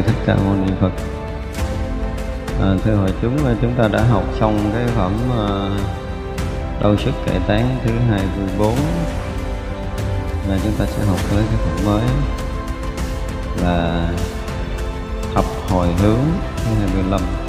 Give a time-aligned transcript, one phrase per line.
[0.00, 0.92] Sư Thích Ca Mâu Ni Phật.
[2.60, 5.70] À, thưa hội chúng, à, chúng ta đã học xong cái phẩm à,
[6.82, 8.74] đau sức kệ tán thứ 24
[10.48, 12.04] và chúng ta sẽ học tới cái phẩm mới
[13.62, 14.08] là
[15.34, 16.20] thập hồi hướng
[16.56, 17.10] thứ 25.
[17.10, 17.39] lăm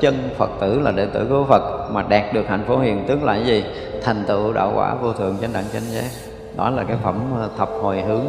[0.00, 3.24] chân phật tử là đệ tử của phật mà đạt được hạnh phổ hiền tướng
[3.24, 3.64] là cái gì?
[4.02, 6.10] Thành tựu đạo quả vô thượng chánh đẳng chánh giác.
[6.56, 8.24] Đó là cái phẩm ờ, thập hồi hướng.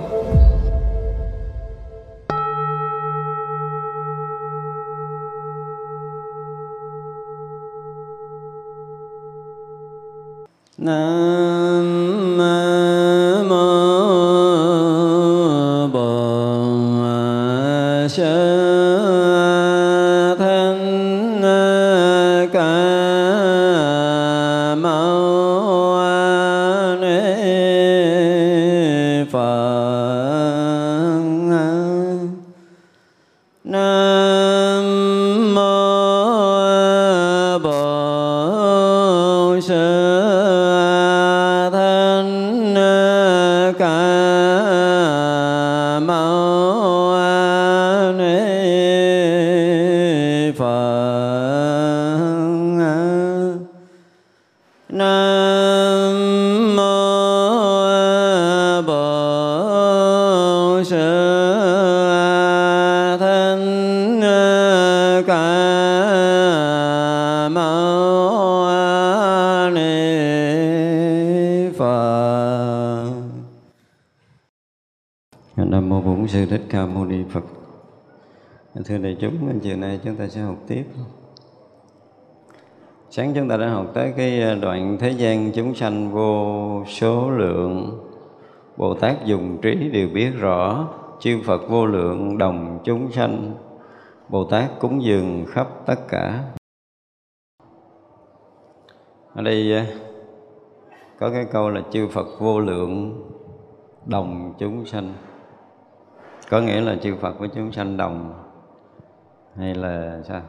[10.77, 12.08] Nam
[79.21, 80.83] chúng, chiều nay chúng ta sẽ học tiếp.
[83.09, 87.29] Sáng chúng ta đã học tới cái ờ, đoạn thế gian chúng sanh vô số
[87.29, 87.99] lượng.
[88.77, 90.87] Bồ Tát dùng trí đều biết rõ
[91.19, 93.53] Chư Phật vô lượng đồng chúng sanh.
[94.29, 96.43] Bồ Tát cúng dường khắp tất cả.
[99.33, 99.83] Ở đây ờ,
[101.19, 103.23] có cái câu là chư Phật vô lượng
[104.05, 105.13] đồng chúng sanh.
[106.49, 108.48] Có nghĩa là chư Phật với chúng sanh đồng.
[109.59, 110.41] Hay là sao?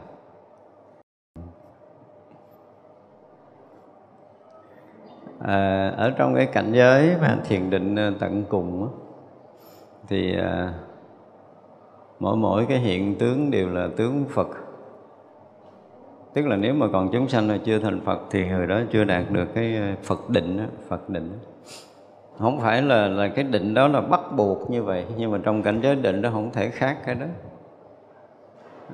[5.39, 8.89] à, ở trong cái cảnh giới mà thiền định ờ, tận cùng đó,
[10.09, 10.73] thì à,
[12.19, 14.49] mỗi mỗi cái hiện tướng đều là tướng Phật.
[16.35, 19.05] Tức là nếu mà còn chúng sanh là chưa thành Phật thì người đó chưa
[19.05, 21.39] đạt được cái ờ, Phật định đó, Phật định
[22.39, 25.63] không phải là là cái định đó là bắt buộc như vậy nhưng mà trong
[25.63, 27.27] cảnh giới định đó không thể khác cái đó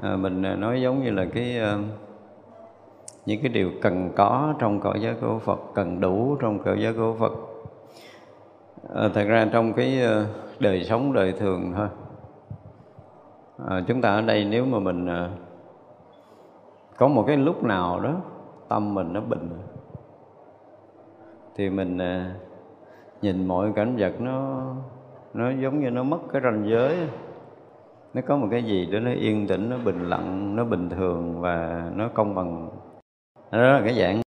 [0.03, 1.79] à, mình ờ, nói giống như là cái ờ,
[3.27, 6.93] những cái điều cần có trong cõi giới của Phật cần đủ trong cõi giới
[6.93, 7.33] của Phật.
[8.95, 10.01] À, thật ra trong cái
[10.59, 11.89] đời sống đời thường thôi.
[13.69, 15.31] À, chúng ta ở đây nếu mà mình à,
[16.97, 18.15] có một cái lúc nào đó
[18.69, 19.51] tâm mình nó bình
[21.55, 22.35] thì mình à,
[23.23, 24.63] nhìn mọi cảnh vật nó
[25.35, 26.97] nó giống như nó mất cái ranh giới
[28.15, 31.41] nó có một cái gì đó nó yên tĩnh nó bình lặng nó bình thường
[31.41, 32.71] và nó công bằng.
[33.53, 34.21] Đó là cái dạng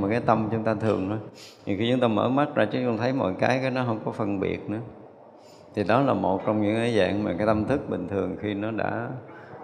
[0.00, 1.18] mà cái tâm chúng ta thường thôi.
[1.64, 4.00] Thì khi chúng ta mở mắt ra chứ không thấy mọi cái cái nó không
[4.04, 4.80] có phân biệt nữa.
[5.74, 8.54] Thì đó là một trong những cái dạng mà cái tâm thức bình thường khi
[8.54, 9.08] nó đã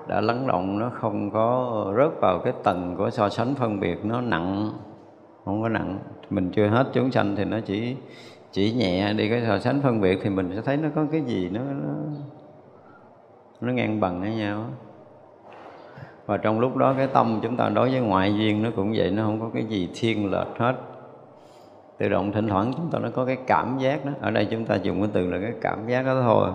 [0.09, 4.05] đã lắng động nó không có rớt vào cái tầng của so sánh phân biệt
[4.05, 4.71] nó nặng
[5.45, 5.99] không có nặng.
[6.31, 7.97] Mình chưa hết chúng sanh thì nó chỉ
[8.53, 11.21] chỉ nhẹ đi cái so sánh phân biệt thì mình sẽ thấy nó có cái
[11.21, 11.95] gì nó nó,
[13.63, 14.65] nó ngang bằng với nhau.
[16.27, 19.11] Và trong lúc đó cái tâm chúng ta đối với ngoại duyên nó cũng vậy,
[19.11, 20.75] nó không có cái gì thiên lệch hết.
[21.99, 24.13] Tự động thỉnh thoảng chúng ta nó có cái cảm giác đó.
[24.21, 26.51] Ở đây chúng ta dùng cái từ là cái cảm giác đó thôi.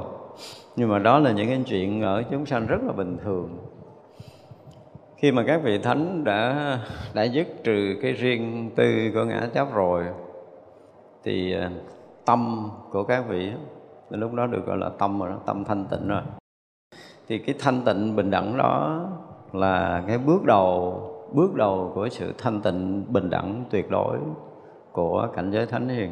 [0.76, 3.58] Nhưng mà đó là những cái chuyện ở chúng sanh rất là bình thường.
[5.18, 6.80] Khi mà các vị thánh đã
[7.14, 10.04] đã dứt trừ cái riêng tư của ngã chấp rồi,
[11.24, 11.70] thì à,
[12.26, 13.52] tâm của các vị
[14.10, 16.22] lúc đó được gọi là tâm rồi đó, tâm thanh tịnh rồi
[17.28, 19.06] thì cái thanh tịnh bình đẳng đó
[19.54, 21.02] là cái bước đầu
[21.34, 24.18] bước đầu của sự thanh tịnh bình đẳng tuyệt đối
[24.92, 26.12] của cảnh giới thánh hiền.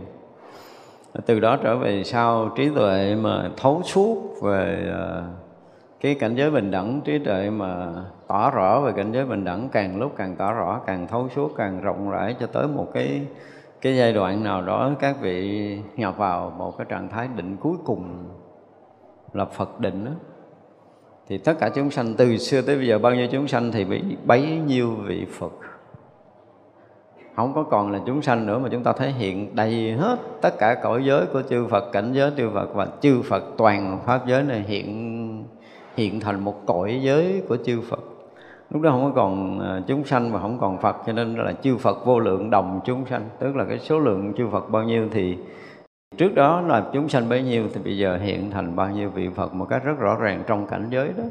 [1.26, 5.24] Từ đó trở về sau, trí tuệ mà thấu suốt về ờ,
[6.02, 7.94] cái cảnh giới bình đẳng, trí tuệ mà
[8.28, 11.52] tỏ rõ về cảnh giới bình đẳng, càng lúc càng tỏ rõ, càng thấu suốt,
[11.58, 13.28] càng rộng rãi cho tới một cái
[13.82, 17.76] cái giai đoạn nào đó các vị nhập vào một cái trạng thái định cuối
[17.86, 18.26] cùng
[19.34, 20.12] là Phật định đó
[21.30, 23.86] thì tất cả chúng sanh, từ xưa tới bây giờ, bao nhiêu chúng sanh thì
[23.86, 25.52] bị bấy nhiêu vị Phật.
[27.36, 30.58] Không có còn là chúng sanh nữa mà chúng ta thấy hiện đầy hết tất
[30.60, 34.28] cả cõi giới của chư Phật, cảnh giới chư Phật và chư Phật toàn pháp
[34.28, 35.46] giới này hiện
[35.96, 38.00] hiện thành một cõi giới của chư Phật.
[38.70, 41.54] Lúc đó không có còn à, chúng sanh và không còn Phật, cho nên là
[41.54, 43.30] chư Phật vô lượng đồng chúng sanh.
[43.40, 45.38] Tức là cái số lượng chư Phật bao nhiêu thì
[46.18, 49.30] trước đó là chúng sanh bấy nhiêu thì bây giờ hiện thành bao nhiêu vị
[49.36, 51.24] Phật một cách rất rõ ràng trong cảnh giới đó.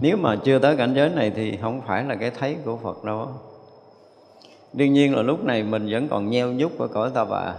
[0.00, 3.04] Nếu mà chưa tới cảnh giới này thì không phải là cái thấy của Phật
[3.04, 3.28] đâu.
[4.72, 7.54] Đương nhiên là lúc này mình vẫn còn nheo nhúc ở cõi ta bà.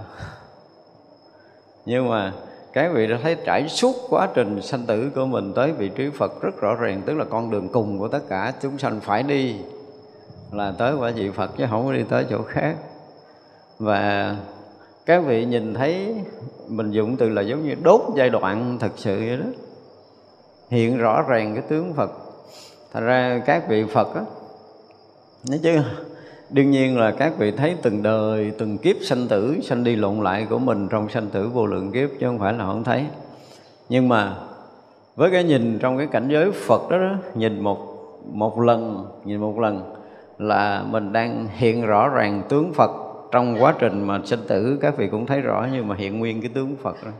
[1.85, 2.33] Nhưng mà
[2.73, 6.09] các vị đã thấy trải suốt quá trình sanh tử của mình tới vị trí
[6.09, 9.23] Phật rất rõ ràng, tức là con đường cùng của tất cả chúng sanh phải
[9.23, 9.55] đi
[10.51, 12.75] là tới quả vị Phật chứ không có đi tới chỗ khác.
[13.79, 14.35] Và
[15.05, 16.15] các vị nhìn thấy
[16.67, 19.45] mình dụng từ là giống như đốt giai đoạn thật sự vậy đó.
[20.69, 22.11] Hiện rõ ràng cái tướng Phật.
[22.93, 24.21] Thật ra các vị Phật á
[25.49, 25.79] nói chứ
[26.49, 30.23] đương nhiên là các vị thấy từng đời từng kiếp sanh tử sanh đi lộn
[30.23, 33.05] lại của mình trong sanh tử vô lượng kiếp chứ không phải là không thấy.
[33.89, 34.35] Nhưng mà
[35.15, 37.77] với cái nhìn trong cái cảnh giới Phật đó, đó nhìn một
[38.33, 39.93] một lần nhìn một lần
[40.39, 42.91] là mình đang hiện rõ ràng tướng Phật
[43.33, 46.41] trong quá trình mà sinh tử, các vị cũng thấy rõ, nhưng mà hiện nguyên
[46.41, 47.11] cái tướng Phật đó.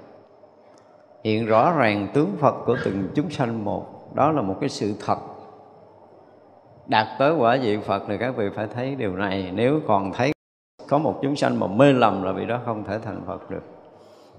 [1.24, 4.16] hiện rõ ràng tướng Phật của từng chúng sanh một.
[4.16, 5.18] Đó là một cái sự thật.
[6.88, 9.52] Đạt tới quả vị Phật thì các vị phải thấy điều này.
[9.54, 10.32] Nếu còn thấy
[10.90, 13.64] có một chúng sanh mà mê lầm là vì đó không thể thành Phật được.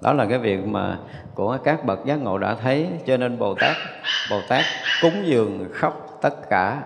[0.02, 0.98] Đó là cái việc mà
[1.34, 2.88] của các bậc giác ngộ đã thấy.
[3.06, 3.76] Cho nên Bồ Tát
[4.30, 4.64] Bồ Tát
[5.02, 6.82] cúng dường khắp tất cả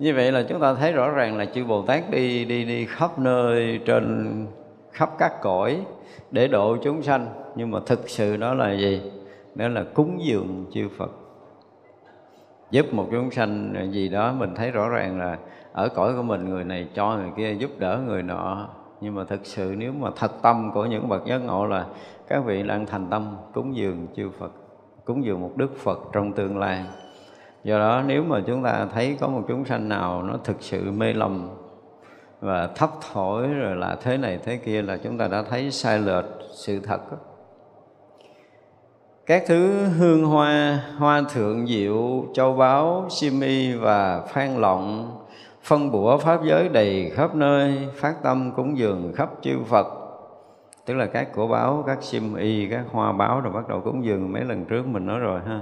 [0.00, 2.86] như vậy là chúng ta thấy rõ ràng là chư Bồ Tát đi đi đi
[2.86, 4.46] khắp nơi trên
[4.92, 5.80] khắp các cõi
[6.30, 7.26] để độ chúng sanh.
[7.56, 9.02] Nhưng mà thực sự đó là gì?
[9.54, 11.10] Đó là cúng dường chư Phật.
[12.70, 15.38] Giúp một chúng sanh gì đó, mình thấy rõ ràng là
[15.72, 18.68] ở cõi của mình người này cho người kia, giúp đỡ người nọ.
[19.00, 21.86] Nhưng mà thực sự nếu mà thật tâm của những bậc giác ngộ là
[22.28, 24.52] các vị đang thành tâm cúng dường chư Phật,
[25.04, 26.84] cúng dường một đức Phật trong tương lai
[27.64, 30.90] do đó, nếu mà chúng ta thấy có một chúng sanh nào nó thực sự
[30.90, 31.48] mê lầm
[32.40, 35.98] và thấp thổi rồi là thế này thế kia là chúng ta đã thấy sai
[35.98, 37.00] lệch sự thật
[39.30, 45.16] các thứ hương hoa hoa thượng diệu, châu báu simi và phan lọng,
[45.62, 49.86] phân bủa pháp giới đầy khắp nơi, phát tâm cúng dường khắp chư phật.
[50.86, 54.04] Tức là các cổ báo các sim y, các hoa báo rồi bắt đầu cúng
[54.04, 55.60] dường mấy lần trước mình nói rồi ha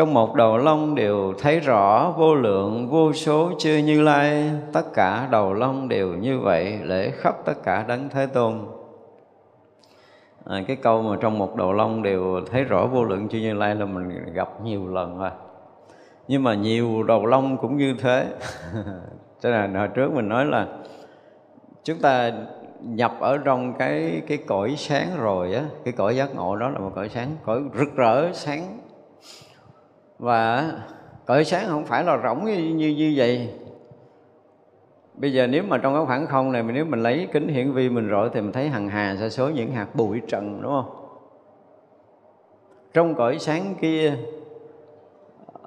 [0.00, 4.50] trong một đầu lông đều thấy rõ vô lượng vô số chư như lai.
[4.72, 8.58] Tất cả đầu lông đều như vậy lễ khắp tất cả đấng thế tôn.
[10.44, 13.54] À, cái câu mà trong một đầu lông đều thấy rõ vô lượng chư như
[13.54, 15.30] lai là mình gặp nhiều lần rồi.
[16.28, 18.26] Nhưng mà nhiều đầu lông cũng như thế.
[19.40, 20.66] Cho nên hồi trước mình nói là
[21.84, 22.32] chúng ta
[22.82, 26.78] nhập ở trong cái cái cõi sáng rồi á cái cõi giác ngộ đó là
[26.78, 28.79] một cõi sáng cõi rực rỡ sáng
[30.20, 30.72] và
[31.26, 33.54] cõi sáng không phải là rỗng như như, như vậy.
[35.14, 37.88] Bây giờ nếu mà trong cái khoảng không này nếu mình lấy kính hiển vi
[37.88, 40.90] mình rọi thì mình thấy hằng hà sa số những hạt bụi trần đúng không?
[42.92, 44.14] Trong cõi sáng kia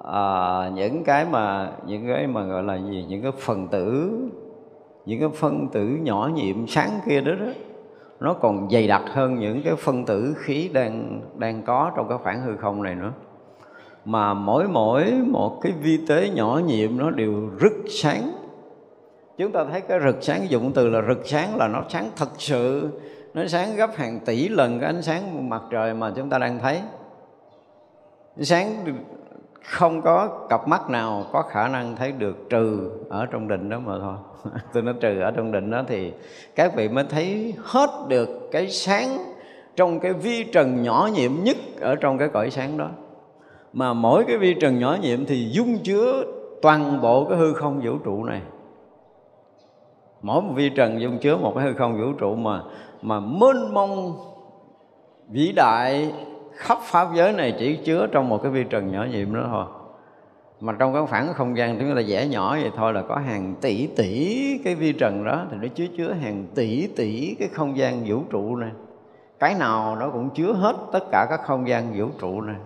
[0.04, 3.06] à, những cái mà những cái mà gọi là gì?
[3.08, 4.18] Những cái phần tử
[5.06, 7.52] những cái phân tử nhỏ nhiệm sáng kia đó đó
[8.20, 12.18] nó còn dày đặc hơn những cái phân tử khí đang đang có trong cái
[12.18, 13.12] khoảng hư không này nữa
[14.04, 18.32] mà mỗi mỗi một cái vi tế nhỏ nhiệm nó đều rất sáng.
[19.38, 22.28] Chúng ta thấy cái rực sáng, dụng từ là rực sáng là nó sáng thật
[22.38, 22.88] sự,
[23.34, 26.58] nó sáng gấp hàng tỷ lần cái ánh sáng mặt trời mà chúng ta đang
[26.58, 26.80] thấy.
[28.40, 28.84] Sáng
[29.64, 33.78] không có cặp mắt nào có khả năng thấy được trừ ở trong định đó
[33.78, 34.16] mà thôi.
[34.72, 36.12] Tôi nói trừ ở trong định đó thì
[36.54, 39.18] các vị mới thấy hết được cái sáng
[39.76, 42.90] trong cái vi trần nhỏ nhiệm nhất ở trong cái cõi sáng đó
[43.74, 46.24] mà mỗi cái vi trần nhỏ nhiệm thì dung chứa
[46.62, 48.42] toàn bộ cái hư không vũ trụ này.
[50.22, 52.62] Mỗi một vi trần dung chứa một cái hư không vũ trụ mà
[53.02, 54.16] mà mênh mông
[55.28, 56.12] vĩ đại
[56.52, 59.64] khắp pháp giới này chỉ chứa trong một cái vi trần nhỏ nhiệm đó thôi.
[60.60, 63.54] Mà trong cái khoảng không gian chúng ta vẽ nhỏ vậy thôi là có hàng
[63.60, 67.76] tỷ tỷ cái vi trần đó thì nó chứa chứa hàng tỷ tỷ cái không
[67.76, 68.70] gian vũ trụ này.
[69.38, 72.56] Cái nào nó cũng chứa hết tất cả các không gian vũ trụ này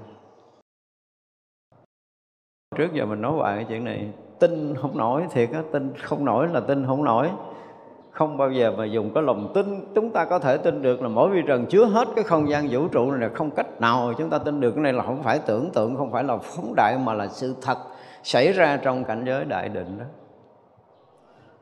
[2.79, 4.09] trước giờ mình nói hoài cái chuyện này.
[4.39, 7.31] Tin không nổi, thiệt á, tin không nổi là tin không nổi.
[8.11, 11.09] Không bao giờ mà dùng cái lòng tin, chúng ta có thể tin được là
[11.09, 14.13] mỗi vi trần chứa hết cái không gian vũ trụ này là không cách nào
[14.19, 14.71] chúng ta tin được.
[14.71, 17.55] Cái này là không phải tưởng tượng, không phải là phóng đại, mà là sự
[17.63, 17.79] thật
[18.23, 20.05] xảy ra trong cảnh giới đại định đó.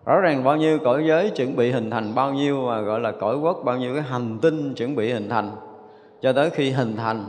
[0.05, 3.13] Rõ ràng bao nhiêu cõi giới chuẩn bị hình thành bao nhiêu, mà gọi là
[3.13, 5.51] cõi quốc, bao nhiêu cái hành tinh chuẩn bị hình thành.
[6.21, 7.25] Cho tới khi hình thành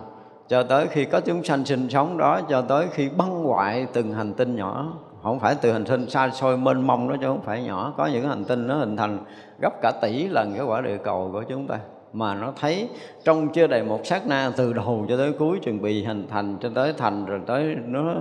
[0.49, 4.13] cho tới khi có chúng sanh sinh sống đó, cho tới khi băng hoại từng
[4.13, 4.93] hành tinh nhỏ.
[5.23, 7.93] Không phải từ hành tinh xa xôi mênh mông đó chứ không phải nhỏ.
[7.97, 9.19] Có những hành tinh nó hình thành
[9.61, 11.79] gấp cả tỷ lần cái quả địa cầu của chúng ta
[12.13, 12.89] mà nó thấy
[13.23, 16.57] trong chưa đầy một sát na từ đầu cho tới cuối chuẩn bị hình thành
[16.61, 18.13] cho tới thành rồi tới nó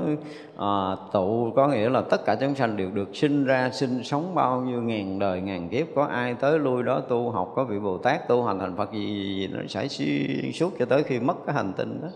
[0.56, 4.34] à, tụ có nghĩa là tất cả chúng sanh đều được sinh ra sinh sống
[4.34, 7.78] bao nhiêu ngàn đời ngàn kiếp có ai tới lui đó tu học có vị
[7.78, 11.02] bồ tát tu hành thành phật gì, gì, gì nó sẽ xuyên suốt cho tới
[11.02, 12.08] khi mất cái hành tinh đó.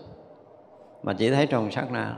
[1.03, 2.15] Mà chỉ thấy trong sát na.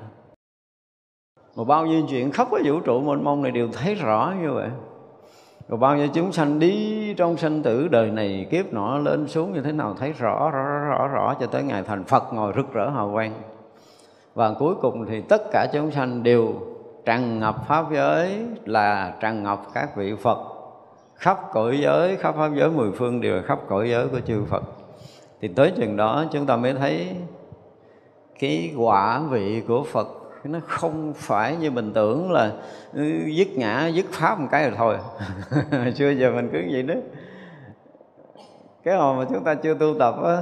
[1.55, 4.53] Mà bao nhiêu chuyện khắp cái vũ trụ mênh mông này đều thấy rõ như
[4.53, 4.69] vậy
[5.67, 9.53] rồi bao nhiêu chúng sanh đi trong sanh tử đời này kiếp nọ lên xuống
[9.53, 12.53] như thế nào thấy rõ rõ rõ rõ, rõ cho tới ngày thành Phật ngồi
[12.55, 13.33] rực rỡ hào quang.
[14.35, 16.53] Và cuối cùng thì tất cả chúng sanh đều
[17.05, 20.37] tràn ngập pháp giới là tràn ngập các vị Phật.
[21.15, 24.43] Khắp cõi giới khắp pháp giới mười phương đều là khắp cõi giới của chư
[24.49, 24.63] Phật.
[25.41, 27.15] Thì tới chừng đó chúng ta mới thấy
[28.39, 30.07] cái quả vị của Phật
[30.49, 32.51] nó không phải như mình tưởng là
[33.27, 34.97] dứt ngã, dứt pháp một cái rồi thôi.
[35.95, 36.95] Chưa giờ mình cứ vậy đó.
[38.83, 40.37] Cái hồi mà chúng ta chưa tu tập á,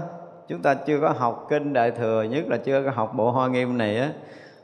[0.48, 3.48] chúng ta chưa có học kinh đại thừa, nhất là chưa có học bộ hoa
[3.48, 4.10] nghiêm này á,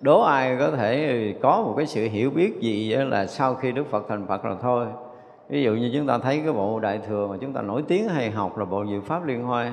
[0.01, 3.88] đố ai có thể có một cái sự hiểu biết gì là sau khi đức
[3.91, 4.86] phật thành phật rồi thôi.
[5.50, 8.10] Ví dụ như chúng ta thấy cái bộ đại thừa mà chúng ta nổi tiếng
[8.10, 9.72] hay học là bộ diệu pháp liên hoa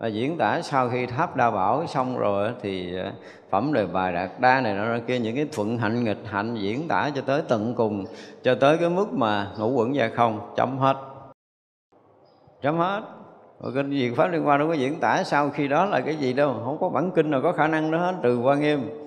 [0.00, 3.12] và diễn tả sau khi tháp đa bảo xong rồi thì ờ,
[3.50, 6.88] phẩm đời bài đạt đa này nó kia những cái thuận hạnh, nghịch hạnh diễn
[6.88, 8.04] tả cho tới tận cùng,
[8.42, 10.96] cho tới cái mức mà ngũ quẩn ra không, chấm hết.
[12.62, 13.02] Chấm hết.
[13.60, 16.16] Rồi kinh gì pháp liên quan đâu có diễn tả sau khi đó là cái
[16.16, 18.99] gì đâu, không có bản kinh nào có khả năng đó hết trừ quan nghiêm.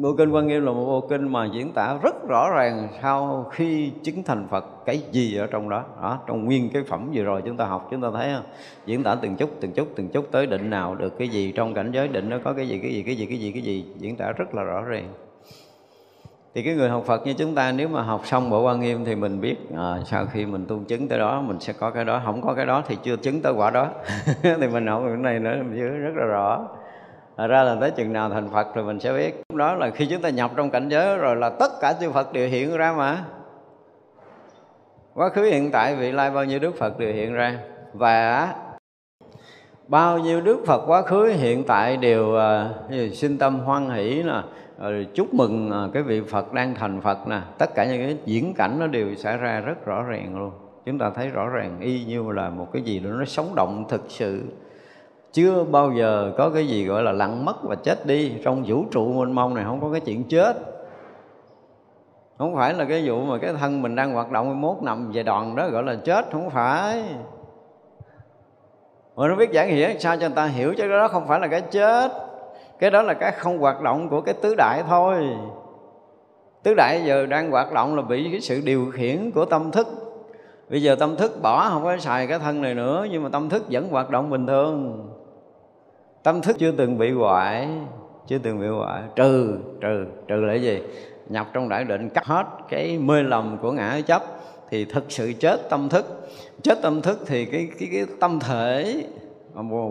[0.00, 3.46] Bộ kinh Quan Nghiêm là một bộ kinh mà diễn tả rất rõ ràng sau
[3.50, 5.84] khi chứng thành Phật cái gì ở trong đó.
[6.02, 8.44] đó trong nguyên cái phẩm vừa rồi chúng ta học chúng ta thấy không?
[8.86, 11.74] diễn tả từng chút từng chút từng chút tới định nào được cái gì trong
[11.74, 13.84] cảnh giới định nó có cái gì cái gì cái gì cái gì cái gì
[13.98, 15.08] diễn tả rất là rõ ràng.
[16.54, 19.04] Thì cái người học Phật như chúng ta nếu mà học xong bộ Quan Nghiêm
[19.04, 22.04] thì mình biết à, sau khi mình tu chứng tới đó mình sẽ có cái
[22.04, 23.88] đó, không có cái đó thì chưa chứng tới quả đó.
[24.42, 26.66] thì mình học cái này nữa mình rất là rõ
[27.36, 29.42] Thật ra là tới chừng nào thành Phật rồi mình sẽ biết.
[29.48, 32.10] Lúc đó là khi chúng ta nhập trong cảnh giới rồi là tất cả chư
[32.10, 33.24] Phật đều hiện ra mà.
[35.14, 37.58] Quá khứ hiện tại vị lai bao nhiêu Đức Phật đều hiện ra.
[37.92, 38.54] Và
[39.88, 44.42] bao nhiêu Đức Phật quá khứ hiện tại đều uh, sinh tâm hoan hỷ nè
[44.80, 47.40] rồi chúc mừng ờ, cái vị Phật đang thành Phật nè.
[47.58, 50.50] Tất cả những cái diễn cảnh nó đều xảy ra rất rõ ràng luôn.
[50.86, 53.84] Chúng ta thấy rõ ràng y như là một cái gì đó nó sống động
[53.88, 54.42] thực sự
[55.32, 58.32] chưa bao giờ có cái gì gọi là lặng mất và chết đi.
[58.44, 60.56] Trong vũ trụ mênh mông này không có cái chuyện chết.
[62.38, 65.22] Không phải là cái vụ mà cái thân mình đang hoạt động mốt nằm về
[65.22, 67.04] đòn đó gọi là chết, không phải.
[69.16, 71.46] Mà nó biết giảng nghĩa sao cho người ta hiểu chứ đó không phải là
[71.46, 72.12] cái chết.
[72.78, 75.28] Cái đó là cái không hoạt động của cái tứ đại thôi.
[76.62, 79.86] Tứ đại giờ đang hoạt động là bị cái sự điều khiển của tâm thức.
[80.70, 83.48] Bây giờ tâm thức bỏ, không có xài cái thân này nữa, nhưng mà tâm
[83.48, 85.08] thức vẫn hoạt động bình thường
[86.22, 87.68] tâm thức chưa từng bị hoại
[88.30, 89.02] chưa từng bị hoại.
[89.16, 90.80] Trừ trừ trừ là gì?
[91.28, 94.22] Nhập trong đại định cắt hết cái mê lầm của ngã chấp
[94.70, 96.30] thì thực sự chết tâm thức.
[96.62, 99.04] Chết tâm thức thì cái cái, cái tâm thể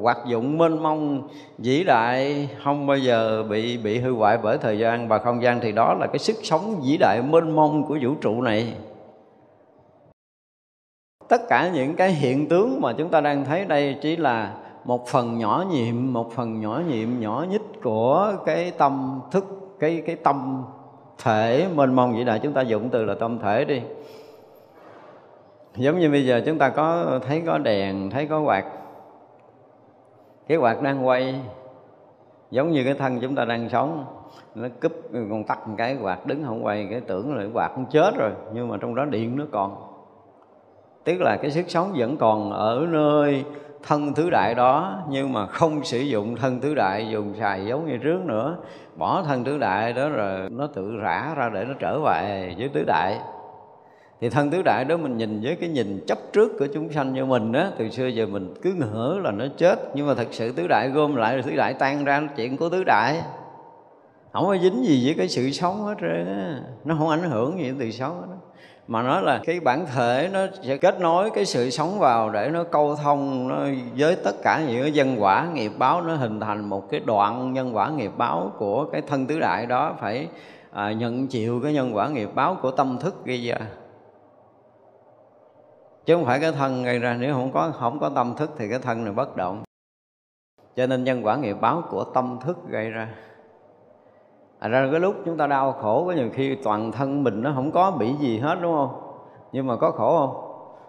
[0.02, 4.80] hoạt dụng mênh mông vĩ đại không bao giờ bị bị hư hoại bởi thời
[4.80, 5.08] gian.
[5.08, 8.16] Và không gian thì đó là cái sức sống vĩ đại mênh mông của vũ
[8.22, 8.74] trụ này.
[11.30, 15.08] Tất cả những cái hiện tướng mà chúng ta đang thấy đây chỉ là một
[15.08, 19.46] phần nhỏ nhiệm, một phần nhỏ nhiệm, nhỏ nhất của cái tâm thức,
[19.80, 20.64] cái cái tâm
[21.24, 21.68] thể.
[21.76, 23.82] Mênh mông vậy đại chúng ta dùng từ là tâm thể đi.
[25.76, 28.66] Giống như bây giờ chúng ta có, thấy có đèn, thấy có quạt.
[30.48, 31.42] Cái quạt đang quay,
[32.52, 34.06] giống như cái thân chúng ta đang sống.
[34.56, 37.72] Nó cúp còn tắt một cái, quạt đứng không quay, cái tưởng là cái quạt
[37.76, 39.76] cũng chết rồi, nhưng mà trong đó điện nó còn.
[41.04, 43.46] Tức là cái sức sống vẫn còn ở nơi
[43.84, 47.88] thân tứ đại đó, nhưng mà không sử dụng thân tứ đại dùng xài giống
[47.88, 48.58] như trước nữa.
[48.96, 52.70] Bỏ thân tứ đại đó rồi nó tự rã ra để nó trở về với
[52.70, 53.20] tứ đại.
[54.22, 57.14] Thì thân tứ đại đó mình nhìn với cái nhìn chấp trước của chúng sanh
[57.14, 59.80] như mình đó từ xưa giờ mình cứ ngỡ là nó chết.
[59.94, 62.70] Nhưng mà thật sự tứ đại gom lại rồi tứ đại tan ra chuyện của
[62.70, 63.22] tứ đại.
[64.34, 66.60] Không có dính gì với cái sự sống hết trơn á.
[66.86, 68.36] Nó không ảnh hưởng gì từ sống hết
[68.90, 72.50] mà nói là cái bản thể nó sẽ kết nối cái sự sống vào để
[72.54, 73.60] nó câu thông nó
[73.98, 77.54] với tất cả những cái nhân quả nghiệp báo nó hình thành một cái đoạn
[77.54, 79.96] nhân quả nghiệp báo của cái thân tứ đại đó.
[80.00, 80.28] Phải
[80.72, 83.58] à, nhận chịu cái nhân quả nghiệp báo của tâm thức gây ra
[86.06, 88.70] chứ không phải cái thân gây ra nếu không có không có tâm thức thì
[88.70, 89.64] cái thân này bất động.
[90.76, 93.08] Cho nên nhân quả nghiệp báo của tâm thức gây ra
[94.60, 97.52] à ra cái lúc chúng ta đau khổ, có nhiều khi toàn thân mình nó
[97.56, 99.02] không có bị gì hết, đúng không?
[99.52, 100.46] Nhưng mà có khổ không?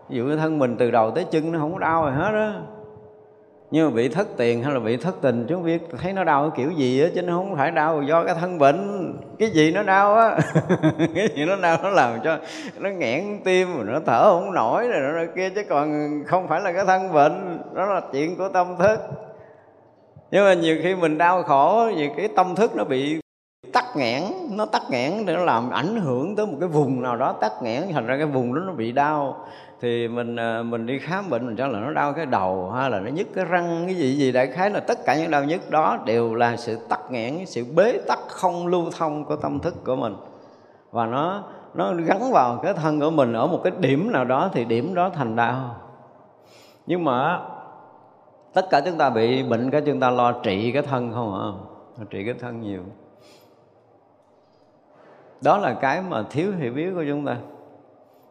[0.08, 2.30] Ví dụ cái thân mình từ đầu tới chân nó không có đau rồi hết
[2.32, 2.54] á.
[3.70, 6.42] Nhưng mà bị thất tiền hay là bị thất tình chúng biết, thấy nó đau
[6.42, 9.12] cái kiểu gì á, chứ nó không phải đau do cái thân bệnh.
[9.38, 10.38] Cái gì nó đau á?
[11.14, 12.36] Cái gì nó đau nó làm cho
[12.78, 16.60] nó nghẹn tim, rồi nó thở không nổi rồi nó kia, chứ còn không phải
[16.60, 19.00] là cái thân bệnh, đó là chuyện của tâm thức.
[20.30, 23.19] Nhưng mà nhiều khi mình đau khổ vì cái tâm thức nó bị
[23.72, 27.16] tắc nghẽn, nó tắc nghẽn để nó làm ảnh hưởng tới một cái vùng nào
[27.16, 29.36] đó tắc nghẽn, thành ra cái vùng đó nó bị đau.
[29.80, 32.90] Thì mình ờ, mình đi khám bệnh mình cho là nó đau cái đầu, hay
[32.90, 35.44] là nó nhức cái răng, cái gì gì đại khái là tất cả những đau
[35.44, 39.58] nhức đó đều là sự tắc nghẽn, sự bế tắc không lưu thông của tâm
[39.58, 40.16] thức của mình.
[40.90, 41.42] Và nó
[41.74, 44.94] nó gắn vào cái thân của mình ở một cái điểm nào đó thì điểm
[44.94, 45.76] đó thành đau.
[46.86, 47.40] Nhưng mà
[48.52, 51.46] tất cả chúng ta bị bệnh cái chúng ta lo trị cái thân không ạ?
[51.98, 52.04] À?
[52.10, 52.82] trị cái thân nhiều
[55.44, 57.36] đó là cái mà thiếu hiểu biết của chúng ta.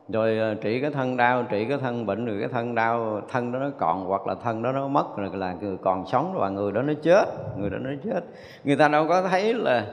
[0.10, 3.52] Rồi ờ, trị cái thân đau, trị cái thân bệnh, rồi cái thân đau, thân
[3.52, 6.50] đó nó còn hoặc là thân đó nó mất, rồi là người còn sống và
[6.50, 7.26] người đó nó chết,
[7.58, 8.24] người đó nó chết.
[8.64, 9.86] Người ta đâu có thấy là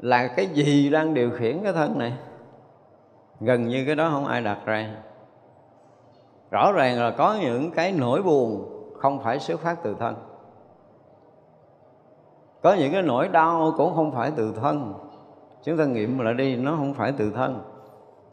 [0.00, 2.12] là cái gì đang điều khiển cái thân này.
[3.40, 4.90] Gần như cái đó không ai đặt ra.
[6.50, 10.14] Rõ ràng là có những cái nỗi buồn không phải xuất phát từ thân.
[12.62, 14.94] Có những cái nỗi đau cũng không phải từ thân
[15.64, 17.60] chúng ta nghiệm lại đi nó không phải từ thân.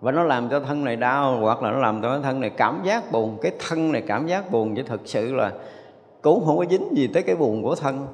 [0.02, 2.50] Và nó làm cho thân này đau hoặc là nó làm cho cái thân này
[2.50, 3.38] cảm giác buồn.
[3.42, 5.52] Cái thân này cảm giác buồn chứ thực sự là
[6.22, 8.08] cũng không có dính gì tới cái buồn của thân.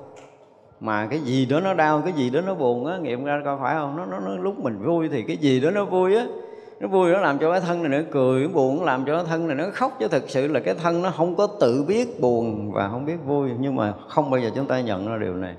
[0.79, 3.57] Mà cái gì đó nó đau cái gì đó nó buồn á nghiệm ra coi
[3.61, 3.97] phải không?
[3.97, 6.25] Nó, nó, nó lúc mình vui thì cái gì đó nó vui á.
[6.79, 9.15] Nó vui nó làm cho cái thân này nó cười nó buồn nó làm cho
[9.15, 9.91] cái thân này nó khóc.
[9.99, 13.17] Chứ thực sự là cái thân nó không có tự biết buồn và không biết
[13.25, 13.49] vui.
[13.59, 15.55] Nhưng mà không bao giờ chúng ta nhận ra điều này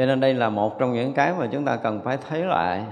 [0.00, 2.84] cho nên đây là một trong những cái mà chúng ta cần phải thấy lại.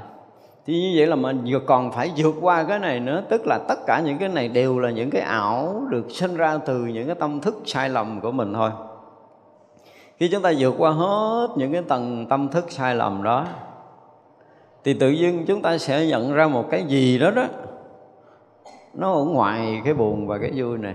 [0.66, 3.22] Thì như vậy là mình vừa còn phải vượt qua cái này nữa.
[3.28, 6.58] Tức là tất cả những cái này đều là những cái ảo được sinh ra
[6.66, 8.70] từ những cái tâm thức sai lầm của mình thôi.
[10.16, 13.46] Khi chúng ta vượt qua hết những cái tầng tâm thức sai lầm đó
[14.84, 17.44] thì tự nhiên chúng ta sẽ nhận ra một cái gì đó đó
[18.94, 20.94] nó ở ngoài cái buồn và cái vui này.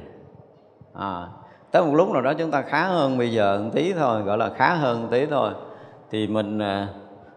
[0.93, 1.27] À,
[1.71, 4.37] tới một lúc nào đó chúng ta khá hơn bây giờ một tí thôi gọi
[4.37, 5.51] là khá hơn một tí thôi
[6.13, 6.87] thì mình à,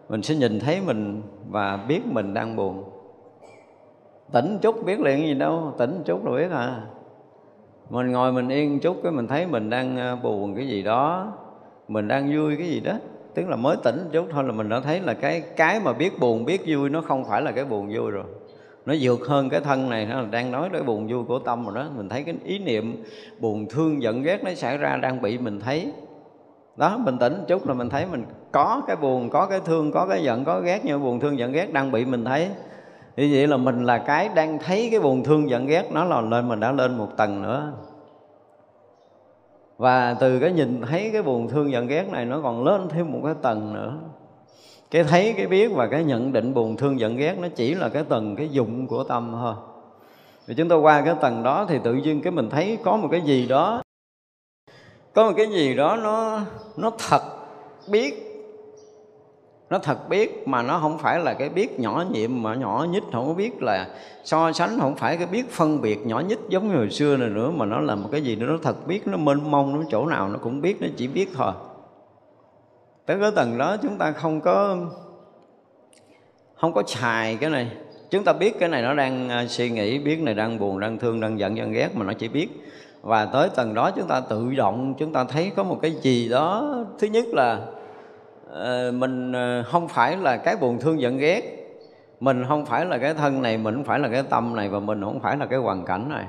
[0.09, 2.83] mình sẽ nhìn thấy mình và biết mình đang buồn.
[4.31, 6.81] Tỉnh chút biết liền gì đâu, tỉnh chút rồi biết à.
[7.89, 11.33] Mình ngồi mình yên chút cái mình thấy mình đang à, buồn cái gì đó,
[11.87, 12.93] mình đang vui cái gì đó.
[13.33, 16.19] Tức là mới tỉnh chút thôi là mình đã thấy là cái cái mà biết
[16.19, 18.25] buồn, biết vui nó không phải là cái buồn vui rồi.
[18.85, 21.75] Nó vượt hơn cái thân này, nó đang nói tới buồn vui của tâm rồi
[21.75, 21.89] đó.
[21.97, 23.03] Mình thấy cái ý niệm
[23.39, 25.91] buồn thương giận ghét nó xảy ra đang bị mình thấy.
[26.77, 30.05] Đó bình tĩnh chút là mình thấy mình có cái buồn, có cái thương, có
[30.05, 32.49] cái giận, có ghét, nhưng buồn thương, giận, ghét đang bị mình thấy.
[33.17, 36.21] Như vậy là mình là cái đang thấy cái buồn thương, giận, ghét nó là
[36.21, 37.73] lên, mình đã lên một tầng nữa.
[39.77, 43.11] Và từ cái nhìn thấy cái buồn thương, giận, ghét này nó còn lên thêm
[43.11, 43.93] một cái tầng nữa.
[44.91, 47.89] Cái thấy, cái biết và cái nhận định buồn thương, giận, ghét nó chỉ là
[47.89, 49.53] cái tầng, cái dụng của tâm thôi.
[50.47, 53.07] Thì chúng ta qua cái tầng đó thì tự nhiên cái mình thấy có một
[53.11, 53.81] cái gì đó,
[55.13, 56.39] có một cái gì đó nó
[56.77, 57.21] nó thật,
[57.91, 58.36] biết
[59.69, 63.03] nó thật biết mà nó không phải là cái biết nhỏ nhiệm mà nhỏ nhất
[63.11, 63.87] không có biết là
[64.23, 67.29] so sánh, không phải cái biết phân biệt nhỏ nhất giống như hồi xưa này
[67.29, 69.85] nữa, mà nó là một cái gì đó nó thật biết, nó mênh mông, nó
[69.89, 71.51] chỗ nào nó cũng biết, nó chỉ biết thôi.
[73.05, 74.77] Tới cái tầng đó chúng ta không có
[76.55, 77.71] không có xài cái này.
[78.09, 80.97] Chúng ta biết cái này nó đang à, suy nghĩ, biết này đang buồn, đang
[80.97, 82.47] thương, đang giận đang ghét mà nó chỉ biết.
[83.01, 86.29] Và tới tầng đó chúng ta tự động, chúng ta thấy có một cái gì
[86.29, 86.75] đó.
[86.99, 87.59] Thứ nhất là
[88.51, 91.41] Ờ, mình ờ, không phải là cái buồn thương giận ghét.
[92.19, 94.79] Mình không phải là cái thân này, mình không phải là cái tâm này và
[94.79, 96.25] mình không phải là cái hoàn cảnh này.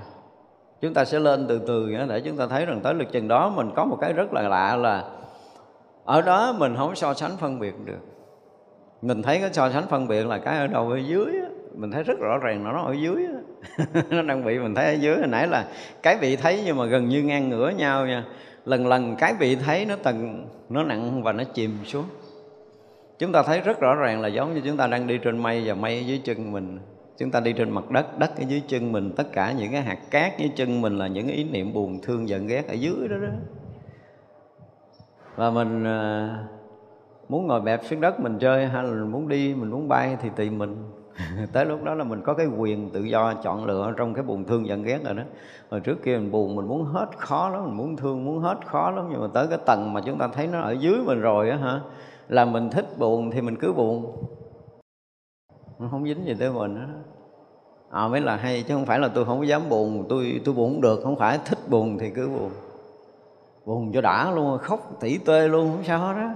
[0.81, 3.53] Chúng ta sẽ lên từ từ để chúng ta thấy rằng tới lực chừng đó
[3.57, 5.05] mình có một cái rất là lạ là
[6.05, 7.99] ở đó mình không so sánh phân biệt được.
[9.03, 11.33] Mình thấy cái so sánh phân biệt là cái ở đầu ở dưới
[11.75, 13.27] mình thấy rất rõ ràng nó nó ở dưới
[14.11, 15.17] nó đang bị mình thấy ở dưới.
[15.17, 15.65] Hồi nãy là
[16.03, 18.25] cái bị thấy nhưng mà gần như ngang ngửa nhau nha
[18.69, 22.05] lần lần cái vị thấy nó tầng, nó nặng và nó chìm xuống.
[23.19, 25.63] Chúng ta thấy rất rõ ràng là giống như chúng ta đang đi trên mây
[25.67, 26.79] và mây ở dưới chân mình.
[27.19, 29.83] Chúng ta đi trên mặt đất đất ở dưới chân mình, tất cả những cái
[29.83, 33.09] hạt cát dưới chân mình là những ý niệm buồn, thương, giận, ghét ở dưới
[33.09, 33.29] đó đó.
[35.37, 36.29] Và mình à,
[37.29, 40.17] muốn ngồi bẹp xuống đất mình chơi hay là mình muốn đi, mình muốn bay
[40.23, 40.77] thì tùy mình.
[41.53, 44.45] tới lúc đó là mình có cái quyền tự do chọn lựa trong cái buồn
[44.45, 45.23] thương giận ghét rồi đó.
[45.71, 48.59] Hồi trước kia mình buồn mình muốn hết khó lắm mình muốn thương muốn hết
[48.67, 51.21] khó lắm nhưng mà tới cái tầng mà chúng ta thấy nó ở dưới mình
[51.21, 51.81] rồi á hả
[52.29, 54.25] là mình thích buồn thì mình cứ buồn.
[55.79, 56.83] Nó không dính gì tới mình đó
[57.91, 60.73] à, mới là hay chứ không phải là tôi không dám buồn tôi tôi buồn
[60.73, 62.51] không được không phải thích buồn thì cứ buồn
[63.69, 66.31] buồn cho đã luôn khóc tỉ tê luôn không sao đó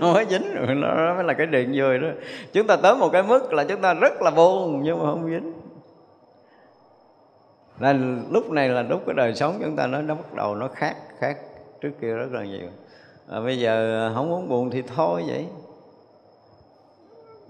[0.00, 2.08] nó mới dính rồi nó mới là cái điện vui đó.
[2.52, 5.30] Chúng ta tới một cái mức là chúng ta rất là buồn nhưng mà không
[5.30, 5.52] dính.
[7.78, 7.92] Là
[8.30, 10.96] lúc này là lúc cái đời sống chúng ta nó nó bắt đầu nó khác
[11.18, 11.38] khác
[11.80, 12.68] trước kia rất là nhiều.
[13.28, 15.46] À, bây giờ à, không muốn buồn thì thôi vậy.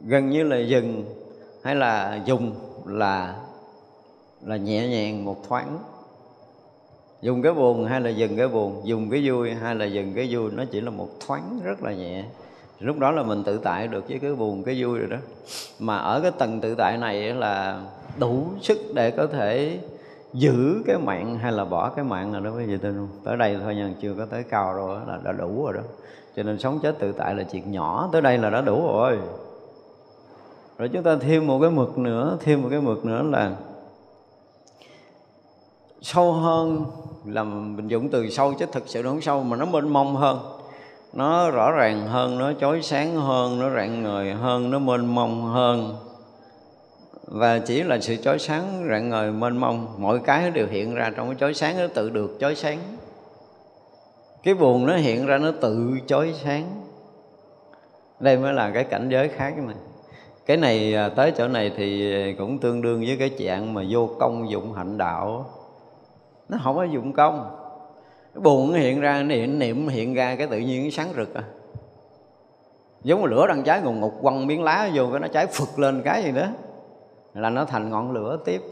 [0.06, 1.04] Gần như là dừng
[1.64, 2.54] hay là dùng
[2.86, 3.34] là
[4.42, 5.78] là nhẹ nhàng một thoáng
[7.22, 10.28] dùng cái buồn hay là dừng cái buồn, dùng cái vui hay là dừng cái
[10.30, 12.24] vui, nó chỉ là một thoáng rất là nhẹ.
[12.80, 15.16] Lúc đó là mình tự tại được với cái buồn, cái vui rồi đó.
[15.78, 17.82] Mà ở cái tầng tự tại này là
[18.18, 19.78] đủ sức để có thể
[20.32, 23.36] giữ cái mạng hay là bỏ cái mạng rồi đó quý vị tin không tới
[23.36, 25.80] đây thôi nhưng chưa có tới cao rồi là đã đủ rồi đó.
[26.36, 29.18] Cho nên sống chết tự tại là chuyện nhỏ, tới đây là đã đủ rồi.
[30.78, 33.52] Rồi chúng ta thêm một cái mực nữa, thêm một cái mực nữa là
[36.00, 36.84] sâu hơn
[37.24, 40.16] là mình dụng từ sâu chứ thực sự nó không sâu, mà nó mênh mông
[40.16, 40.38] hơn.
[41.12, 45.42] Nó rõ ràng hơn, nó chói sáng hơn, nó rạng ngời hơn, nó mênh mông
[45.42, 45.96] hơn.
[47.26, 50.94] Và chỉ là sự chói sáng, rạng ngời, mênh mông, mọi cái nó đều hiện
[50.94, 52.78] ra trong cái chói sáng, nó tự được chói sáng.
[54.42, 56.82] Cái buồn nó hiện ra, nó tự chói sáng.
[58.20, 59.74] Đây mới là cái cảnh giới khác mà.
[60.46, 64.10] Cái này à, tới chỗ này thì cũng tương đương với cái trạng mà vô
[64.18, 65.46] công dụng hạnh đạo
[66.48, 67.56] nó không có dụng công.
[68.34, 71.34] Cái buồn nó hiện ra niệm niệm hiện ra, cái tự nhiên nó sáng rực
[71.34, 71.42] à.
[73.04, 75.78] Giống như lửa đang cháy ngùng ngục quăng miếng lá vô, cái nó cháy phực
[75.78, 76.46] lên cái gì đó.
[77.34, 78.62] Là nó thành ngọn lửa tiếp.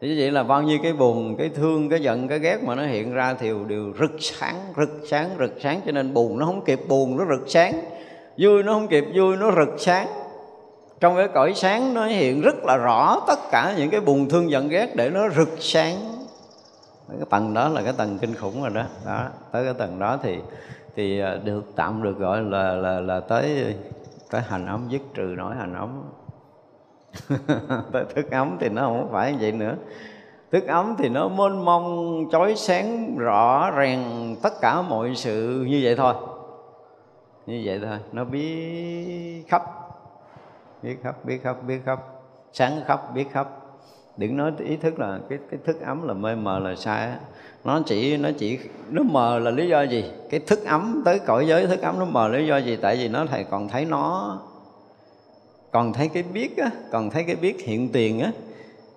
[0.00, 2.74] Thì như vậy là bao nhiêu cái buồn, cái thương, cái giận, cái ghét mà
[2.74, 5.80] nó hiện ra thì đều rực sáng rực sáng rực sáng.
[5.86, 7.74] Cho nên buồn nó không kịp buồn, nó rực sáng.
[8.38, 10.06] Vui nó không kịp vui, nó rực sáng.
[11.00, 14.50] Trong cái cõi sáng nó hiện rất là rõ tất cả những cái buồn, thương,
[14.50, 15.96] giận, ghét để nó rực sáng
[17.08, 18.84] cái tầng đó là cái tầng kinh khủng rồi đó.
[19.06, 20.38] Đó, tới cái tầng đó thì
[20.96, 23.76] thì à, được, tạm được gọi là là là tới
[24.30, 26.02] tới hành ấm dứt trừ nổi hành ấm
[27.92, 29.76] tới thức ấm thì nó không phải như vậy nữa.
[30.52, 35.80] Thức ấm thì nó mênh mông, chói sáng, rõ ràng tất cả mọi sự như
[35.82, 36.14] vậy thôi.
[37.46, 37.98] Như vậy thôi.
[38.12, 39.62] Nó biết khắp.
[40.82, 42.00] Biết khắp biết khắp biết khắp.
[42.52, 43.48] Sáng khắp biết khắp
[44.16, 47.12] đừng nói ý thức là cái cái thức ấm là mê mờ là sai
[47.64, 48.58] nó chỉ nó chỉ,
[48.90, 50.04] nó mờ là lý do gì?
[50.30, 52.76] Cái thức ấm tới cõi giới, thức ấm nó mờ lý do gì?
[52.76, 54.38] Tại vì nó thầy còn thấy nó,
[55.70, 58.32] còn thấy cái biết á, còn thấy cái biết hiện tiền á.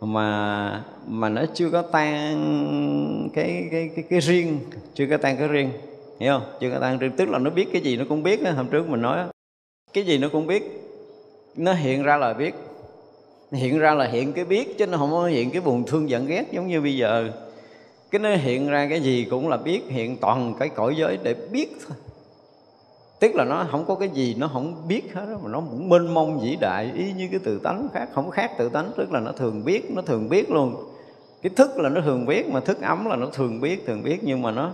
[0.01, 4.59] Mà mà nó chưa có tan cái cái cái cái riêng,
[4.93, 5.69] chưa có tan cái riêng,
[6.19, 6.43] hiểu không?
[6.59, 7.11] Chưa có tan riêng.
[7.17, 9.17] Tức là nó biết cái gì nó cũng biết á, hôm trước mình nói
[9.93, 10.91] cái gì nó cũng biết,
[11.55, 12.55] nó hiện ra là biết
[13.51, 16.27] hiện ra là hiện cái biết, chứ nó không có hiện cái buồn thương giận
[16.27, 17.29] ghét giống như bây giờ.
[18.11, 21.35] Cái nó hiện ra cái gì cũng là biết, hiện toàn cái cõi giới để
[21.51, 21.97] biết thôi.
[23.19, 26.13] Tức là nó không có cái gì nó không biết hết mà nó cũng mênh
[26.13, 29.19] mông vĩ đại, y như cái tự tánh khác, không khác tự tánh, tức là
[29.19, 30.75] nó thường biết, nó thường biết luôn.
[31.41, 34.23] Cái thức là nó thường biết, mà thức ấm là nó thường biết thường biết,
[34.23, 34.71] nhưng mà nó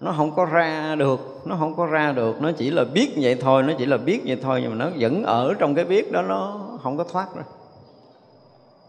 [0.00, 2.42] nó không có ra được, nó không có ra được.
[2.42, 4.90] Nó chỉ là biết vậy thôi, nó chỉ là biết vậy thôi, nhưng mà nó
[4.98, 7.42] vẫn ở trong cái biết đó, nó không có thoát ra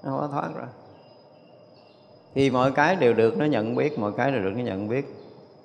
[0.03, 0.67] nó không có thoát ra
[2.35, 5.05] thì mọi cái đều được, nó nhận biết, mọi cái đều được, nó nhận biết.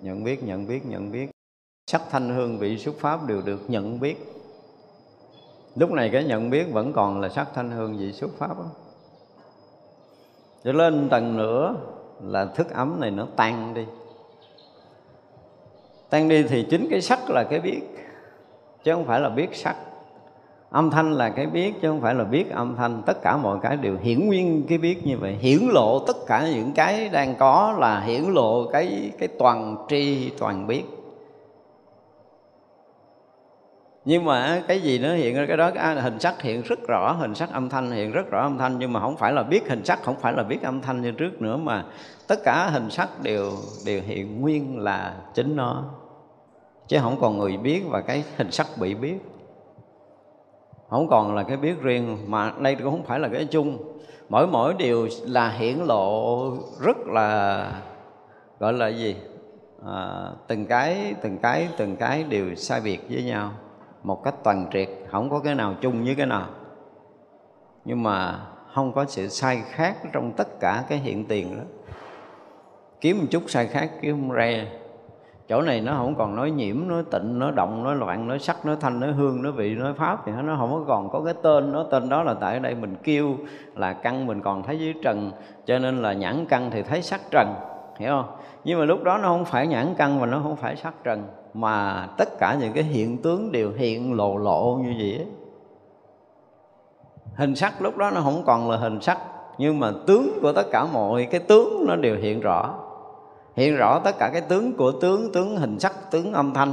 [0.01, 1.31] Nhận biết nhận biết nhận biết.
[1.90, 4.33] Sắc thanh hương vị xuất pháp đều được nhận biết.
[5.75, 8.70] Lúc này cái nhận biết vẫn còn là sắc thanh hương vị xuất pháp đó.
[10.64, 11.75] cho lên tầng nữa
[12.22, 13.85] là thức ấm này nó tan đi.
[16.11, 17.81] Tan đi thì chính cái sắc là cái biết,
[18.85, 19.77] chứ không phải là biết sắc
[20.70, 23.02] âm thanh là cái biết chứ không phải là biết âm thanh.
[23.07, 25.33] Tất cả mọi cái đều hiển nguyên cái biết như vậy.
[25.40, 30.31] Hiển lộ tất cả những cái đang có là hiển lộ cái cái toàn tri,
[30.38, 30.83] toàn biết.
[34.05, 37.12] Nhưng mà cái gì nó hiện ra cái đó, cái hình sắc hiện rất rõ,
[37.12, 38.79] hình sắc âm thanh hiện rất rõ âm thanh.
[38.79, 41.11] Nhưng mà không phải là biết hình sắc, không phải là biết âm thanh như
[41.11, 41.85] trước nữa mà
[42.29, 43.50] tất cả hình sắc đều
[43.87, 45.85] đều hiện nguyên là chính nó.
[46.88, 49.16] Chứ không còn người biết và cái hình sắc bị biết
[50.88, 53.79] không còn là cái biết riêng mà đây cũng không phải là cái chung.
[54.29, 57.70] Mỗi mỗi điều là hiển lộ rất là
[58.61, 59.16] gọi là gì?
[59.87, 63.53] À, từng cái từng cái từng cái đều sai biệt với nhau
[64.03, 66.46] một cách toàn triệt không có cái nào chung với cái nào.
[67.85, 71.62] Nhưng mà không có sự sai khác trong tất cả cái hiện tiền đó.
[73.01, 74.64] Kiếm một chút sai khác kiếm không ra
[75.48, 78.66] chỗ này nó không còn nói nhiễm, nói tịnh, nói động, nói loạn, nói sắc,
[78.66, 81.35] nói thanh, nói hương, nói vị, nói pháp thì nó không có còn có cái
[81.42, 81.72] tên.
[81.72, 83.37] Nó tên đó là tại đây mình kêu
[83.74, 85.32] là căn mình còn thấy dưới trần,
[85.66, 87.54] cho nên là nhãn căn thì thấy sắc trần,
[87.98, 88.37] hiểu không?
[88.64, 91.24] Nhưng mà lúc đó nó không phải nhãn căn và nó không phải sắc trần,
[91.54, 95.26] mà tất cả những cái hiện tướng đều hiện lộ lộ như vậy ấy.
[97.37, 99.18] hình sắc lúc đó nó không còn là hình sắc,
[99.59, 102.74] nhưng mà tướng của tất cả mọi cái tướng nó đều hiện rõ
[103.56, 106.72] hiện rõ tất cả cái tướng của tướng tướng hình sắc, tướng âm thanh.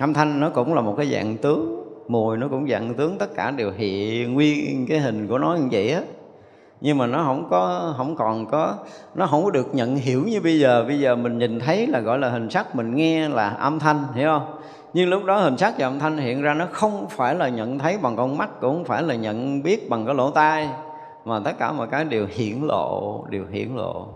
[0.00, 3.34] Âm thanh nó cũng là một cái dạng tướng, mùi nó cũng dạng tướng, tất
[3.34, 6.00] cả đều hiện nguyên cái hình của nó như vậy á.
[6.80, 8.74] Nhưng mà nó không có, không còn có,
[9.14, 10.84] nó không có được nhận hiểu như bây giờ.
[10.88, 14.04] Bây giờ mình nhìn thấy là gọi là hình sắc, mình nghe là âm thanh,
[14.14, 14.58] hiểu không?
[14.92, 17.78] Nhưng lúc đó hình sắc và âm thanh hiện ra nó không phải là nhận
[17.78, 20.68] thấy bằng con mắt, cũng không phải là nhận biết bằng cái lỗ tai.
[21.24, 24.06] Mà tất cả mọi cái đều hiển lộ, đều hiển lộ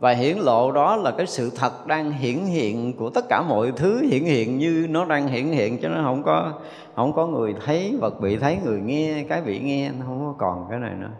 [0.00, 3.72] và hiển lộ đó là cái sự thật đang hiển hiện của tất cả mọi
[3.76, 6.52] thứ hiển hiện như nó đang hiển hiện cho nó không có
[6.96, 10.34] không có người thấy vật, bị thấy người nghe, cái bị nghe, nó không có
[10.38, 11.10] còn cái này nữa.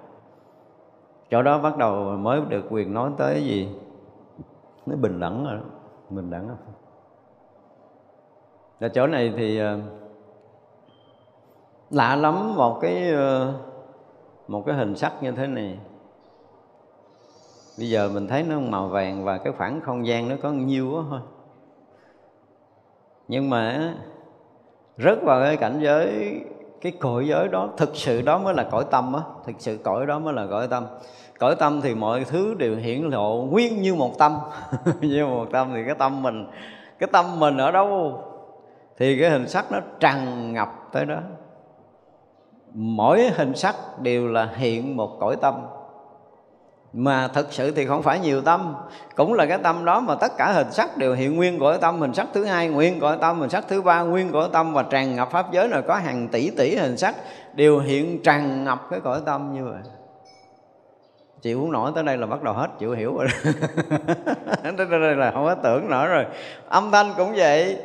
[1.30, 3.68] Chỗ đó bắt đầu mới được quyền nói tới gì?
[4.86, 5.64] Nó bình đẳng rồi đó,
[6.10, 6.56] bình đẳng rồi.
[8.80, 9.78] Là chỗ này thì ờ,
[11.90, 13.54] lạ lắm một cái ờ,
[14.48, 15.78] một cái hình sắc như thế này
[17.80, 20.90] bây giờ mình thấy nó màu vàng và cái khoảng không gian nó có nhiêu
[20.92, 21.20] quá thôi.
[23.28, 23.94] Nhưng mà
[24.96, 26.34] rất vào cái cảnh giới,
[26.80, 29.20] cái cõi giới đó, thực sự đó mới là cõi tâm á.
[29.46, 30.86] Thực sự cõi đó mới là cõi tâm.
[31.38, 34.38] Cõi tâm thì mọi thứ đều hiển lộ nguyên như một tâm.
[35.00, 36.46] Như một tâm thì cái tâm mình,
[36.98, 38.22] cái tâm mình ở đâu?
[38.98, 41.18] Thì cái hình sắc nó tràn ngập tới đó.
[42.74, 45.54] Mỗi hình sắc đều là hiện một cõi tâm
[46.92, 48.74] mà thực sự thì không phải nhiều tâm.
[49.16, 52.00] Cũng là cái tâm đó mà tất cả hình sắc đều hiện nguyên của tâm.
[52.00, 54.72] Hình sắc thứ hai nguyên của tâm, hình sắc thứ ba nguyên của tâm.
[54.72, 57.14] Và tràn ngập pháp giới này có hàng tỷ tỷ hình sắc
[57.54, 59.80] đều hiện tràn ngập cái cõi tâm như vậy.
[61.42, 63.28] Chị muốn nổi tới đây là bắt đầu hết chịu hiểu rồi.
[64.62, 66.24] Tới đây là không có tưởng nữa rồi.
[66.68, 67.76] Âm thanh cũng vậy.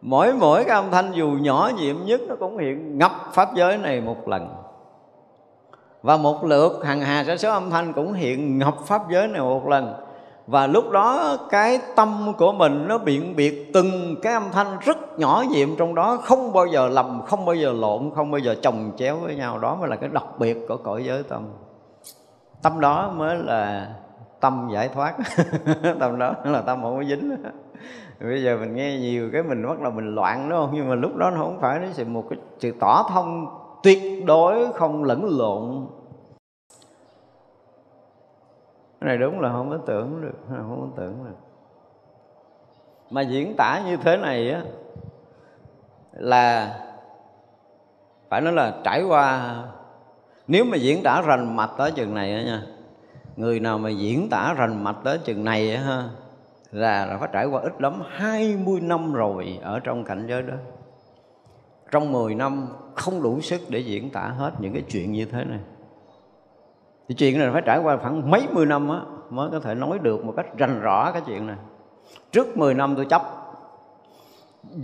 [0.00, 3.78] Mỗi mỗi cái âm thanh dù nhỏ nhiệm nhất nó cũng hiện ngập pháp giới
[3.78, 4.67] này một lần
[6.02, 9.40] và một lượt hằng hà sa số âm thanh cũng hiện ngập pháp giới này
[9.40, 9.94] một lần.
[10.46, 15.18] Và lúc đó cái tâm của mình nó biện biệt từng cái âm thanh rất
[15.18, 18.54] nhỏ nhiệm trong đó, không bao giờ lầm, không bao giờ lộn, không bao giờ
[18.62, 19.58] chồng chéo với nhau.
[19.58, 21.42] Đó mới là cái đặc biệt của cõi giới tâm.
[22.62, 23.88] Tâm đó mới là
[24.40, 25.14] tâm giải thoát.
[26.00, 27.36] Tâm đó là tâm không có dính.
[28.20, 30.70] Bây giờ mình nghe nhiều cái mình bắt đầu mình loạn, đúng không?
[30.72, 33.46] Nhưng mà lúc đó nó không phải nó sự một cái sự tỏ thông
[33.82, 35.86] tuyệt đối không lẫn lộn.
[39.00, 41.36] Cái này đúng là không có tưởng được không có tưởng được.
[43.10, 44.62] Mà diễn tả như thế này á
[46.12, 46.78] là
[48.28, 49.56] phải nói là trải qua
[50.46, 52.62] nếu mà diễn tả rành mạch tới chừng này á nha
[53.36, 56.08] người nào mà diễn tả rành mạch tới chừng này á ha
[56.72, 60.54] là, là phải trải qua ít lắm 20 năm rồi ở trong cảnh giới đó.
[61.90, 65.44] Trong 10 năm không đủ sức để diễn tả hết những cái chuyện như thế
[65.44, 65.58] này.
[67.08, 69.98] Thì chuyện này phải trải qua khoảng mấy mươi năm á, mới có thể nói
[69.98, 71.56] được một cách rành rõ cái chuyện này.
[72.32, 73.22] Trước 10 năm tôi chấp.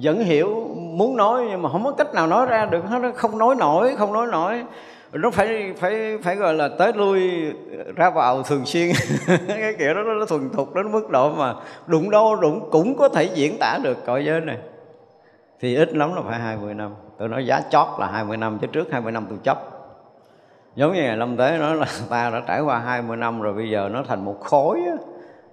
[0.03, 3.39] Vẫn hiểu muốn nói nhưng mà không có cách nào nói ra được nó không
[3.39, 4.65] nói nổi, không nói nổi.
[5.13, 7.21] Nó phải phải phải gọi là tới lui,
[7.97, 8.93] ra vào thường xuyên.
[9.49, 11.55] Cái kiểu đó nó thuần thục, đến mức độ mà
[11.87, 14.59] đụng đâu đụng cũng có thể diễn tả được cõi giới này
[15.65, 16.95] thì ít lắm là phải 20 năm.
[17.19, 19.59] Tôi nói giá chót là 20 năm, chứ trước 20 năm tôi chấp.
[20.77, 23.71] Giống như ngày lâm tế nói là ta đã trải qua 20 năm rồi, bây
[23.71, 24.97] giờ nó thành một khối á.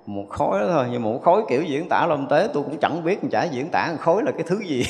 [0.06, 3.04] Một khối đó thôi nhưng một khối kiểu diễn tả lâm tế, tôi cũng chẳng
[3.04, 4.86] biết chả diễn tả khối là cái thứ gì.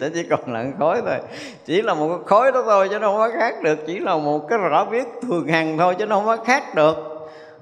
[0.14, 1.18] Chỉ còn là khối thôi.
[1.64, 3.78] Chỉ là một khối đó thôi, chứ nó không có khác được.
[3.86, 7.11] Chỉ là một cái rõ biết thường hằng thôi, chứ nó không có khác được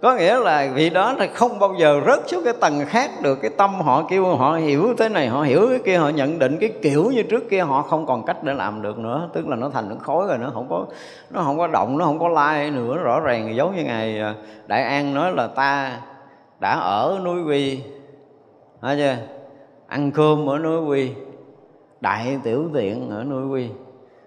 [0.00, 3.38] có nghĩa là vị đó là không bao giờ rớt xuống cái tầng khác được.
[3.42, 6.56] Cái tâm họ kêu họ hiểu thế này, họ hiểu cái kia, họ nhận định
[6.60, 9.28] cái kiểu như trước kia, họ không còn cách để làm được nữa.
[9.32, 10.86] Tức là nó thành nó khối rồi, nó không có,
[11.30, 12.96] nó không có động, nó không có lai nữa.
[12.96, 14.34] Rõ ràng giống như ngày à,
[14.66, 15.98] đại an nói là ta
[16.60, 17.80] đã ở núi quy,
[18.82, 19.16] thấy chưa?
[19.86, 21.10] Ăn cơm ở núi quy,
[22.00, 23.68] đại tiểu tiện ở núi quy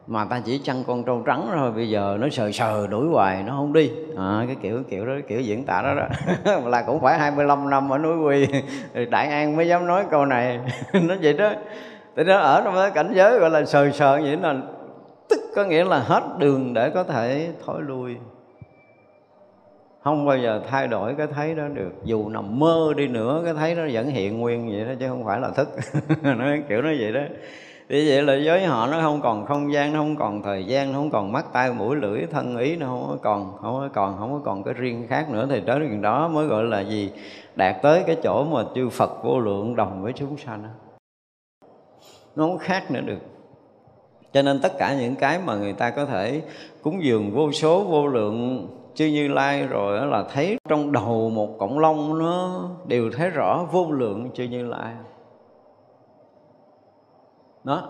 [0.08, 3.44] mà ta chỉ chăn con trâu trắng thôi bây giờ nó sờ sờ đuổi hoài
[3.44, 3.92] nó không đi.
[4.18, 6.08] À, cái kiểu kiểu đó kiểu diễn tả đó đó.
[6.70, 8.48] Là cũng phải 25 năm ở núi quy
[9.10, 10.60] đại an mới dám nói câu này.
[10.94, 11.52] Nó vậy đó.
[12.16, 14.56] Thì nó ở trong cái cảnh giới gọi là sờ sờ vậy là
[15.30, 18.16] tức có nghĩa là hết đường để có thể thối lui.
[20.04, 21.92] Không bao giờ thay đổi cái thấy đó được.
[22.04, 25.26] Dù nằm mơ đi nữa cái thấy nó vẫn hiện nguyên vậy đó chứ không
[25.26, 25.70] phải là thức.
[26.24, 27.22] Nó kiểu nó vậy đó
[27.89, 30.91] thì vậy là với họ nó không còn không gian, nó không còn thời gian,
[30.91, 33.89] nó không còn mắt tay mũi lưỡi thân ý, nó không có còn, không có
[33.93, 35.48] còn, không có còn cái riêng khác nữa.
[35.50, 37.12] Thì tới chuyện đó mới gọi là gì?
[37.56, 40.63] Đạt tới cái chỗ mà chư Phật vô lượng đồng với chúng sanh
[42.36, 43.19] nó không khác nữa được.
[44.34, 46.41] Cho nên tất cả những cái mà người ta có thể
[46.82, 51.56] cúng dường vô số, vô lượng, chư như lai rồi là thấy trong đầu một
[51.60, 54.93] cọng lông nó đều thấy rõ vô lượng chư như lai
[57.63, 57.89] đó.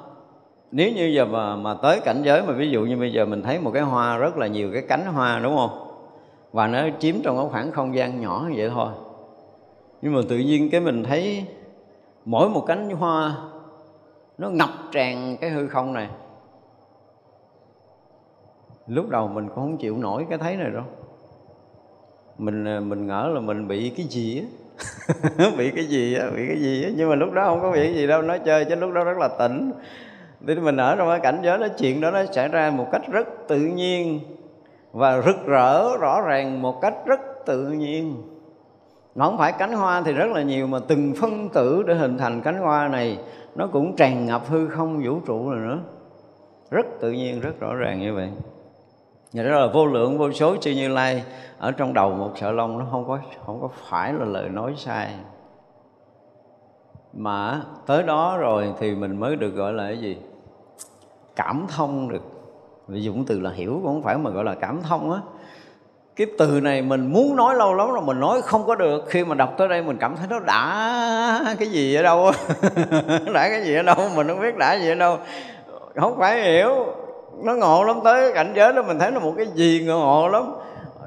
[0.72, 3.42] Nếu như giờ mà mà tới cảnh giới mà ví dụ như bây giờ mình
[3.42, 5.88] thấy một cái hoa rất là nhiều cái cánh hoa, đúng không?
[6.52, 8.92] Và nó chiếm trong cái khoảng không gian nhỏ như vậy thôi.
[10.02, 11.46] Nhưng mà tự nhiên cái mình thấy
[12.26, 13.38] mỗi một cánh hoa
[14.38, 16.10] nó ngập tràn cái hư không này.
[18.88, 20.84] Lúc đầu mình cũng không chịu nổi cái thấy này đâu.
[22.38, 24.46] Mình mình ngỡ là mình bị cái gì á.
[25.58, 26.90] bị cái gì á, bị cái gì á.
[26.96, 29.04] Nhưng mà lúc đó không có bị cái gì đâu, nói chơi chứ lúc đó
[29.04, 29.72] rất là tỉnh.
[30.48, 33.02] Thì mình ở trong cái cảnh giới đó, chuyện đó nó xảy ra một cách
[33.12, 34.20] rất tự nhiên
[34.92, 38.24] và rực rỡ rõ ràng một cách rất tự nhiên.
[39.16, 42.18] Nó không phải cánh hoa thì rất là nhiều mà từng phân tử để hình
[42.18, 43.20] thành cánh hoa này,
[43.56, 45.80] nó cũng tràn ngập hư không vũ trụ rồi nữa.
[46.72, 48.30] Rất tự nhiên, rất rõ ràng như vậy
[49.34, 51.24] và đó là vô lượng, vô số chư Như Lai
[51.58, 54.74] ở trong đầu một sợi lông, nó không có không có phải là lời nói
[54.78, 55.16] sai.
[57.14, 60.18] Mà tới đó rồi thì mình mới được gọi là cái gì?
[61.36, 62.22] Cảm thông được.
[62.88, 65.20] Vì dụng từ là hiểu, cũng không phải mà gọi là cảm thông á.
[66.16, 69.04] Cái từ này mình muốn nói lâu lắm rồi mình nói không có được.
[69.08, 72.32] Khi mà đọc tới đây mình cảm thấy nó đã cái gì ở đâu
[73.34, 73.96] đã cái gì ở đâu?
[74.16, 75.18] Mình không biết đã gì ở đâu.
[75.96, 76.86] Không phải hiểu
[77.42, 80.44] nó ngộ lắm, tới cảnh giới đó mình thấy là một cái gì ngộ lắm.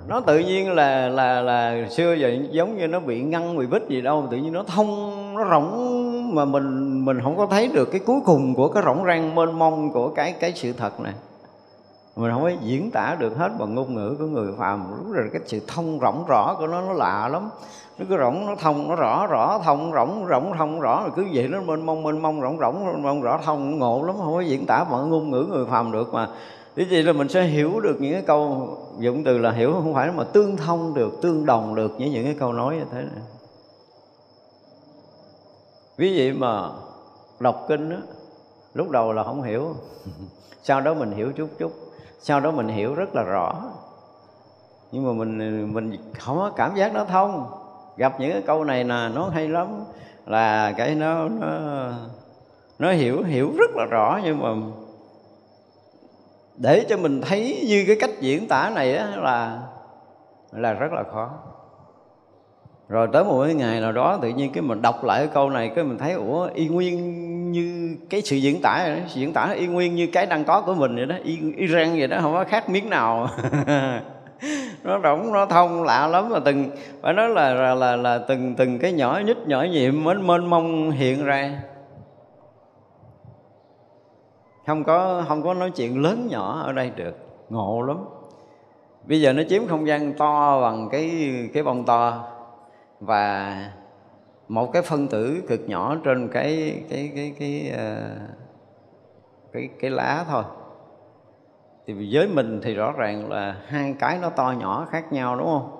[0.09, 3.89] Nó tự nhiên là là là xưa giờ giống như nó bị ngăn, bị vít
[3.89, 7.89] gì đâu, tự nhiên nó thông, nó rỗng mà mình mình không có thấy được
[7.93, 11.13] cái cuối cùng của cái rỗng rang mênh mông của cái cái sự thật này
[12.17, 15.29] mình không có diễn tả được hết bằng ngôn ngữ của người phàm lúc rồi
[15.33, 17.51] cái sự thông rỗng rõ của nó nó lạ lắm.
[17.99, 21.01] Nó cứ rỗng nó thông nó rõ rõ thông rỗng rỗng thông rõ.
[21.03, 24.17] Rồi cứ vậy nó mênh mông mênh mông rỗng rỗng mông rõ thông ngộ lắm.
[24.19, 26.29] Không có diễn tả bằng ngôn ngữ người phàm được mà.
[26.77, 29.95] Thế thì là mình sẽ hiểu được những cái câu dụng từ là hiểu không
[29.95, 32.99] phải mà tương thông được, tương đồng được với những cái câu nói như thế
[32.99, 33.23] này.
[35.97, 36.69] Ví dụ mà
[37.41, 37.97] đọc kinh đó,
[38.75, 39.75] lúc đầu là không hiểu,
[40.63, 41.73] sau đó mình hiểu chút chút,
[42.27, 43.63] sau đó mình hiểu rất là rõ.
[44.93, 47.51] Nhưng mà mình mình không có cảm giác nó thông.
[47.97, 49.85] Gặp những cái câu này là nó hay lắm
[50.27, 51.49] là cái nó nó
[52.79, 54.49] nó hiểu hiểu rất là rõ nhưng mà
[56.57, 59.63] để cho mình thấy như cái cách diễn tả này á, là
[60.53, 61.31] là rất là khó
[62.89, 65.51] rồi tới một cái ngày nào đó tự nhiên cái mình đọc lại cái câu
[65.51, 66.97] này cái mình thấy ủa y nguyên
[67.53, 70.61] như cái sự diễn tả này, sự diễn tả y nguyên như cái đang có
[70.61, 71.15] của mình vậy đó.
[71.25, 73.29] Y, y ren vậy đó không có khác miếng nào.
[74.85, 76.29] Nó rỗng nó thông lạ lắm.
[76.31, 76.71] Mà từng
[77.03, 80.51] phải nói là là là, là từng từng cái nhỏ nhất nhỏ nhiệm mênh mênh
[80.51, 81.61] mông hiện ra.
[84.67, 87.17] Không có không có nói chuyện lớn nhỏ ở đây được.
[87.49, 87.97] Ngộ lắm.
[89.05, 92.29] Bây giờ nó chiếm không gian to bằng cái cái bông to.
[93.01, 93.57] Và
[94.49, 98.03] một cái phân tử cực nhỏ trên cái cái cái cái cái,
[99.53, 100.45] cái, cái lá thôi.
[101.87, 105.47] Thì với mình thì rõ ràng là hai cái nó to nhỏ khác nhau đúng
[105.47, 105.73] không?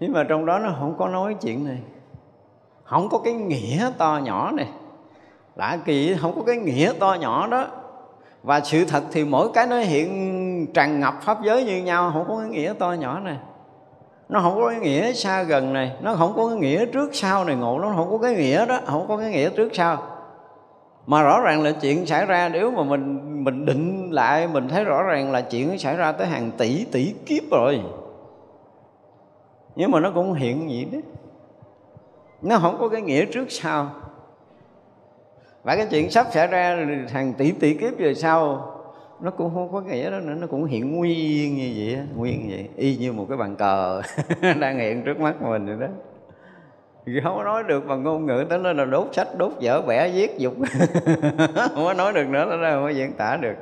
[0.00, 1.78] Nhưng mà trong đó nó không có nói chuyện này.
[2.84, 4.68] Không có cái nghĩa to nhỏ này.
[5.56, 7.66] Lạ kỳ không có cái nghĩa to nhỏ đó.
[8.42, 12.24] Và sự thật thì mỗi cái nó hiện tràn ngập pháp giới như nhau không
[12.28, 13.36] có cái nghĩa to nhỏ này
[14.28, 17.44] nó không có cái nghĩa xa gần này, nó không có cái nghĩa trước sau
[17.44, 20.02] này ngộ, nó không có cái nghĩa đó, không có cái nghĩa trước sau.
[21.06, 24.84] Mà rõ ràng là chuyện xảy ra, nếu mà mình mình định lại, mình thấy
[24.84, 27.80] rõ ràng là chuyện nó xảy ra tới hàng tỷ tỷ kiếp rồi.
[29.76, 30.98] Nhưng mà nó cũng hiện gì đó
[32.42, 33.90] nó không có cái nghĩa trước sau.
[35.62, 38.71] Và cái chuyện sắp xảy ra hàng tỷ tỷ kiếp về sau
[39.22, 42.54] nó cũng không có nghĩa đó nữa, nó cũng hiện nguyên như vậy nguyên như
[42.54, 44.02] vậy, y như một cái bàn cờ
[44.60, 45.86] đang hiện trước mắt mình vậy đó.
[47.24, 50.10] Không có nói được bằng ngôn ngữ, tới nên là đốt sách, đốt vở, vẽ,
[50.14, 50.54] viết dục.
[51.74, 53.54] Không có nói được nữa đó không có diễn tả được.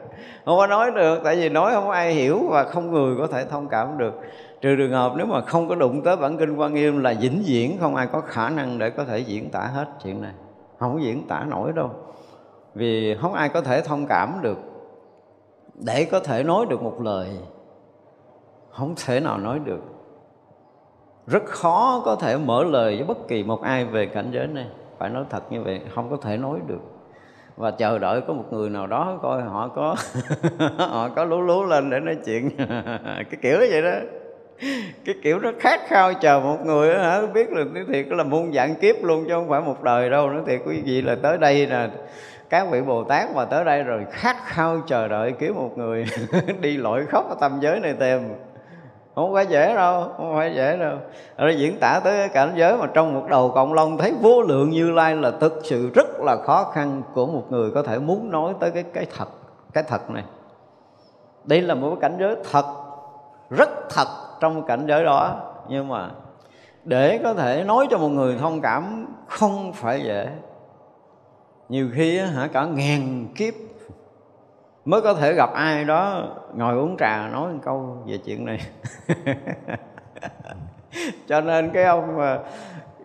[0.45, 3.27] Không có nói được, tại vì nói không có ai hiểu và không người có
[3.27, 4.15] thể thông cảm được.
[4.61, 7.43] Trừ trường hợp nếu mà không có đụng tới bản kinh quan nghiêm là vĩnh
[7.47, 10.33] viễn không ai có khả năng để có thể diễn tả hết chuyện này.
[10.79, 11.91] Không có diễn tả nổi đâu.
[12.75, 14.70] Vì không ai có thể thông cảm được
[15.85, 17.29] để có thể nói được một lời
[18.71, 19.81] không thể nào nói được.
[21.27, 24.67] Rất khó có thể mở lời với bất kỳ một ai về cảnh giới này.
[24.99, 26.81] Phải nói thật như vậy không có thể nói được.
[27.57, 29.97] Và chờ đợi có một người nào đó coi họ có
[30.79, 32.51] họ có lú lú lên để nói chuyện.
[33.31, 33.95] Cái kiểu vậy đó.
[35.05, 37.23] Cái kiểu nó khát khao chờ một người đó, hả?
[37.35, 40.31] Biết là nói thiệt là muôn dạng kiếp luôn chứ không phải một đời đâu.
[40.31, 41.91] Nó thiệt quý vị là tới đây là
[42.51, 46.07] các vị bồ tát mà tới đây rồi khát khao chờ đợi kiếm một người
[46.61, 48.35] đi lội khóc ở tâm giới này tìm.
[49.15, 50.97] Không phải dễ đâu, không phải dễ đâu.
[51.37, 54.43] Rồi diễn tả tới cái cảnh giới mà trong một đầu cộng long thấy vô
[54.43, 57.99] lượng như lai là thực sự rất là khó khăn của một người có thể
[57.99, 59.29] muốn nói tới cái cái thật
[59.73, 60.25] cái thật này.
[61.45, 62.65] Đây là một cái cảnh giới thật,
[63.51, 64.09] rất thật
[64.41, 65.37] trong cảnh giới đó.
[65.69, 66.11] Nhưng mà
[66.85, 70.29] để có thể nói cho một người thông cảm không phải dễ
[71.71, 73.55] nhiều khi hả, cả ngàn kiếp
[74.85, 78.61] mới có thể gặp ai đó ngồi uống trà nói một câu về chuyện này.
[81.29, 82.39] Cho nên cái ông mà,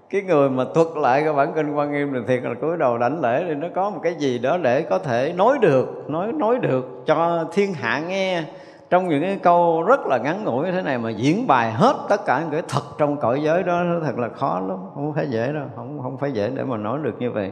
[0.10, 2.98] cái người mà thuật lại cái bản kinh quan nghiêm thì thiệt là cúi đầu
[2.98, 6.32] đảnh lễ thì nó có một cái gì đó để có thể nói được, nói
[6.34, 8.44] nói được cho thiên hạ nghe
[8.90, 11.96] trong những cái câu rất là ngắn ngủi như thế này mà diễn bài hết
[12.10, 15.14] tất cả những cái thật trong cõi giới đó, nó thật là khó lắm, không
[15.16, 17.52] phải dễ đâu, không không phải dễ để mà nói được như vậy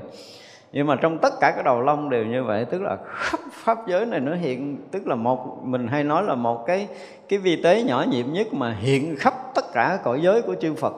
[0.73, 3.87] nhưng mà trong tất cả các đầu lông đều như vậy, tức là khắp pháp
[3.87, 6.87] giới này nó hiện, tức là một, mình hay nói là một cái
[7.29, 10.73] cái vi tế nhỏ nhiệm nhất mà hiện khắp tất cả cõi giới của chư
[10.73, 10.93] Phật.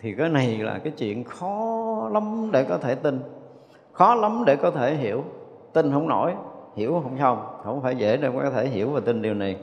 [0.00, 3.20] Thì cái này là cái chuyện khó lắm để có thể tin.
[3.92, 5.24] Khó lắm để có thể hiểu.
[5.72, 6.34] Tin không nổi,
[6.76, 9.56] hiểu không xong không phải dễ để có thể hiểu và tin điều này.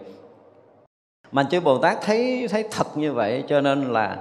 [1.31, 4.17] Mà chư Bồ Tát thấy thấy thật như vậy cho nên là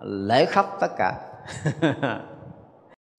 [0.00, 1.12] lễ khắp tất cả.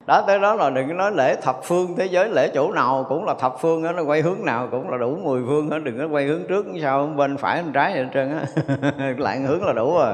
[0.07, 3.25] đó tới đó là đừng nói lễ thập phương thế giới lễ chỗ nào cũng
[3.25, 5.97] là thập phương đó, nó quay hướng nào cũng là đủ mười phương đó đừng
[5.97, 8.45] có quay hướng trước sau bên phải bên trái hết trơn á.
[9.17, 10.13] Lại hướng là đủ rồi.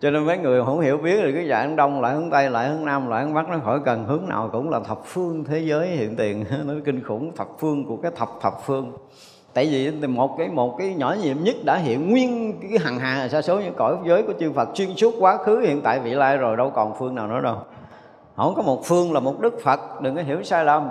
[0.00, 2.50] Cho nên mấy người không hiểu biết thì cứ dạy hướng đông lại hướng tây
[2.50, 4.04] lại hướng nam lại hướng bắc nó khỏi cần.
[4.04, 6.44] Hướng nào cũng là thập phương thế giới hiện tiền.
[6.64, 8.92] Nó kinh khủng thập phương của cái thập thập phương.
[9.54, 13.28] Tại vì một cái một cái nhỏ nhiệm nhất đã hiện nguyên cái hằng hà
[13.28, 16.10] sa số những cõi giới của chư Phật xuyên suốt quá khứ hiện tại vị
[16.10, 17.56] lai rồi đâu còn phương nào nữa đâu
[18.36, 20.90] không có một phương là một đức phật, đừng có hiểu sai lầm.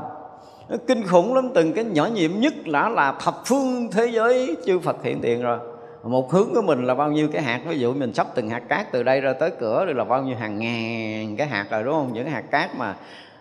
[0.70, 4.56] Nó kinh khủng lắm, từng cái nhỏ nhiệm nhất đã là thập phương thế giới,
[4.66, 5.60] chư phật hiện tiền rồi.
[6.04, 8.60] Một hướng của mình là bao nhiêu cái hạt, ví dụ mình sắp từng hạt
[8.60, 11.84] cát từ đây ra tới cửa thì là bao nhiêu hàng ngàn cái hạt rồi,
[11.84, 12.14] đúng không?
[12.14, 12.96] Những hạt cát mà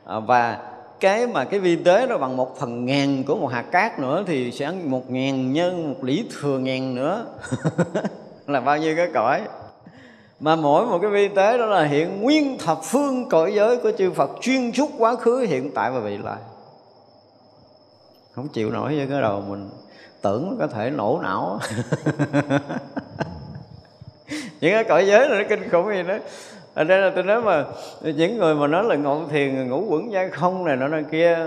[0.05, 0.59] à, và
[1.01, 4.25] cái mà cái vi tế nó bằng một phần ngàn của một hạt cát nữa
[4.27, 7.27] thì sẽ một ngàn nhân, một lý thừa ngàn nữa.
[8.47, 9.41] Là bao nhiêu cái cõi?
[10.43, 13.93] Mà mỗi một cái vi tế đó là hiện nguyên thập phương cõi giới của
[13.99, 16.37] chư Phật chuyên suốt quá khứ, hiện tại và vị lai.
[18.35, 19.71] Không chịu nổi với cái đầu mình
[20.23, 21.59] tưởng có thể nổ não.
[24.61, 26.15] Những cái cõi giới là nó kinh khủng gì đó.
[26.75, 27.65] Ở đây là tôi nói mà,
[28.01, 31.39] những người mà nói là ngộ thiền ngủ quẩn giai không này nọ này kia,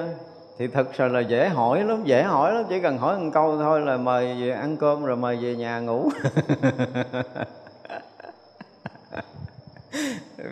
[0.58, 2.64] thì thật sự là dễ hỏi lắm, dễ hỏi lắm.
[2.70, 5.80] Chỉ cần hỏi một câu thôi là mời về ăn cơm rồi mời về nhà
[5.80, 6.10] ngủ.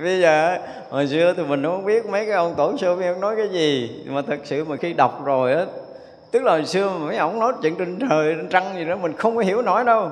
[0.03, 0.57] bây giờ
[0.89, 3.49] hồi xưa thì mình không biết mấy cái ông tổ sư mấy ông nói cái
[3.49, 5.65] gì mà thật sự mà khi đọc rồi á
[6.33, 8.95] tức là hồi xưa mà mấy ông nói chuyện trên trời trên trăng gì đó
[8.95, 10.09] mình không có hiểu nổi đâu.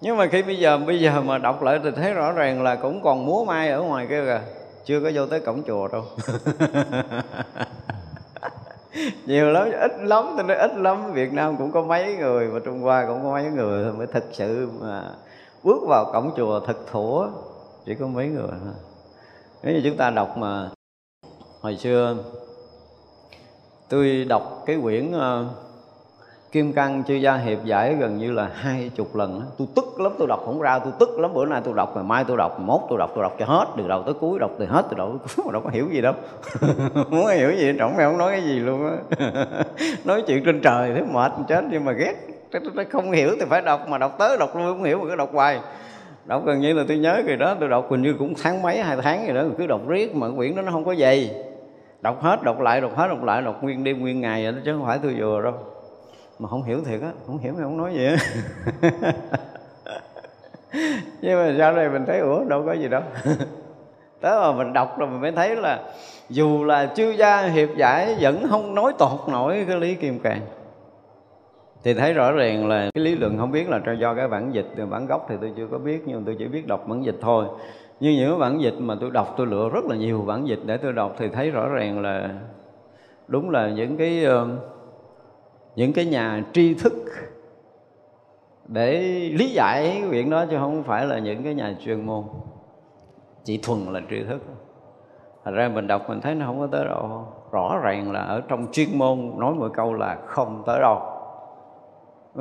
[0.00, 2.74] Nhưng mà khi bây giờ bây giờ mà đọc lại thì thấy rõ ràng là
[2.74, 4.40] cũng còn múa mai ở ngoài kia kìa
[4.84, 6.04] chưa có vô tới cổng chùa đâu.
[9.26, 11.12] Nhiều lắm ít lắm tôi nói ít lắm.
[11.12, 14.24] Việt nam cũng có mấy người mà trung hoa cũng có mấy người mới thực
[14.32, 15.02] sự mà
[15.62, 17.28] bước vào cổng chùa thật thủa
[17.88, 18.74] chỉ có mấy người thôi.
[19.62, 20.68] Nếu như chúng ta đọc mà
[21.60, 22.16] hồi xưa
[23.88, 25.46] tôi đọc cái quyển uh,
[26.52, 30.12] Kim Cang Chư Gia Hiệp giải gần như là hai chục lần Tôi tức lắm,
[30.18, 31.34] tôi đọc không ra, tôi tức lắm.
[31.34, 33.66] Bữa nay tôi đọc, ngày mai tôi đọc, mốt tôi đọc, tôi đọc cho hết
[33.76, 35.88] Từ đầu tới cuối, đọc từ hết, từ đầu tới cuối Mà đâu có hiểu
[35.92, 36.14] gì đâu.
[37.10, 39.26] Muốn hiểu gì, trọng mày không nói cái gì luôn á.
[40.04, 42.14] Nói chuyện trên trời, thấy mệt chết Nhưng mà ghét.
[42.90, 45.30] Không hiểu thì phải đọc, mà đọc tới đọc luôn không hiểu mà cứ đọc
[45.32, 45.60] hoài
[46.28, 48.82] đọc gần như là tôi nhớ cái đó, tôi đọc hình như cũng tháng mấy,
[48.82, 51.30] hai tháng gì đó, cứ đọc riết mà quyển đó nó không có dày
[52.00, 54.58] đọc hết, đọc lại, đọc hết, đọc lại, đọc nguyên đêm, nguyên ngày vậy đó,
[54.64, 55.54] chứ không phải tôi vừa đâu.
[56.38, 58.16] Mà không hiểu thiệt á, không hiểu mày không nói gì á
[61.22, 63.02] nhưng mà sau này mình thấy, ủa, đâu có gì đâu.
[64.20, 65.80] Tới mà mình đọc rồi mình mới thấy là
[66.28, 70.40] dù là chư gia hiệp giải vẫn không nói tột nổi cái lý kim càng
[71.84, 74.66] thì thấy rõ ràng là cái lý luận không biết là do cái bản dịch,
[74.90, 77.46] bản gốc thì tôi chưa có biết, nhưng tôi chỉ biết đọc bản dịch thôi.
[78.00, 80.76] Nhưng những bản dịch mà tôi đọc, tôi lựa rất là nhiều bản dịch để
[80.76, 82.30] tôi đọc thì thấy rõ ràng là
[83.28, 84.48] đúng là những cái ờ,
[85.76, 86.92] những cái nhà tri thức
[88.68, 89.00] để
[89.38, 92.24] lý giải quyển chuyện đó chứ không phải là những cái nhà chuyên môn.
[93.44, 94.42] Chỉ thuần là tri thức.
[95.44, 97.26] Thật ra mình đọc mình thấy nó không có tới đâu.
[97.52, 101.17] Rõ ràng là ở trong chuyên môn nói một câu là không tới đâu.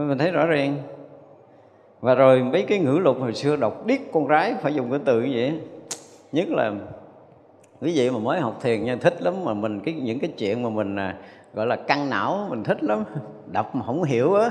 [0.05, 0.77] Mình thấy rõ ràng.
[1.99, 4.99] Và rồi mấy cái ngữ lục hồi xưa đọc điếc con rái phải dùng cái
[5.05, 5.59] từ như vậy
[6.31, 6.71] Nhất là
[7.81, 10.63] quý vị mà mới học thiền nha thích lắm mà mình cái những cái chuyện
[10.63, 11.15] mà mình à,
[11.53, 13.03] gọi là căng não mình thích lắm.
[13.51, 14.49] Đọc mà không hiểu á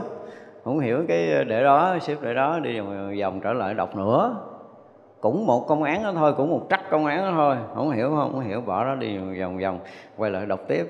[0.64, 3.74] không hiểu cái ờ, để đó xếp để đó đi vòng, ờ, vòng trở lại
[3.74, 4.36] đọc nữa.
[5.20, 7.56] Cũng một công án đó thôi cũng một trắc công án đó thôi.
[7.74, 9.78] Không hiểu không không hiểu bỏ đó đi vòng vòng
[10.16, 10.86] quay lại đọc tiếp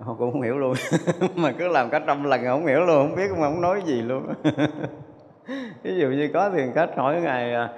[0.00, 0.74] họ cũng không hiểu luôn.
[1.34, 4.02] Mà cứ làm cả trăm lần không hiểu luôn, không biết mà không nói gì
[4.02, 4.34] luôn.
[5.82, 7.68] Ví dụ như có thiền khách hỏi ngài à,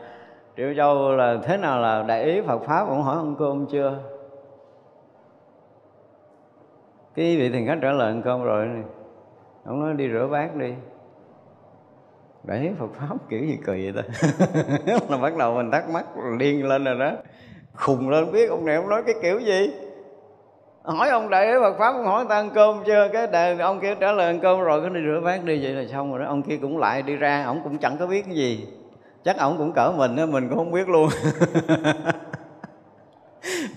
[0.56, 2.88] triệu châu là thế nào là đại ý phật pháp?
[2.88, 3.98] Ông hỏi ăn cơm chưa?
[7.14, 8.68] Cái vị thiền khách trả lời ăn cơm rồi
[9.64, 10.74] ông nói, đi rửa bát đi.
[12.44, 14.28] Để Phật pháp kiểu gì kỳ vậy ta?
[15.08, 16.06] Là bắt đầu mình thắc mắc,
[16.38, 17.12] điên lên rồi đó.
[17.74, 19.70] Khùng lên biết ông này ông nói cái kiểu gì
[20.84, 23.08] hỏi ông đại Phật pháp, ông hỏi người ta ăn cơm chưa?
[23.12, 25.72] Cái đề ông kia trả lời ăn cơm rồi, cái đi rửa bát đi vậy
[25.72, 26.26] là xong rồi đó.
[26.26, 28.66] Ông kia cũng lại đi ra, ông cũng chẳng có biết cái gì.
[29.24, 31.08] Chắc ông cũng cỡ mình đó mình cũng không biết luôn.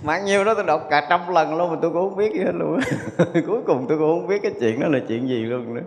[0.03, 2.39] Mặc nhiêu đó tôi đọc cả trăm lần luôn mà tôi cũng không biết gì
[2.39, 2.80] hết luôn
[3.47, 5.82] cuối cùng tôi cũng không biết cái chuyện đó là chuyện gì luôn nữa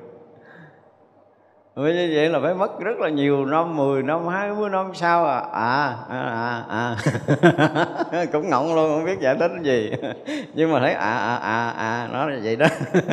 [1.85, 5.39] như vậy là phải mất rất là nhiều năm 10 năm 20 năm sau à.
[5.53, 6.97] À à à,
[8.11, 8.25] à.
[8.33, 9.93] cũng ngọng luôn không biết giải thích gì.
[10.55, 12.67] Nhưng mà thấy à à à à nó là vậy đó.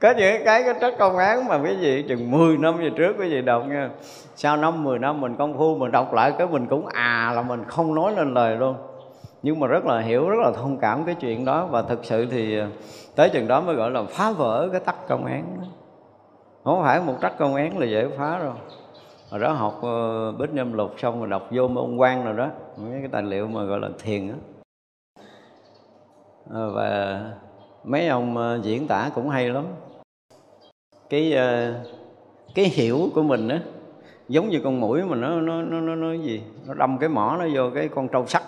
[0.00, 3.16] Có những cái cái trách công án mà quý vị chừng 10 năm về trước
[3.18, 3.88] quý vị đọc nha.
[4.36, 7.42] Sau năm 10 năm mình công phu mình đọc lại cái mình cũng à là
[7.42, 8.76] mình không nói lên lời luôn.
[9.42, 11.66] Nhưng mà rất là hiểu rất là thông cảm cái chuyện đó.
[11.70, 12.66] Và thực sự thì à,
[13.16, 15.66] tới chừng đó mới gọi là phá vỡ cái tắc công án đó
[16.64, 18.52] không phải một trắc công án là dễ phá đâu.
[19.30, 22.36] Hồi đó học ờ, uh, bích nhâm lục xong rồi đọc vô môn quan rồi
[22.36, 22.48] đó.
[22.76, 24.36] Mấy cái tài liệu mà gọi là thiền á.
[26.54, 27.20] À, và
[27.84, 29.64] mấy ông uh, diễn tả cũng hay lắm.
[31.10, 31.86] Cái uh,
[32.54, 33.60] cái hiểu của mình á
[34.28, 37.36] giống như con mũi mà nó nó nó nó, nó gì nó đâm cái mỏ
[37.38, 38.42] nó vô cái con trâu sắt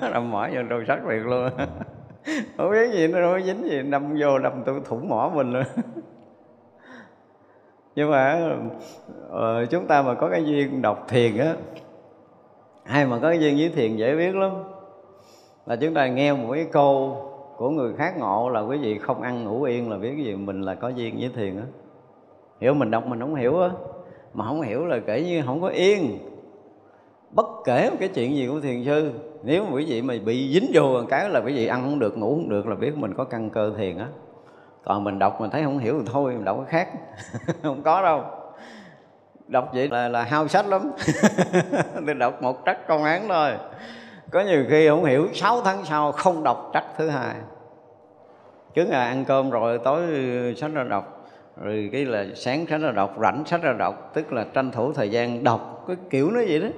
[0.12, 1.50] đâm mỏ vô trâu sắt liền luôn
[2.56, 5.64] không biết gì nó đâu dính gì đâm vô đâm tôi thủng mỏ mình luôn.
[7.98, 8.56] nhưng mà
[9.28, 11.54] uh, chúng ta mà có cái duyên đọc thiền á
[12.84, 14.52] hay mà có cái duyên với thiền dễ biết lắm.
[15.66, 17.16] Là chúng ta nghe một cái câu
[17.56, 20.34] của người khác ngộ là quý vị không ăn ngủ yên là biết cái gì
[20.34, 21.62] mình là có duyên với thiền á.
[22.60, 23.70] Hiểu mình đọc mình không hiểu á
[24.34, 26.18] mà không hiểu là kể như không có yên.
[27.30, 30.52] Bất kể một cái chuyện gì của thiền sư nếu mà quý vị mà bị
[30.54, 32.96] dính vô một cái là quý vị ăn không được ngủ không được là biết
[32.96, 34.06] mình có căn cơ thiền á
[34.84, 36.88] còn mình đọc mình thấy không hiểu thì thôi mình đọc cái khác
[37.62, 38.24] không có đâu
[39.48, 40.90] đọc vậy là, là hao sách lắm
[42.06, 43.50] tôi đọc một trắc công án thôi
[44.30, 47.34] có nhiều khi không hiểu 6 tháng sau không đọc trắc thứ hai
[48.74, 50.00] cứ ngày ăn cơm rồi tối
[50.56, 51.30] sách ra đọc
[51.62, 54.92] rồi cái là sáng sách ra đọc rảnh sách ra đọc tức là tranh thủ
[54.92, 56.68] thời gian đọc cái kiểu nó vậy đó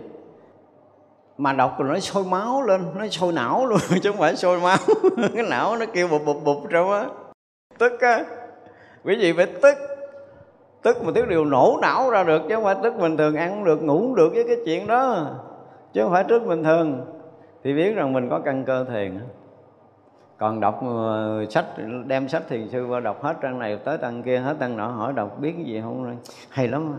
[1.38, 4.60] mà đọc rồi nó sôi máu lên nó sôi não luôn chứ không phải sôi
[4.60, 4.76] máu
[5.34, 7.06] cái não nó kêu bụp bụp bụp trong á
[7.80, 8.24] tức á.
[9.04, 9.74] Quý vị phải tức.
[10.82, 13.50] Tức một tiếng điều nổ não ra được, chứ không phải tức bình thường ăn
[13.50, 15.26] cũng được, ngủ cũng được với cái chuyện đó.
[15.92, 17.06] Chứ không phải tức bình thường.
[17.64, 19.18] Thì biết rằng mình có căn cơ thiền
[20.40, 21.64] còn đọc ờ, sách,
[22.06, 24.86] đem sách thiền sư qua đọc hết trang này tới trang kia, hết trang nọ,
[24.86, 26.16] hỏi đọc biết cái gì không?
[26.48, 26.98] Hay lắm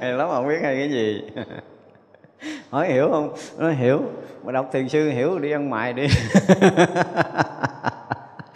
[0.00, 1.22] hay lắm, không biết hay cái gì.
[2.70, 3.34] Hỏi hiểu không?
[3.58, 4.00] Nó hiểu.
[4.44, 6.06] Mà đọc thiền sư hiểu, đi ăn mày đi.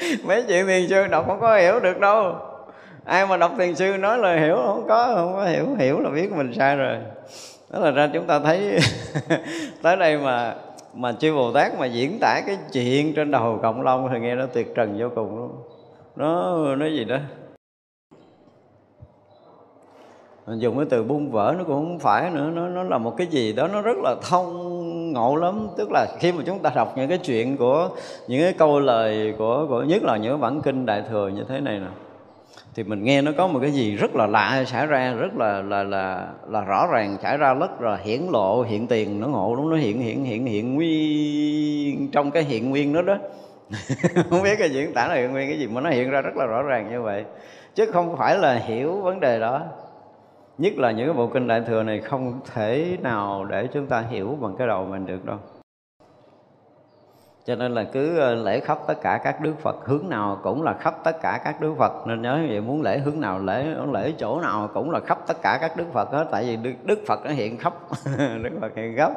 [0.24, 2.34] mấy chuyện thiền sư đọc không có hiểu được đâu.
[3.04, 6.10] Ai mà đọc thiền sư nói là hiểu không có không có hiểu hiểu là
[6.10, 6.96] biết mình sai rồi.
[7.70, 8.78] Đó là ra chúng ta thấy
[9.82, 10.54] tới đây mà
[10.94, 14.34] mà chư bồ tát mà diễn tả cái chuyện trên đầu cộng long thì nghe
[14.34, 15.50] nó tuyệt trần vô cùng luôn.
[16.16, 17.16] Nó nói gì đó.
[20.46, 23.14] Mình dùng cái từ bung vỡ nó cũng không phải nữa, nó nó là một
[23.16, 25.68] cái gì đó, nó rất là thông ngộ lắm.
[25.76, 27.88] Tức là khi mà chúng ta đọc những cái chuyện của,
[28.28, 31.60] những cái câu lời của của, nhất là những bản kinh đại thừa như thế
[31.60, 31.90] này nè,
[32.74, 35.62] thì mình nghe nó có một cái gì rất là lạ xảy ra, rất là
[35.62, 39.20] là là là rõ ràng xảy ra rất là hiển lộ, hiện tiền.
[39.20, 43.16] Nó ngộ đúng nó hiện hiện hiện hiện nguyên trong cái hiện nguyên đó đó.
[44.30, 46.36] Không biết cái diễn tả là hiện nguyên cái gì, mà nó hiện ra rất
[46.36, 47.24] là rõ ràng như vậy.
[47.74, 49.62] Chứ không phải là hiểu vấn đề đó
[50.58, 54.00] nhất là những cái bộ kinh đại thừa này không thể nào để chúng ta
[54.00, 55.38] hiểu bằng cái đầu mình được đâu.
[57.46, 60.62] Cho nên là cứ ờ, lễ khắp tất cả các đức Phật hướng nào cũng
[60.62, 62.06] là khắp tất cả các đức Phật.
[62.06, 65.42] Nên nhớ vậy muốn lễ hướng nào lễ lễ chỗ nào cũng là khắp tất
[65.42, 66.26] cả các đức Phật hết.
[66.30, 67.72] Tại vì đức, đức Phật nó hiện khắp
[68.42, 69.12] đức Phật hiện khắp.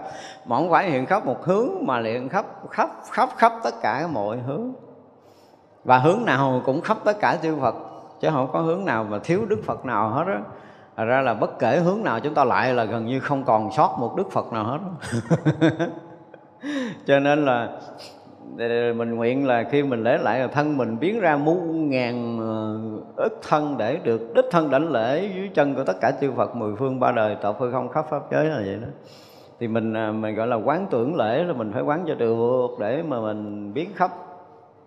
[0.45, 4.07] Mà không phải hiện khắp một hướng mà hiện khắp khắp khắp khắp tất cả
[4.07, 4.73] mọi hướng.
[5.83, 7.75] Và hướng nào cũng khắp tất cả chư Phật
[8.19, 10.39] chứ không có hướng nào mà thiếu đức Phật nào hết á.
[10.99, 13.71] Thật ra là bất kể hướng nào chúng ta lại là gần như không còn
[13.71, 14.79] sót một đức Phật nào hết.
[17.05, 17.69] Cho nên là
[18.93, 23.23] mình nguyện là khi mình lễ lại là thân mình biến ra muôn ngàn ờ,
[23.23, 26.55] ức thân để được đích thân đảnh lễ dưới chân của tất cả chư Phật
[26.55, 28.87] mười phương ba đời tạo phương không khắp pháp giới là vậy đó.
[29.59, 32.67] Thì mình à, mình gọi là quán tưởng lễ là mình phải quán cho được
[32.79, 34.11] để mà mình biến khắp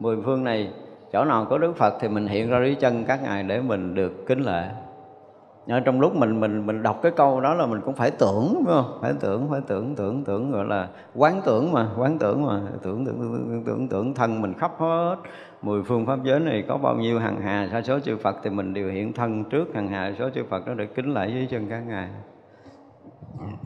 [0.01, 0.73] mười phương này.
[1.13, 3.95] Chỗ nào có Đức Phật thì mình hiện ra dưới chân các ngài để mình
[3.95, 4.69] được kính lễ
[5.67, 8.63] à, trong lúc mình mình mình đọc cái câu đó là mình cũng phải tưởng
[8.67, 8.99] phải không?
[9.01, 12.61] Phải tưởng phải tưởng tưởng tưởng gọi là quán tưởng mà quán tưởng mà.
[12.83, 15.17] Tưởng tưởng tưởng tưởng, tưởng thân mình khắp hết.
[15.63, 18.51] Mười phương pháp giới này có bao nhiêu hằng hà sa số chư Phật thì
[18.51, 21.47] mình đều hiện thân trước hằng hà số chư Phật đó để kính lại dưới
[21.51, 22.09] chân các ngài.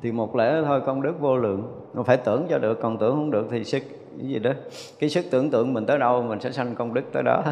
[0.03, 1.89] Thì một lễ thôi công đức vô lượng.
[1.95, 3.83] Nó phải tưởng cho được còn tưởng không được thì sức
[4.19, 4.51] cái gì đó?
[4.99, 7.43] Cái sức tưởng tượng mình tới đâu mình sẽ sanh công đức tới đó.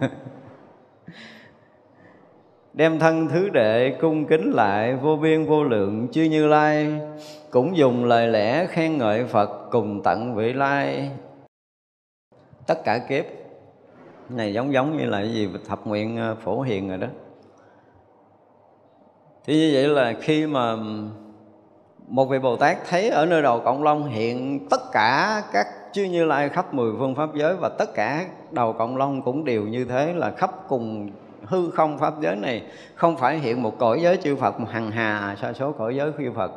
[2.76, 7.00] đem thân thứ đệ cung kính lại vô biên vô lượng chư như lai,
[7.50, 11.10] cũng dùng lời lẽ khen ngợi phật cùng tận vị lai.
[12.66, 13.24] Tất cả kiếp
[14.28, 17.06] này giống giống như là cái gì thập nguyện ờ, phổ hiền rồi đó.
[19.44, 20.76] Thì như vậy là khi mà
[22.08, 26.04] một vị Bồ Tát thấy ở nơi đầu cộng long hiện tất cả các chư
[26.04, 29.62] Như Lai khắp mười phương pháp giới và tất cả đầu cộng long cũng đều
[29.62, 31.10] như thế là khắp cùng
[31.46, 32.62] hư không pháp giới này,
[32.94, 36.12] không phải hiện một cõi giới chư Phật, mà hằng hà sa số cõi giới
[36.18, 36.52] chư Phật.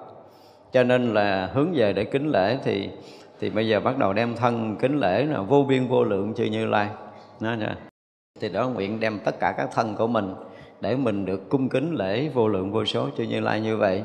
[0.72, 2.90] Cho nên là hướng về để kính lễ thì
[3.40, 6.44] thì bây giờ bắt đầu đem thân kính lễ là vô biên vô lượng chư
[6.44, 6.90] Như Lai.
[7.40, 7.76] Nó nha.
[8.40, 10.36] thì đó nguyện đem tất cả các thân của mình
[10.82, 14.04] để mình được cung kính lễ vô lượng vô số chư Như Lai như vậy.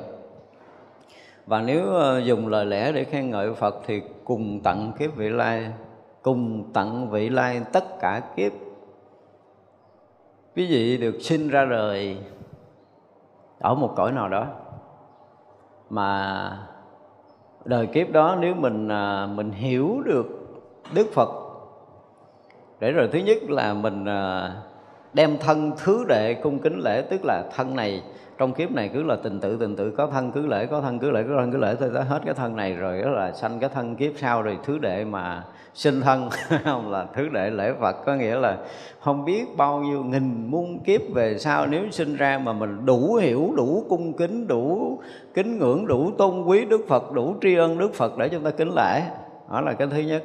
[1.46, 5.28] Và nếu ờ, dùng lời lẽ để khen ngợi Phật thì cùng tận kiếp vị
[5.28, 5.64] lai,
[6.22, 8.52] cùng tận vị lai tất cả kiếp
[10.56, 12.16] quý vị được sinh ra đời
[13.60, 14.46] ở một cõi nào đó.
[15.90, 16.50] Mà
[17.64, 20.26] đời kiếp đó nếu mình à, mình hiểu được
[20.94, 21.28] Đức Phật,
[22.80, 24.52] để rồi thứ nhất là mình à,
[25.12, 28.02] đem thân thứ đệ cung kính lễ, tức là thân này
[28.38, 30.98] trong kiếp này cứ là tình tự tình tự có thân cứ lễ có thân
[30.98, 33.32] cứ lễ có thân cứ lễ thôi tới hết cái thân này rồi đó là
[33.32, 35.42] sanh cái thân kiếp sau rồi thứ đệ mà
[35.74, 36.28] sinh thân
[36.64, 38.56] không là thứ đệ lễ Phật có nghĩa là
[39.00, 43.14] không biết bao nhiêu nghìn muôn kiếp về sau nếu sinh ra mà mình đủ
[43.14, 44.98] hiểu đủ cung kính đủ
[45.34, 48.50] kính ngưỡng đủ tôn quý Đức Phật đủ tri ân Đức Phật để chúng ta
[48.50, 49.02] kính lễ.
[49.50, 50.22] Đó là cái thứ nhất.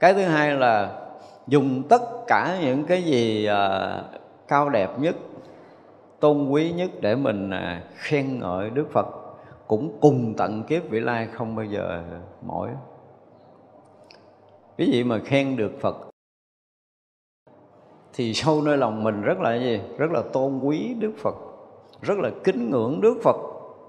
[0.00, 0.90] Cái thứ hai là
[1.46, 4.04] dùng tất cả những cái gì uh,
[4.48, 5.16] cao đẹp nhất
[6.22, 9.06] tôn quý nhất để mình à, khen ngợi Đức Phật,
[9.66, 12.02] cũng cùng tận kiếp vị lai không bao giờ
[12.46, 12.70] mỏi.
[14.78, 15.96] Cái gì mà khen được Phật
[18.14, 19.80] thì sâu nơi lòng mình rất là gì?
[19.98, 21.34] Rất là tôn quý Đức Phật,
[22.02, 23.36] rất là kính ngưỡng Đức Phật,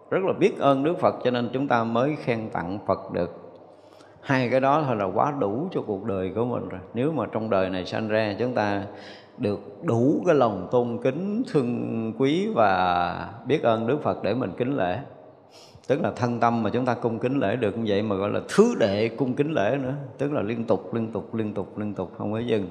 [0.09, 3.39] rất là biết ơn Đức Phật, cho nên chúng ta mới khen tặng Phật được.
[4.21, 6.81] Hai cái đó thôi là quá đủ cho cuộc đời của mình rồi.
[6.93, 8.83] Nếu mà trong đời này sanh ra, chúng ta
[9.37, 14.51] được đủ cái lòng tôn kính thương quý và biết ơn Đức Phật để mình
[14.57, 14.99] kính lễ.
[15.87, 18.29] Tức là thân tâm mà chúng ta cung kính lễ được như vậy mà gọi
[18.29, 19.93] là thứ đệ cung kính lễ nữa.
[20.17, 22.67] Tức là liên tục liên tục liên tục liên tục không có dừng.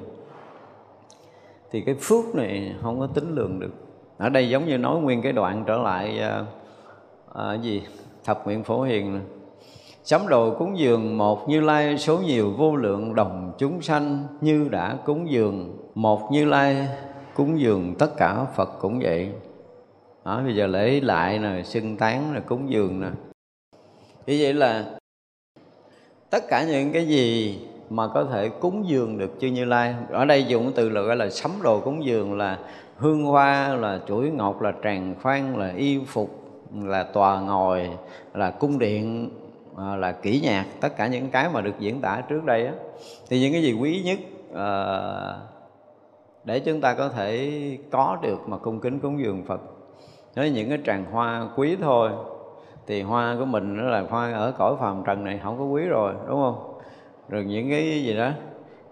[1.70, 3.72] Thì cái phước này không có tính lường được.
[4.18, 6.44] Ở đây giống như nói nguyên cái đoạn trở lại à,
[7.34, 7.82] à, gì?
[8.24, 9.22] Thập nguyện phổ hiền này
[10.04, 14.68] Sắm đồ cúng dường một như lai số nhiều vô lượng đồng chúng sanh Như
[14.70, 15.76] đã cúng dường.
[15.94, 16.88] Một như lai
[17.34, 19.28] cúng dường tất cả Phật cũng vậy.
[20.24, 23.08] Đó, Bây giờ lễ lại nè, xưng tán là cúng dường nè.
[24.26, 24.84] Như vậy là
[26.30, 27.58] tất cả những cái gì
[27.90, 31.16] mà có thể cúng dường được chư Như Lai Ở đây dùng từ là gọi
[31.16, 32.58] là sắm đồ cúng dường là
[32.96, 36.30] hương hoa, là chuỗi ngọc, là tràng khoan, là y phục
[36.82, 37.90] là tòa ngồi
[38.34, 39.30] là cung điện
[39.76, 42.72] à, là kỹ nhạc tất cả những cái mà được diễn tả trước đây á.
[43.28, 44.18] Thì những cái gì quý nhất
[44.54, 45.36] à,
[46.44, 47.50] để chúng ta có thể
[47.90, 49.60] có được mà cung kính cúng dường Phật.
[50.36, 52.10] Nói những cái tràng hoa quý thôi
[52.86, 55.82] thì hoa của mình nó là hoa ở cõi phàm trần này không có quý
[55.84, 56.80] rồi đúng không?
[57.28, 58.30] Rồi những cái gì đó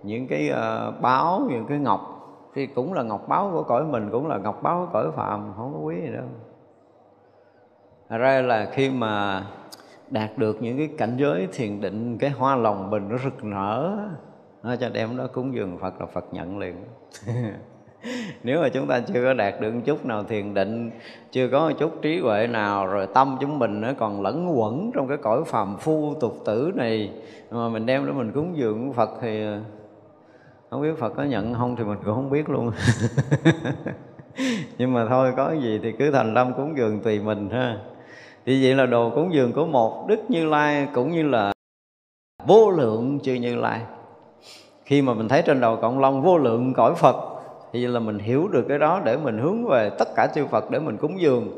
[0.02, 2.16] những cái uh, báo những cái ngọc
[2.54, 5.52] thì cũng là ngọc báo của cõi mình cũng là ngọc báo của cõi phàm
[5.56, 6.24] không có quý gì đâu.
[8.08, 9.42] Thật ra là khi mà
[10.10, 13.98] đạt được những cái cảnh giới thiền định, cái hoa lòng mình nó rực nở
[14.62, 16.74] nó cho đem đó, cúng dường Phật là Phật nhận liền.
[18.42, 20.90] Nếu mà chúng ta chưa có đạt được một chút nào thiền định,
[21.30, 24.90] chưa có một chút trí huệ nào, rồi tâm chúng mình nó còn lẫn quẩn
[24.94, 27.12] trong cái cõi phàm phu tục tử này,
[27.50, 29.44] mà mình đem để mình cúng dường Phật thì
[30.70, 32.70] không biết Phật có nhận không thì mình cũng không biết luôn.
[34.78, 37.78] Nhưng mà thôi, có gì thì cứ thành tâm cúng dường tùy mình ha
[38.46, 41.52] thì vậy là đồ cúng dường của một đức như lai cũng như là
[42.46, 43.80] vô lượng chư như lai.
[44.84, 47.16] Khi mà mình thấy trên đầu cộng long vô lượng cõi phật,
[47.72, 50.70] thì là mình hiểu được cái đó để mình hướng về tất cả chư phật
[50.70, 51.48] để mình cúng dường.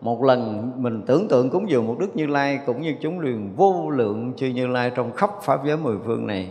[0.00, 3.52] Một lần mình tưởng tượng cúng dường một đức như lai cũng như chúng liền
[3.56, 6.50] vô lượng chư như lai trong khắp pháp giới mười phương này.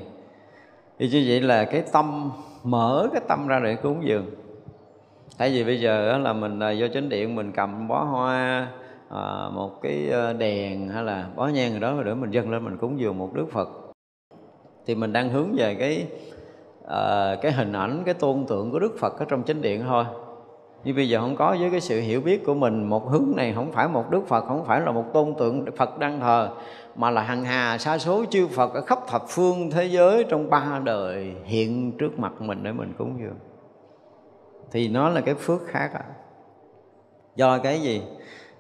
[1.00, 2.32] Thì như vậy là cái tâm,
[2.64, 4.26] mở cái tâm ra để cúng dường.
[5.38, 8.68] Tại vì bây giờ là mình à, vô chánh điện mình cầm bó hoa
[9.10, 12.66] à, một cái ờ, đèn hay là bó nhang gì đó để mình dâng lên
[12.66, 13.70] mình cúng dường một đức phật.
[14.86, 16.08] Thì mình đang hướng về cái
[16.88, 20.04] à, cái hình ảnh cái tôn tượng của đức phật ở trong chánh điện thôi.
[20.84, 23.54] Nhưng bây giờ không có với cái sự hiểu biết của mình một hướng này
[23.54, 26.50] không phải một đức phật không phải là một tôn tượng phật đang thờ
[26.96, 30.50] mà là hằng hà sa số chư phật ở khắp thập phương thế giới trong
[30.50, 33.38] ba đời hiện trước mặt mình để mình cúng dường.
[34.72, 36.04] Thì nó là cái phước khác à.
[37.36, 38.02] do cái gì?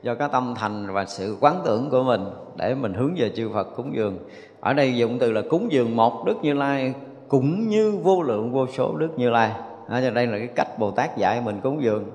[0.04, 2.26] Do cái tâm thành và sự quán tưởng của mình
[2.56, 4.18] để mình hướng về chư Phật cúng dường.
[4.60, 6.94] Ở đây dụng từ là cúng dường một Đức Như Lai
[7.28, 9.52] cũng như vô lượng vô số Đức Như Lai.
[9.88, 12.06] À, cho đây là cái cách Bồ Tát dạy mình cúng dường.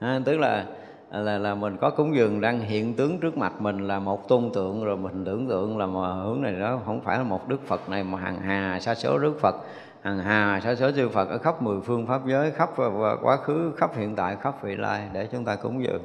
[0.00, 0.64] À, tức là
[1.10, 4.50] là là mình có cúng dường đang hiện tướng trước mặt mình là một tôn
[4.54, 7.66] tượng rồi mình tưởng tượng là mà hướng này đó không phải là một đức
[7.66, 9.54] Phật này mà hàng hà sa số đức Phật.
[10.02, 13.36] Hàng hà sa số chư Phật ở khắp mười phương pháp giới khắp và quá
[13.36, 16.02] khứ khắp hiện tại khắp vị lai để chúng ta cúng dường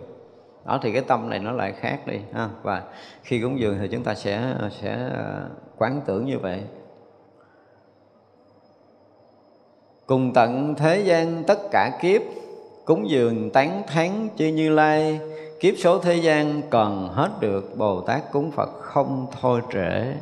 [0.68, 2.49] đó, thì cái tâm này nó lại khác đi, ha.
[2.63, 2.84] Và
[3.24, 6.61] khi cúng dường thì chúng ta sẽ sẽ ờ, quán tưởng như vậy.
[10.05, 12.22] Cùng tận thế gian tất cả kiếp,
[12.86, 15.20] cúng dường tán thán chư như lai,
[15.59, 20.13] kiếp số thế gian còn hết được, bồ tát cúng phật không thôi trễ.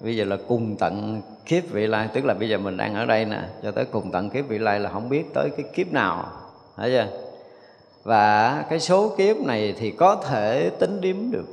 [0.00, 3.06] Bây giờ là cùng tận kiếp vị lai, tức là bây giờ mình đang ở
[3.06, 5.92] đây nè, cho tới cùng tận kiếp vị lai là không biết tới cái kiếp
[5.92, 6.26] nào,
[6.76, 7.29] thấy chưa?
[8.02, 11.46] Và cái số kiếp này thì có thể tính điếm được.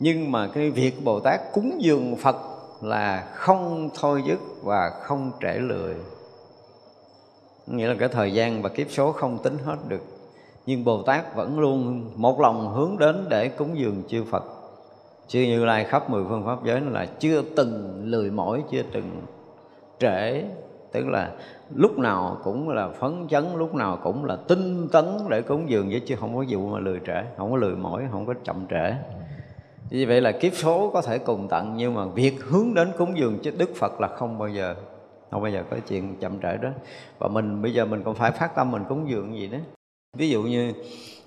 [0.00, 2.36] Nhưng mà cái việc bồ tát cúng dường phật
[2.80, 5.94] là không thôi dứt và không trễ lười.
[7.66, 10.02] Nghĩa là cái thời gian và kiếp số không tính hết được.
[10.66, 14.44] Nhưng bồ tát vẫn luôn một lòng hướng đến để cúng dường chư phật.
[15.28, 19.22] Chư như lai khắp mười phương pháp giới là chưa từng lười mỏi, chưa từng
[19.98, 20.42] trễ.
[20.92, 21.30] Tức là
[21.74, 25.88] lúc nào cũng là phấn chấn lúc nào cũng là tinh tấn để cúng dường
[25.90, 28.66] với chứ không có vụ mà lười trễ không có lười mỏi không có chậm
[28.70, 28.94] trễ.
[29.90, 33.18] Vì vậy là kiếp số có thể cùng tận nhưng mà việc hướng đến cúng
[33.18, 34.74] dường cho đức phật là không bao giờ
[35.30, 36.68] không bao giờ có chuyện chậm trễ đó.
[37.18, 39.58] Và mình bây giờ mình còn phải phát tâm mình cúng dường gì đó.
[40.16, 40.72] Ví dụ như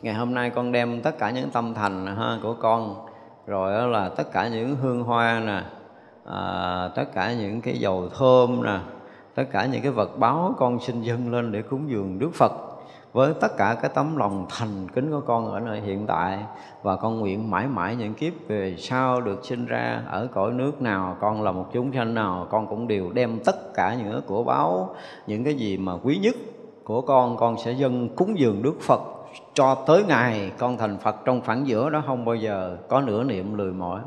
[0.02, 3.06] ngày hôm nay con đem tất cả những tâm thành ha, của con
[3.48, 5.64] rồi đó là tất cả những hương hoa nè
[6.26, 8.80] à, tất cả những cái dầu thơm nè
[9.36, 12.52] tất cả những cái vật báo con xin dâng lên để cúng dường Đức Phật.
[13.14, 16.40] Với tất cả cái tấm lòng thành kính của con ở nơi hiện tại,
[16.84, 20.82] và con nguyện mãi mãi những kiếp về sau được sinh ra ở cõi nước
[20.82, 24.22] nào, con là một chúng sanh nào, con cũng đều đem tất cả những cái
[24.22, 24.96] của báo,
[25.28, 26.36] những cái gì mà quý nhất
[26.84, 29.02] của con con sẽ dâng cúng dường Đức Phật
[29.54, 33.24] cho tới ngày con thành Phật trong phản giữa đó, không bao giờ có nửa
[33.24, 34.00] niệm lười mỏi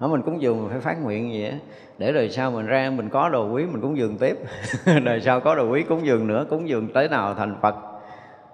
[0.00, 1.56] nó mình cúng dường mình phải phát nguyện gì á.
[1.98, 4.38] Để đời sau mình ra mình có đồ quý mình cúng dường tiếp.
[5.04, 7.74] Đời sau có đồ quý cúng dường nữa cúng dường tới nào thành phật.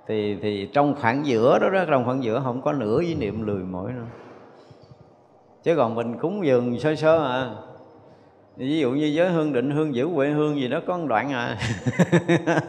[0.06, 3.46] Thì thì trong khoảng giữa đó, đó trong khoảng giữa không có nửa ý niệm
[3.46, 4.06] lười mỏi nữa
[5.62, 7.50] chứ còn mình cúng dường sơ sơ à
[8.60, 11.32] ví dụ như giới hương định, hương giữ huệ hương gì đó, có một đoạn
[11.32, 11.56] à.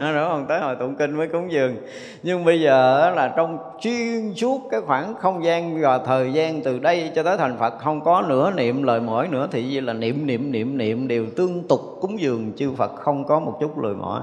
[0.00, 1.76] Đó còn tới hồi tụng kinh mới cúng dường.
[2.22, 6.78] Nhưng bây giờ là trong chuyên suốt cái khoảng không gian và thời gian từ
[6.78, 9.92] đây cho tới thành phật, không có nửa niệm lời mỏi nữa, thì gì là
[9.92, 13.78] niệm niệm niệm niệm đều tương tục cúng dường, chư phật không có một chút
[13.78, 14.20] lời mỏi.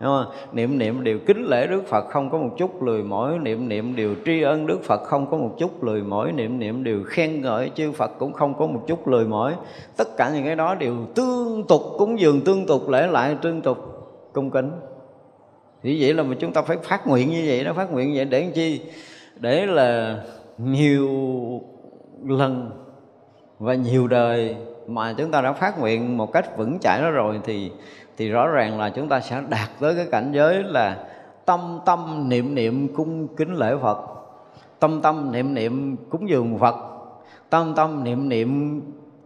[0.00, 0.34] Đúng không?
[0.52, 3.38] niệm niệm điều kính lễ Đức Phật không có một chút lười mỏi.
[3.38, 6.32] Niệm niệm điều tri ân Đức Phật không có một chút lười mỏi.
[6.32, 9.54] Niệm niệm điều khen ngợi chư Phật cũng không có một chút lười mỏi.
[9.96, 13.60] Tất cả những cái đó đều tương tục, cúng dường tương tục, lễ lại tương
[13.60, 13.78] tục,
[14.32, 14.70] cung kính.
[15.82, 17.72] Thì vậy là mà chúng ta phải phát nguyện như vậy đó.
[17.72, 18.80] Phát nguyện như vậy để làm chi?
[19.36, 20.18] Để là
[20.58, 21.10] nhiều
[22.26, 22.70] lần
[23.58, 27.40] và nhiều đời mà chúng ta đã phát nguyện một cách vững chãi đó rồi
[27.44, 27.70] thì
[28.16, 31.04] thì rõ ràng là chúng ta sẽ đạt tới cái cảnh giới là
[31.44, 33.98] tâm tâm niệm niệm cung kính lễ Phật.
[34.78, 36.74] Tâm tâm niệm niệm cúng dường Phật.
[37.50, 38.80] Tâm tâm niệm niệm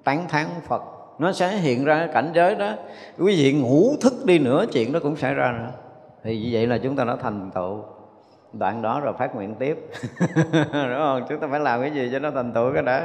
[0.05, 0.83] tán thán Phật.
[1.19, 2.73] Nó sẽ hiện ra cái cảnh giới đó.
[3.19, 5.71] Quý vị ngủ thức đi nữa chuyện đó cũng xảy ra nữa.
[6.25, 7.85] Thì như vậy là chúng ta đã thành tựu.
[8.53, 9.91] Đoạn đó rồi phát nguyện tiếp.
[10.73, 11.25] Đúng không?
[11.29, 13.01] Chúng ta phải làm cái gì cho nó thành tựu cái đó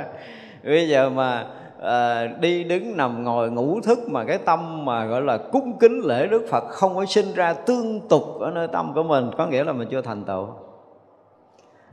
[0.63, 1.45] bây giờ mà
[1.83, 6.01] à, đi đứng nằm ngồi ngủ thức mà cái tâm mà gọi là cung kính
[6.05, 9.45] lễ Đức Phật không có sinh ra tương tục ở nơi tâm của mình có
[9.47, 10.47] nghĩa là mình chưa thành tựu.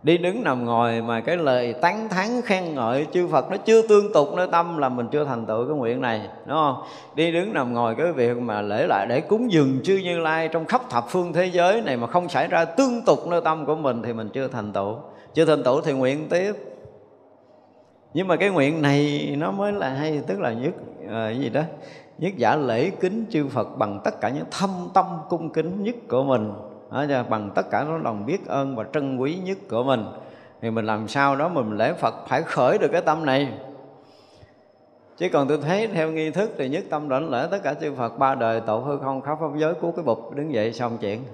[0.03, 3.89] Đi đứng nằm ngồi mà cái lời tán thán khen ngợi chư Phật nó chưa
[3.89, 6.83] tương tục nơi tâm là mình chưa thành tựu cái nguyện này đúng không?
[7.15, 10.49] Đi đứng nằm ngồi cái việc mà lễ lại để cúng dường chư Như Lai
[10.49, 13.67] trong khắp thập phương thế giới này mà không xảy ra tương tục nơi tâm
[13.67, 14.95] của mình thì mình chưa thành tựu.
[15.35, 16.70] Chưa thành tựu thì nguyện tiếp
[18.15, 20.75] nhưng mà cái nguyện này nó mới là hay tức là nhất
[21.09, 21.63] à, gì đó?
[22.19, 25.95] Nhất giả lễ kính chư Phật bằng tất cả những thâm tâm cung kính nhất
[26.09, 26.53] của mình.
[26.91, 30.05] Đó, bằng tất cả những lòng biết ơn và trân quý nhất của mình.
[30.63, 33.49] Thì mình làm sao đó mình lễ Phật phải khởi được cái tâm này.
[35.17, 37.95] Chứ còn tôi thấy theo nghi thức thì nhất tâm đảnh lễ tất cả chư
[37.95, 40.99] Phật ba đời tổ hư không khắp pháp giới cứu cái bụp đứng dậy xong
[41.01, 41.25] chuyện.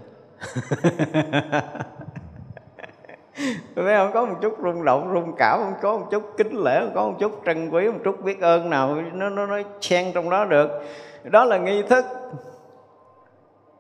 [3.77, 6.81] thấy không, có một chút rung động, rung cảm, không có một chút kính lễ,
[6.81, 10.13] không có một chút trân quý, một chút biết ơn nào, nó nó nó xen
[10.15, 10.71] trong đó được.
[11.25, 12.05] Đó là nghi thức.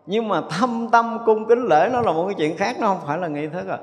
[0.07, 3.00] Nhưng mà thâm tâm cung kính lễ nó là một cái chuyện khác, nó không
[3.07, 3.78] phải là nghi thức à.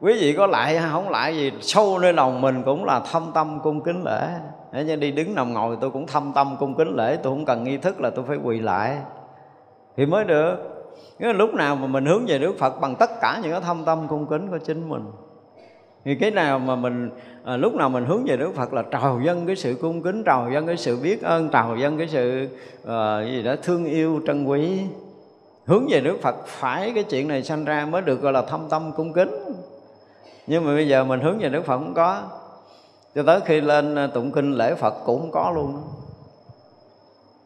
[0.00, 3.30] Quý vị có lại hay không lại gì, sâu nơi lòng mình cũng là thâm
[3.34, 4.28] tâm cung kính lễ.
[4.72, 7.44] Để cho đi đứng nằm ngồi tôi cũng thâm tâm cung kính lễ, tôi không
[7.44, 8.96] cần nghi thức là tôi phải quỳ lại
[9.96, 10.75] thì mới được.
[11.18, 13.60] Nghĩa là lúc nào mà mình hướng về Đức Phật bằng tất cả những cái
[13.60, 15.02] thâm tâm cung kính của chính mình.
[16.04, 17.10] Thì cái nào mà mình
[17.44, 20.24] à, lúc nào mình hướng về Đức Phật là trào dân cái sự cung kính
[20.24, 22.48] trào dân cái sự biết ơn trào dân cái sự
[22.86, 24.80] à, gì đó thương yêu trân quý.
[25.66, 28.68] Hướng về Đức Phật phải cái chuyện này sanh ra mới được gọi là thâm
[28.70, 29.52] tâm cung kính.
[30.46, 32.22] Nhưng mà bây giờ mình hướng về Đức Phật không có.
[33.14, 35.82] Cho tới khi lên à, tụng kinh lễ Phật cũng không có luôn.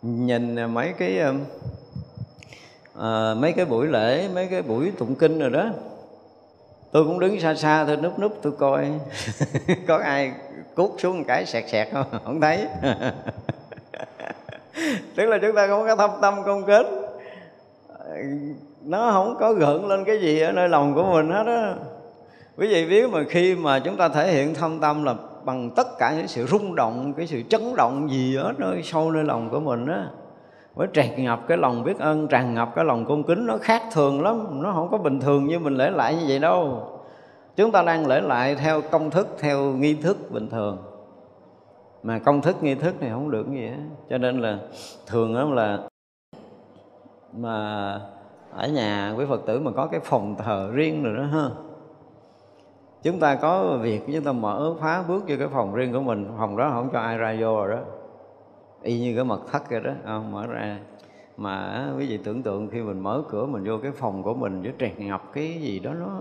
[0.03, 1.19] Nhìn mấy cái
[2.99, 5.71] à, mấy cái buổi lễ mấy cái buổi tụng kinh rồi đó.
[6.93, 8.89] Tôi cũng đứng xa xa tôi núp núp tôi coi.
[9.87, 10.33] Có ai
[10.75, 12.07] cút xuống một cái sẹt sẹt không?
[12.25, 12.67] Không thấy.
[15.17, 16.87] Tức là chúng ta không có thâm tâm công kết
[18.85, 21.75] nó không có gợn lên cái gì ở nơi lòng của mình hết á.
[22.57, 25.15] Quý vị biết mà khi mà chúng ta thể hiện thâm tâm là
[25.45, 29.11] bằng tất cả những sự rung động cái sự chấn động gì ở nơi sâu
[29.11, 30.07] nơi lòng của mình á
[30.81, 33.83] mới tràn ngập cái lòng biết ơn tràn ngập cái lòng cung kính nó khác
[33.93, 34.63] thường lắm.
[34.63, 36.89] Nó không có bình thường như mình lễ lại như vậy đâu.
[37.57, 40.79] Chúng ta đang lễ lại theo công thức, theo nghi thức bình thường.
[42.03, 43.77] Mà công thức, nghi thức này không được gì hết
[44.11, 44.59] cho nên là
[45.07, 45.79] thường đó là
[47.33, 47.93] mà
[48.57, 51.49] ở nhà quý phật tử mà có cái phòng thờ riêng rồi đó, ha.
[53.03, 56.29] Chúng ta có việc, chúng ta mở phá bước vô cái phòng riêng của mình.
[56.39, 57.83] Phòng đó không cho ai ra vô rồi đó
[58.83, 60.79] y như cái mật thất vậy đó không, mở ra.
[61.37, 64.63] Mà quý vị tưởng tượng khi mình mở cửa mình vô cái phòng của mình
[64.63, 66.21] với tràn ngập cái gì đó nó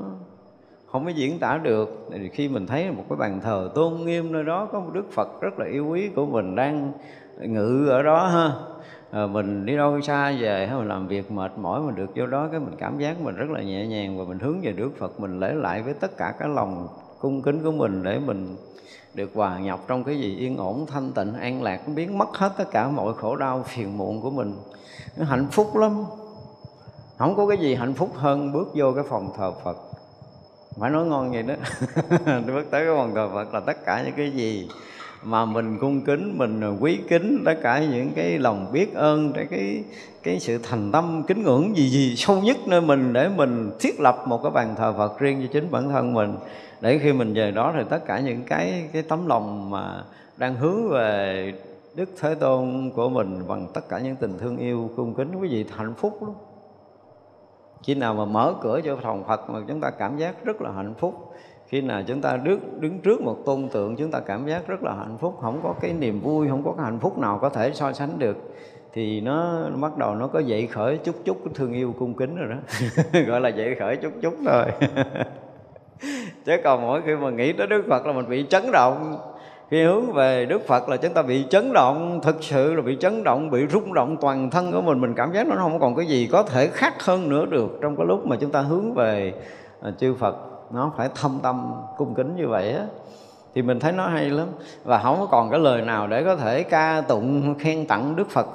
[0.92, 2.08] không có diễn tả được.
[2.12, 5.12] Thì khi mình thấy một cái bàn thờ tôn nghiêm nơi đó có một đức
[5.12, 6.92] phật rất là yêu quý của mình đang
[7.40, 8.52] ngự ở đó ha.
[9.12, 12.26] À, mình đi đâu xa về hay mình làm việc mệt mỏi mình được vô
[12.26, 14.92] đó cái mình cảm giác mình rất là nhẹ nhàng và mình hướng về đức
[14.98, 16.88] phật mình lễ lại với tất cả cái lòng
[17.20, 18.56] cung kính của mình để mình
[19.14, 22.54] được hòa nhập trong cái gì yên ổn, thanh tịnh, an lạc, biến mất hết
[22.58, 24.56] tất cả mọi khổ đau phiền muộn của mình.
[25.18, 26.06] Nó hạnh phúc lắm.
[27.18, 29.78] Không có cái gì hạnh phúc hơn bước vô cái phòng thờ phật.
[30.80, 31.54] Phải nói ngon vậy đó.
[32.48, 34.70] Bước tới cái phòng thờ phật là tất cả những cái gì
[35.24, 39.46] mà mình cung kính, mình quý kính tất cả những cái lòng biết ơn, cái
[39.46, 39.84] cái
[40.24, 44.00] cái sự thành tâm kính ngưỡng gì gì sâu nhất nơi mình để mình thiết
[44.00, 46.36] lập một cái bàn thờ Phật riêng cho chính bản thân mình.
[46.82, 50.04] Để khi mình về đó thì tất cả những cái cái tấm lòng mà
[50.38, 51.54] đang hướng về
[51.96, 55.50] Đức Thế Tôn của mình bằng tất cả những tình thương yêu, cung kính, quý
[55.50, 56.32] vị hạnh phúc lắm.
[57.84, 60.72] Khi nào mà mở cửa cho phòng Phật mà chúng ta cảm giác rất là
[60.72, 61.34] hạnh phúc
[61.70, 64.84] khi nào chúng ta đứng đứng trước một tôn tượng, chúng ta cảm giác rất
[64.84, 65.38] là hạnh phúc.
[65.42, 68.20] Không có cái niềm vui, không có cái hạnh phúc nào có thể so sánh
[68.20, 68.38] được.
[68.94, 72.36] Thì nó bắt đầu nó có dậy khởi chút chút cái thương yêu cung kính
[72.36, 72.56] rồi đó.
[73.28, 74.66] Gọi là dậy khởi chút chút thôi.
[76.46, 79.18] Chứ còn mỗi khi mà nghĩ tới đức phật là mình bị chấn động.
[79.72, 82.98] Khi hướng về đức phật là chúng ta bị chấn động, thực sự là bị
[83.00, 85.02] chấn động, bị rung động toàn thân của mình.
[85.02, 87.96] Mình cảm giác nó không còn cái gì có thể khác hơn nữa được trong
[87.96, 89.34] cái lúc mà chúng ta hướng về
[89.82, 92.86] à, chư phật nó phải thâm tâm cung kính như vậy á.
[93.54, 94.48] Thì mình thấy nó hay lắm.
[94.84, 98.30] Và không có còn cái lời nào để có thể ca tụng, khen tặng đức
[98.30, 98.48] phật.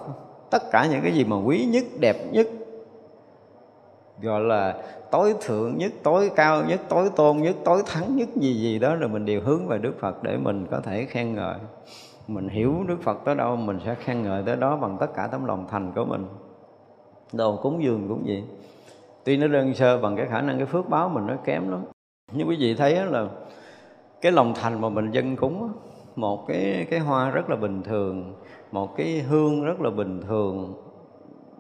[0.51, 2.47] Tất cả những cái gì mà quý nhất, đẹp nhất,
[4.23, 4.75] gọi là
[5.11, 8.95] tối thượng nhất, tối cao nhất, tối tôn nhất, tối thắng nhất, gì gì đó,
[8.95, 11.55] rồi mình đều hướng về đức phật để mình có thể khen ngợi.
[12.29, 15.29] Mình hiểu đức phật tới đâu, mình sẽ khen ngợi tới đó bằng tất cả
[15.33, 16.27] tấm lòng thành của mình.
[17.33, 18.45] Đồ cúng dường cũng vậy.
[19.25, 21.85] Tuy nó đơn sơ bằng cái khả năng cái phước báo mình nó kém lắm
[22.33, 23.29] như quý vị thấy là
[24.21, 25.73] cái lòng thành mà mình dân cúng
[26.17, 28.35] một cái cái hoa rất là bình thường,
[28.73, 30.75] một cái hương rất là bình thường.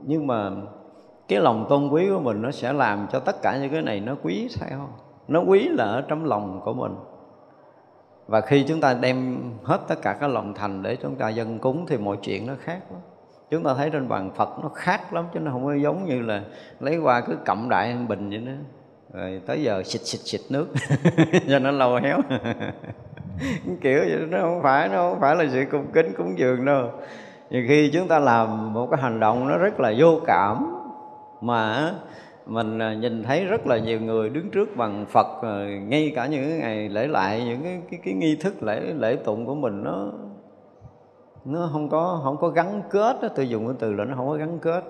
[0.03, 0.51] Nhưng mà
[1.29, 4.01] cái lòng tôn quý của mình nó sẽ làm cho tất cả những cái này
[4.01, 4.89] nó quý sao
[5.29, 6.95] nó quý là ở trong lòng của mình.
[8.27, 11.59] Và khi chúng ta đem hết tất cả các lòng thành để chúng ta dân
[11.59, 13.01] cúng thì mọi chuyện nó khác lắm.
[13.51, 16.21] Chúng ta thấy trên bàn phật nó khác lắm, chứ nó không có giống như
[16.21, 16.43] là
[16.81, 18.53] lấy qua cứ cộng đại bình vậy đó
[19.15, 20.67] rồi tới giờ xịt xịt xịt nước.
[21.49, 22.19] Cho nó lâu héo.
[23.81, 26.91] Kiểu vậy nó không phải nó không phải là sự cung kính cúng dường đâu.
[27.51, 30.81] Nhiều khi chúng ta làm một cái hành động nó rất là vô cảm
[31.41, 31.93] mà
[32.47, 36.27] mình à, nhìn thấy rất là nhiều người đứng trước bằng Phật à, ngay cả
[36.27, 39.85] những ngày lễ lại những cái cái, cái nghi thức lễ lễ tụng của mình
[39.85, 40.13] nó
[41.45, 44.29] nó không có không có gắn kết đó, tôi dùng cái từ là nó không
[44.29, 44.85] có gắn kết.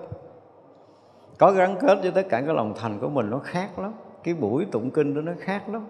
[1.37, 3.93] Có gắn kết với tất cả cái lòng thành của mình nó khác lắm
[4.25, 5.85] cái buổi tụng kinh đó nó khác lắm.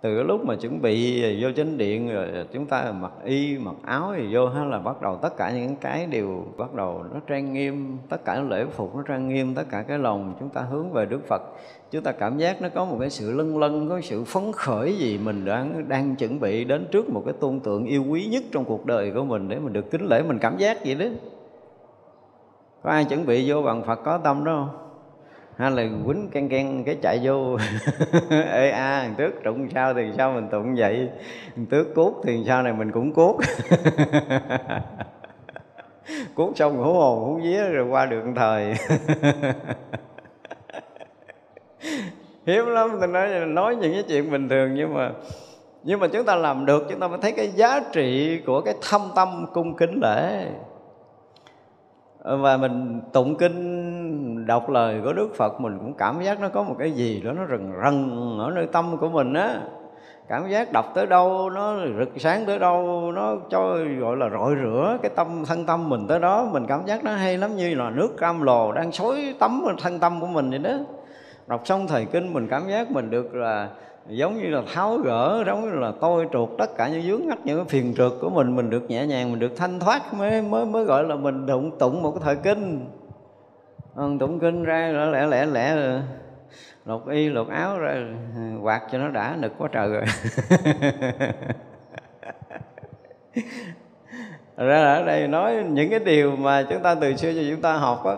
[0.00, 3.74] Từ cái lúc mà chuẩn bị vô chánh điện rồi chúng ta mặc y, mặc
[3.84, 7.20] áo thì vô hay là bắt đầu tất cả những cái đều bắt đầu nó
[7.26, 10.60] trang nghiêm, tất cả lễ phục nó trang nghiêm, tất cả cái lòng chúng ta
[10.60, 11.42] hướng về đức phật.
[11.90, 14.96] Chúng ta cảm giác nó có một cái sự lân lân có sự phấn khởi
[14.96, 18.42] gì mình đang đang chuẩn bị đến trước một cái tôn tượng yêu quý nhất
[18.52, 21.06] trong cuộc đời của mình để mình được kính lễ, mình cảm giác vậy đó.
[22.82, 24.89] Có ai chuẩn bị vô bằng phật có tâm đó không?
[25.60, 27.56] Hay là quýnh keng keng cái chạy vô.
[28.52, 31.08] Ê a à, tước trụng sao thì sao mình tụng vậy?
[31.70, 33.34] Tước cốt thì sau này mình cũng cốt
[36.34, 38.74] cốt xong hú hồn hú vía rồi qua được thời.
[42.46, 45.10] Hiếm lắm tôi nói nói những cái chuyện bình thường nhưng mà
[45.82, 48.74] nhưng mà chúng ta làm được chúng ta mới thấy cái giá trị của cái
[48.90, 50.46] thâm tâm cung kính lễ.
[52.22, 56.48] Ờ, và mình tụng kinh, đọc lời của Đức Phật, mình cũng cảm giác nó
[56.48, 59.60] có một cái gì đó nó rần rần ở nơi tâm của mình á.
[60.28, 64.54] Cảm giác đọc tới đâu, nó rực sáng tới đâu, nó cho, gọi là rọi
[64.62, 66.48] rửa cái tâm, thân tâm mình tới đó.
[66.52, 69.98] Mình cảm giác nó hay lắm, như là nước cam lồ đang xối tắm thân
[69.98, 70.72] tâm của mình vậy đó.
[71.46, 73.68] Đọc xong thời kinh, mình cảm giác mình được là
[74.10, 77.38] giống như là tháo gỡ giống như là tôi truột tất cả những vướng ngắt
[77.44, 80.42] những cái phiền trượt của mình mình được nhẹ nhàng mình được thanh thoát mới
[80.42, 82.86] mới mới gọi là mình đụng tụng một cái thời kinh.
[83.94, 86.00] Ừ, tụng kinh ra rồi lẻ lẻ lẻ rồi
[86.86, 87.96] lột y lột áo ra
[88.62, 90.04] quạt cho nó đã nực quá trời rồi.
[94.56, 97.60] Ra là ở đây nói những cái điều mà chúng ta từ xưa cho chúng
[97.60, 98.14] ta học á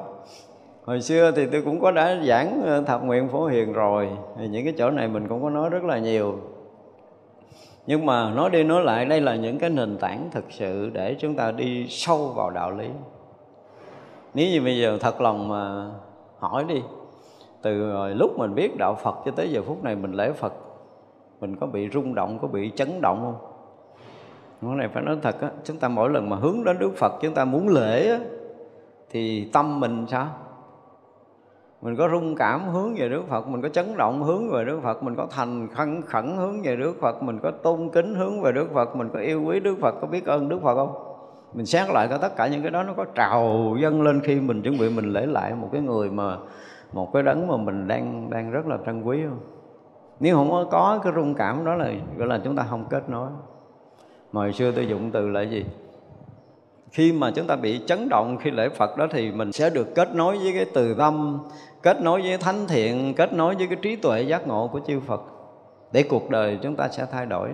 [0.85, 4.09] hồi xưa thì tôi cũng có đã giảng ờ, thập nguyện phổ hiền rồi.
[4.39, 6.39] Thì những cái chỗ này mình cũng có nói rất là nhiều.
[7.87, 11.17] Nhưng mà nói đi nói lại, đây là những cái nền tảng thực sự để
[11.19, 12.89] chúng ta đi sâu vào đạo lý.
[14.35, 15.91] Nếu như bây giờ thật lòng mà
[16.39, 16.83] hỏi đi,
[17.63, 20.53] từ lúc mình biết đạo Phật cho tới giờ phút này mình lễ Phật,
[21.41, 23.49] mình có bị rung động, có bị chấn động không?
[24.63, 27.13] Cái này phải nói thật á, chúng ta mỗi lần mà hướng đến Đức Phật,
[27.21, 28.19] chúng ta muốn lễ á,
[29.11, 30.29] thì tâm mình sao?
[31.83, 34.81] Mình có rung cảm hướng về Đức Phật mình có chấn động hướng về Đức
[34.83, 38.41] Phật mình có thành khẩn khẩn hướng về Đức Phật mình có tôn kính hướng
[38.41, 40.95] về Đức Phật mình có yêu quý Đức Phật có biết ơn Đức Phật không?
[41.55, 44.41] Mình xét lại có tất cả những cái đó nó có trào dâng lên khi
[44.41, 46.37] mình chuẩn bị mình lễ lại một cái người mà
[46.93, 49.41] một cái đấng mà mình đang đang rất là trân quý không?
[50.21, 53.11] Nếu không có, có cái rung cảm đó là gọi là chúng ta không kết
[53.11, 53.29] nối.
[54.33, 55.65] Mà hồi xưa tôi dụng từ là gì?
[56.93, 59.95] Khi mà chúng ta bị chấn động khi lễ Phật đó thì mình sẽ được
[59.95, 61.39] kết nối với cái từ tâm
[61.83, 65.01] kết nối với thánh thiện, kết nối với cái trí tuệ giác ngộ của chư
[65.01, 65.21] Phật,
[65.93, 67.49] để cuộc đời chúng ta sẽ thay đổi.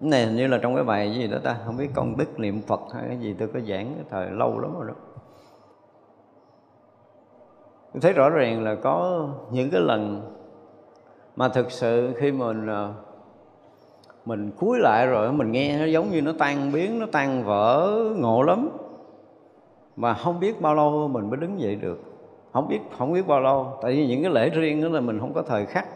[0.00, 2.40] Cái này hình như là trong cái bài gì đó ta, không biết công đức
[2.40, 4.94] niệm Phật hay cái gì, tôi có giảng cái thời lâu lắm rồi đó.
[7.92, 10.30] Tôi thấy rõ ràng là có những cái lần
[11.36, 12.92] mà thực sự khi mình ờ,
[14.24, 17.94] mình cúi lại rồi, mình nghe nó giống như nó tan biến, nó tan vỡ,
[18.16, 18.70] ngộ lắm.
[19.96, 22.13] Mà không biết bao lâu mình mới đứng dậy được
[22.54, 23.78] không biết không biết bao lâu.
[23.82, 25.86] Tại vì những cái lễ riêng đó là mình không có thời khắc.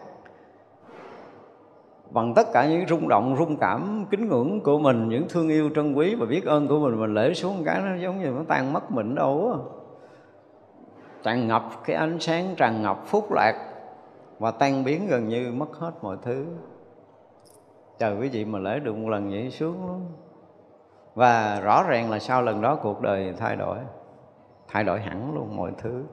[2.10, 5.70] Bằng tất cả những rung động, rung cảm, kính ngưỡng của mình, những thương yêu
[5.74, 8.44] trân quý và biết ơn của mình mình lễ xuống cái nó giống như nó
[8.48, 9.58] tan mất mình đâu á.
[11.22, 13.72] Tràn ngập cái ánh sáng, tràn ngập phúc lạc
[14.38, 16.46] và tan biến gần như mất hết mọi thứ.
[17.98, 19.86] Trời quý vị mà lễ được một lần vậy xuống.
[19.86, 20.00] Lắm
[21.14, 23.78] và rõ ràng là sau lần đó cuộc đời thay đổi.
[24.68, 26.04] Thay đổi hẳn luôn mọi thứ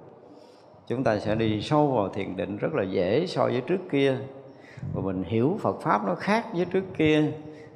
[0.87, 4.17] chúng ta sẽ đi sâu vào thiền định rất là dễ so với trước kia.
[4.93, 7.23] Và mình hiểu Phật pháp nó khác với trước kia.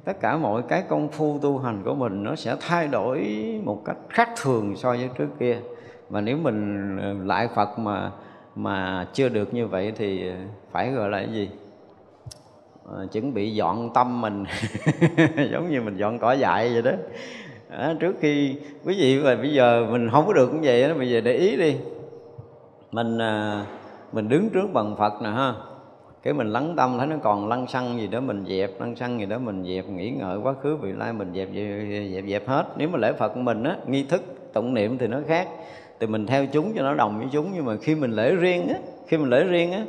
[0.04, 3.28] Tất cả mọi cái công phu tu hành của mình nó sẽ thay đổi
[3.64, 5.58] một cách khác thường so với trước kia.
[6.08, 8.10] Và nếu mình ờ, lại Phật mà
[8.56, 10.30] mà chưa được như vậy thì
[10.70, 11.48] phải gọi là cái gì?
[12.96, 14.44] À, chuẩn bị dọn tâm mình.
[15.52, 16.92] Giống như mình dọn cỏ dại vậy đó.
[17.70, 20.94] À, trước khi quý vị và bây giờ mình không có được như vậy đó
[20.94, 21.76] bây giờ để ý đi
[22.92, 23.64] mình à,
[24.12, 25.54] mình đứng trước bằng phật nè ha.
[26.22, 29.20] Cái mình lắng tâm thấy nó còn lăng xăng gì đó mình dẹp lăng xăng
[29.20, 32.48] gì đó mình dẹp nghĩ ngợi quá khứ vị lai mình dẹp dẹp dẹp, dẹp
[32.48, 32.64] hết.
[32.76, 34.22] Nếu mà lễ phật của mình á nghi thức
[34.52, 35.48] tụng niệm thì nó khác.
[36.00, 38.68] Thì mình theo chúng cho nó đồng với chúng nhưng mà khi mình lễ riêng
[38.68, 38.74] á
[39.06, 39.82] khi mình lễ riêng á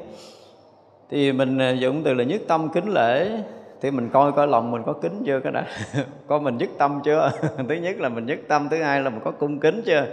[1.10, 3.41] thì mình à, dụng từ là nhất tâm kính lễ.
[3.82, 5.66] Thì mình coi coi lòng mình có kính chưa cái đã.
[6.28, 7.32] Coi mình nhất tâm chưa?
[7.70, 10.06] Thứ nhất là mình nhất tâm thứ hai là mình có cung kính chưa?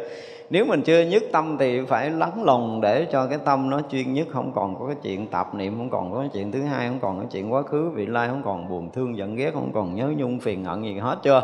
[0.50, 4.14] Nếu mình chưa nhất tâm thì phải lắng lòng để cho cái tâm nó chuyên
[4.14, 4.26] nhất.
[4.30, 6.98] Không còn có cái chuyện tạp niệm, không còn có cái chuyện thứ hai, không
[7.00, 9.94] còn cái chuyện quá khứ, vị lai, không còn buồn thương, giận ghét, không còn
[9.94, 11.42] nhớ nhung, phiền hận gì hết chưa?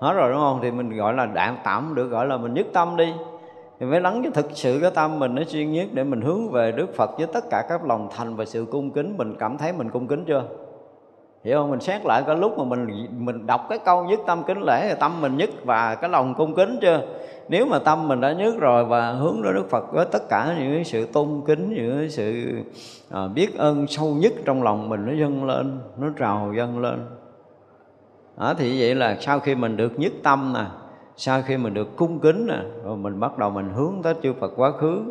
[0.00, 0.58] Hết rồi, đúng không?
[0.62, 3.12] Thì mình gọi là đạm tạm được, gọi là mình nhất tâm đi.
[3.80, 6.50] Thì phải lắng cho thực sự cái tâm mình nó chuyên nhất để mình hướng
[6.50, 9.14] về Đức Phật với tất cả các lòng thành và sự cung kính.
[9.16, 10.42] Mình cảm thấy mình cung kính chưa?
[11.44, 11.70] Hiểu không?
[11.70, 14.88] Mình xét lại cái lúc mà mình mình đọc cái câu nhất tâm kính lễ
[14.88, 17.02] thì tâm mình nhất và cái lòng cung kính chưa?
[17.48, 20.56] Nếu mà tâm mình đã nhất rồi và hướng đến Đức Phật với tất cả
[20.58, 22.52] những cái sự tôn kính những cái sự
[23.10, 27.06] à, biết ơn sâu nhất trong lòng mình nó dâng lên nó trào dâng lên.
[28.38, 30.64] Đó, thì vậy là sau khi mình được nhất tâm nè
[31.16, 34.32] sau khi mình được cung kính nè rồi mình bắt đầu mình hướng tới chư
[34.32, 35.02] Phật quá khứ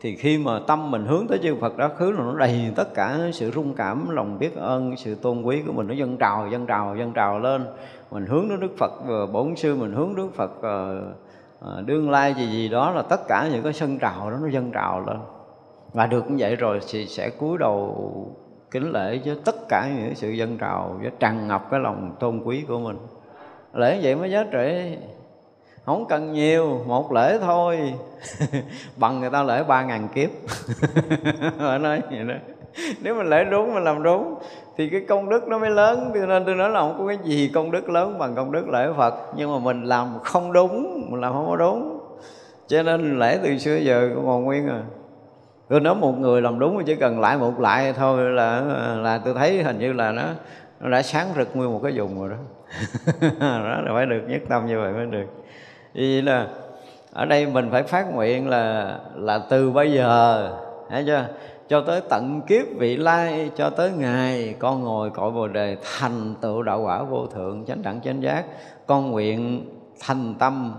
[0.00, 2.94] thì khi mà tâm mình hướng tới chư Phật quá khứ là nó đầy tất
[2.94, 6.48] cả sự rung cảm lòng biết ơn sự tôn quý của mình nó dâng trào
[6.52, 7.66] dâng trào dâng trào lên.
[8.10, 11.16] Mình hướng đến Đức Phật ờ, bổn sư mình hướng Đức Phật uh,
[11.60, 14.48] À, đương lai gì gì đó là tất cả những cái sân trào đó nó
[14.48, 15.18] dâng trào lên.
[15.92, 17.96] Và được như vậy rồi thì sẽ cúi đầu
[18.70, 22.42] kính lễ với tất cả những sự dân trào, với tràn ngập cái lòng tôn
[22.44, 22.96] quý của mình.
[23.74, 24.96] Lễ vậy mới giá trị.
[25.84, 27.94] Không cần nhiều, một lễ thôi.
[28.96, 30.30] Bằng người ta lễ ba ngàn kiếp.
[31.58, 32.34] Họ nói vậy đó.
[33.02, 34.34] Nếu mình lễ đúng mình làm đúng
[34.80, 36.10] thì cái công đức nó mới lớn.
[36.14, 38.68] Cho nên tôi nói là không có cái gì công đức lớn bằng công đức
[38.68, 39.14] lễ phật.
[39.36, 42.00] Nhưng mà mình làm không đúng, mình làm không có đúng.
[42.66, 44.82] Cho nên lễ từ xưa giờ cũng còn nguyên à.
[45.68, 48.60] Tôi nói một người làm đúng chỉ cần lại một lại thôi là
[48.96, 50.22] là tôi thấy hình như là nó
[50.80, 52.36] nó đã sáng rực nguyên một cái vùng rồi đó.
[53.40, 55.26] Đó là phải được nhất tâm như vậy mới được.
[55.94, 56.46] Vì là
[57.12, 60.52] ở đây mình phải phát nguyện là là từ bây giờ,
[60.90, 61.24] thấy chưa?
[61.70, 66.34] Cho tới tận kiếp vị lai cho tới ngày con ngồi cội bồ đề thành
[66.40, 68.44] tựu đạo quả vô thượng chánh đẳng chánh giác
[68.86, 69.68] con nguyện
[70.00, 70.74] thành tâm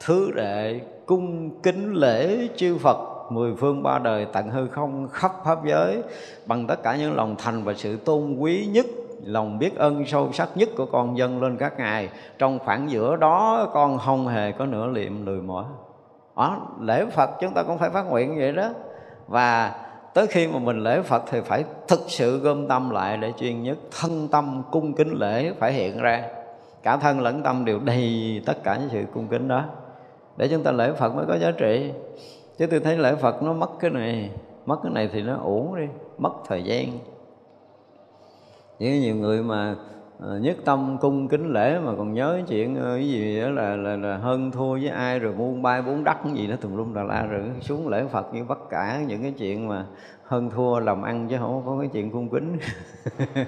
[0.00, 2.98] thứ đệ cung kính lễ chư Phật
[3.30, 6.02] mười phương ba đời tận hư không khắp pháp giới
[6.46, 8.86] bằng tất cả những lòng thành và sự tôn quý nhất
[9.24, 12.08] lòng biết ơn sâu sắc nhất của con dân lên các ngài.
[12.38, 15.64] Trong khoảng giữa đó con không hề có nửa liệm lười mỏi.
[16.36, 18.68] Đó, lễ Phật chúng ta cũng phải phát nguyện vậy đó.
[19.26, 19.74] Và
[20.18, 23.62] tới khi mà mình lễ Phật thì phải thực sự gom tâm lại để chuyên
[23.62, 23.78] nhất.
[24.00, 26.24] Thân tâm cung kính lễ phải hiện ra.
[26.82, 29.64] Cả thân lẫn tâm đều đầy tất cả những sự cung kính đó.
[30.36, 31.92] Để chúng ta lễ Phật mới có giá trị.
[32.58, 34.30] Chứ tôi thấy lễ Phật nó mất cái này,
[34.66, 35.86] mất cái này thì nó uổng đi,
[36.18, 36.86] mất thời gian.
[38.78, 39.76] Những nhiều người mà
[40.20, 43.76] Ờ, nhất tâm cung kính lễ mà còn nhớ chuyện ờ, cái gì đó là,
[43.76, 46.76] là là hơn thua với ai rồi muôn bay bốn đắc cái gì đó tùm
[46.76, 49.84] lum đà la rồi xuống lễ phật như tất cả những cái chuyện mà
[50.24, 52.58] hơn thua làm ăn chứ không có cái chuyện cung kính.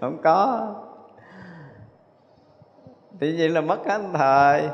[0.00, 0.68] Không có.
[3.20, 4.68] Thì vậy là mất hết thời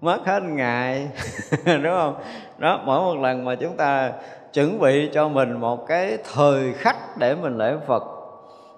[0.00, 1.10] mất hết ngày
[1.66, 2.14] đúng không?
[2.58, 4.12] Đó mỗi một lần mà chúng ta
[4.52, 8.21] chuẩn bị cho mình một cái thời khắc để mình lễ Phật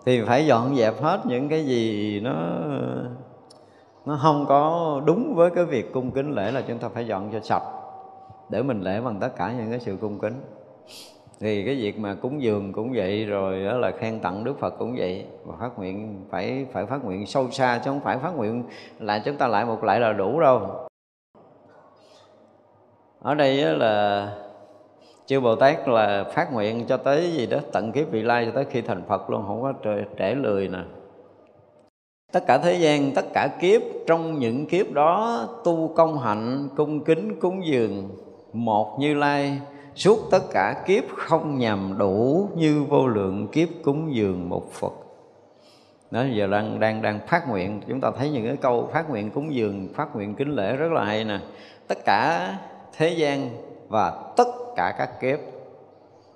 [0.04, 2.34] thì phải dọn dẹp hết những cái gì nó
[4.06, 7.30] nó không có đúng với cái việc cung kính lễ là chúng ta phải dọn
[7.32, 7.62] cho sạch,
[8.48, 10.34] để mình lễ bằng tất cả những cái sự cung kính.
[11.40, 14.74] Thì cái việc mà cúng dường cũng vậy, rồi đó là khen tặng Đức Phật
[14.78, 15.26] cũng vậy.
[15.44, 18.64] Và phát nguyện phải phải phát nguyện sâu xa chứ không phải phát nguyện
[18.98, 20.86] là chúng ta lại một lại là đủ đâu.
[23.22, 24.28] Ở đây là
[25.26, 28.50] chư bồ tát là phát nguyện cho tới gì đó tận kiếp vị lai cho
[28.54, 30.78] tới khi thành phật luôn không có trễ, trễ lười nè.
[32.32, 37.04] Tất cả thế gian tất cả kiếp trong những kiếp đó tu công hạnh cung
[37.04, 38.10] kính cúng dường
[38.52, 39.58] một như lai
[39.94, 44.92] suốt tất cả kiếp không nhằm đủ như vô lượng kiếp cúng dường một phật.
[46.10, 47.80] Đó giờ đang đang đang phát nguyện.
[47.88, 50.92] Chúng ta thấy những cái câu phát nguyện cúng dường phát nguyện kính lễ rất
[50.92, 51.38] là hay nè.
[51.88, 52.54] Tất cả
[52.96, 53.50] thế gian
[53.88, 55.38] và tất cả các kiếp.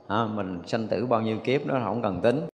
[0.07, 2.47] À, mình sanh tử bao nhiêu kiếp đó không cần tính.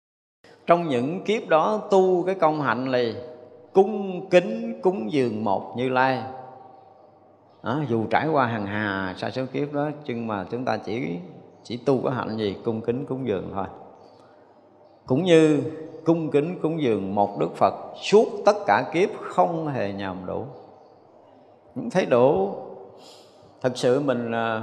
[0.66, 3.16] Trong những kiếp đó tu cái công hạnh này
[3.72, 6.22] cung kính cúng dường một như lai.
[7.62, 11.18] À, dù trải qua hàng hà sa số kiếp đó nhưng mà chúng ta chỉ
[11.62, 12.56] chỉ tu cái hạnh gì?
[12.64, 13.66] Cung kính cúng dường thôi.
[15.06, 15.60] Cũng như
[16.04, 20.44] cung kính cúng dường một đức phật suốt tất cả kiếp không hề nhầm đủ.
[21.74, 22.54] Những thấy đủ.
[23.60, 24.62] Thật sự mình à,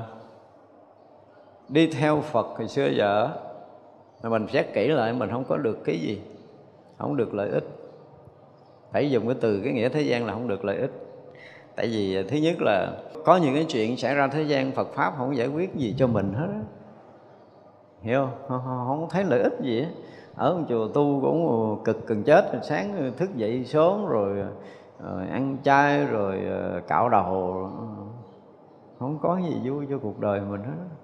[1.72, 3.30] đi theo phật hồi xưa giờ
[4.23, 6.22] mà mình xét kỹ lại mình không có được cái gì
[6.98, 7.64] không được lợi ích.
[8.91, 10.91] Phải dùng cái từ cái nghĩa thế gian là không được lợi ích.
[11.76, 14.88] Tại vì à, thứ nhất là có những cái chuyện xảy ra thế gian Phật
[14.93, 16.48] pháp không giải quyết gì cho mình hết
[18.02, 18.61] hiểu không?
[18.65, 19.88] Không thấy lợi ích gì
[20.35, 24.38] ở một chùa tu cũng ờ, cực cần chết sáng thức dậy sớm rồi,
[25.03, 27.69] rồi ăn chay rồi ờ, cạo đầu.
[28.99, 31.01] Không có gì vui cho cuộc đời mình hết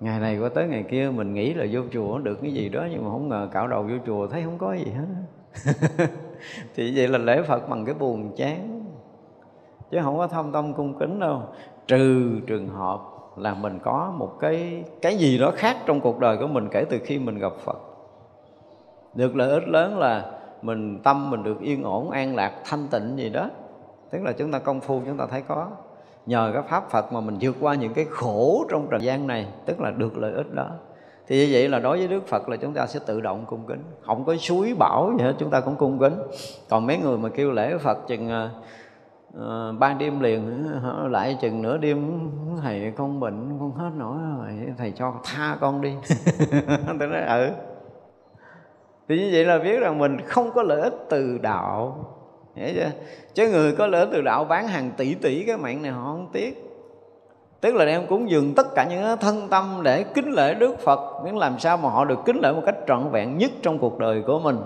[0.00, 2.86] ngày này qua tới ngày kia mình nghĩ là vô chùa được cái gì đó,
[2.90, 5.06] nhưng mà không ngờ cạo đầu vô chùa thấy không có gì hết.
[6.74, 8.84] Thì vậy là lễ phật bằng cái buồn chán.
[9.90, 11.42] Chứ không có thâm tâm cung kính đâu.
[11.86, 13.00] Trừ trường hợp
[13.36, 16.84] là mình có một cái cái gì đó khác trong cuộc đời của mình kể
[16.90, 17.78] từ khi mình gặp phật.
[19.14, 23.16] Được lợi ích lớn là mình tâm mình được yên ổn, an lạc, thanh tịnh
[23.16, 23.50] gì đó.
[24.10, 25.66] Tức là chúng ta công phu, chúng ta thấy có
[26.28, 29.46] nhờ cái pháp phật mà mình vượt qua những cái khổ trong trần gian này
[29.66, 30.70] tức là được lợi ích đó.
[31.26, 33.66] Thì như vậy là đối với đức phật là chúng ta sẽ tự động cung
[33.66, 33.82] kính.
[34.06, 36.14] Không có suối bảo gì hết chúng ta cũng cung kính.
[36.68, 38.50] Còn mấy người mà kêu lễ phật chừng ờ,
[39.34, 40.66] ờ, uh, ba đêm liền
[41.10, 42.30] lại chừng nửa đêm
[42.62, 45.94] thầy con bệnh con hết nổi rồi thầy cho tha con đi.
[46.98, 47.50] Tôi nói ừ.
[49.08, 52.04] Thì như vậy là biết rằng mình không có lợi ích từ đạo
[52.58, 52.90] hiểu chưa
[53.34, 56.28] chứ người có lỡ từ đạo bán hàng tỷ tỷ cái mạng này họ không
[56.32, 56.64] tiếc.
[57.60, 61.00] Tức là đem cúng dường tất cả những thân tâm để kính lễ Đức Phật.
[61.24, 63.98] Nhưng làm sao mà họ được kính lễ một cách trọn vẹn nhất trong cuộc
[63.98, 64.56] đời của mình?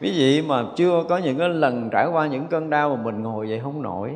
[0.00, 3.22] Quý vị mà chưa có những cái lần trải qua những cơn đau mà mình
[3.22, 4.14] ngồi vậy không nổi.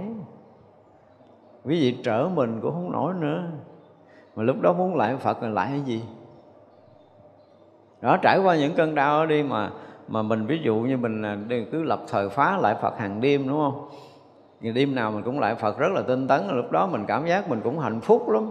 [1.64, 3.42] Quý vị trở mình cũng không nổi nữa.
[4.36, 6.02] Mà lúc đó muốn lại Phật là lại cái gì?
[8.00, 9.70] Đó, trải qua những cơn đau đi mà
[10.08, 11.38] mà mình ví dụ như mình à,
[11.72, 13.88] cứ lập thời phá lại Phật hàng đêm đúng không?
[14.60, 17.26] Ngày đêm nào mình cũng lại Phật rất là tinh tấn lúc đó mình cảm
[17.26, 18.50] giác mình cũng hạnh phúc lắm.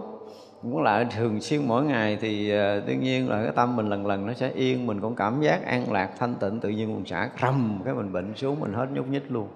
[0.62, 3.88] Cũng lại thường xuyên mỗi ngày thì à, uh, đương nhiên là cái tâm mình
[3.88, 6.94] lần lần nó sẽ yên mình cũng cảm giác an lạc thanh tịnh tự nhiên
[6.94, 9.48] mình xả rầm cái mình bệnh xuống mình hết nhúc nhích luôn.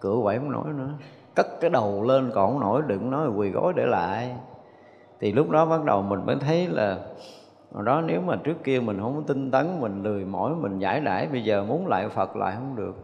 [0.00, 0.90] Cửa quẩy không nổi nữa.
[1.34, 4.30] Cất cái đầu lên còn không nổi đừng nói quỳ gối để lại.
[5.20, 6.98] Thì lúc đó bắt đầu mình mới thấy là
[7.72, 11.00] hồi đó nếu mà trước kia mình không tinh tấn, mình lười mỏi, mình giải
[11.00, 12.94] đãi, bây giờ muốn lại phật lại không được.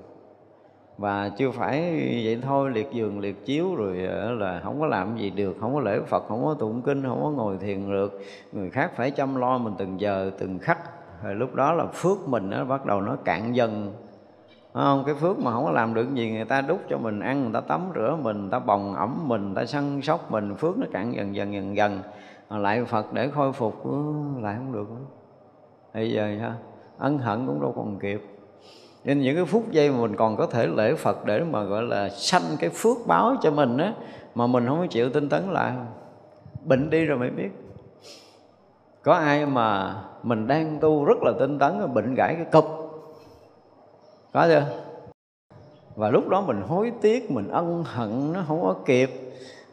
[0.99, 1.81] Và chưa phải
[2.25, 5.75] vậy thôi, liệt giường, liệt chiếu rồi ờ, là không có làm gì được, không
[5.75, 8.21] có lễ phật, không có tụng kinh, không có ngồi thiền được.
[8.53, 10.79] Người khác phải chăm lo mình từng giờ, từng khắc.
[11.25, 13.93] Rồi lúc đó là phước mình nó bắt đầu nó cạn dần.
[14.73, 15.03] Không?
[15.07, 17.53] Cái phước mà không có làm được gì, người ta đút cho mình ăn, người
[17.53, 20.79] ta tắm rửa mình, người ta bồng ẩm mình, người ta săn sóc mình, phước
[20.79, 22.01] nó cạn dần dần dần dần
[22.51, 24.87] lại phật để khôi phục ừ, lại không được
[25.95, 26.55] bây giờ ha
[26.99, 28.23] ân hận cũng đâu còn kịp.
[29.05, 31.83] Nên những cái phút giây mà mình còn có thể lễ Phật để mà gọi
[31.83, 33.95] là sanh cái phước báo cho mình á,
[34.35, 35.73] mà mình không chịu tinh tấn lại.
[36.65, 37.51] Bệnh đi rồi mới biết.
[39.03, 42.65] Có ai mà mình đang tu rất là tinh tấn bệnh gãy cái cục?
[44.33, 44.67] Có chưa?
[45.97, 49.11] Và lúc đó mình hối tiếc, mình ân hận, nó không có kịp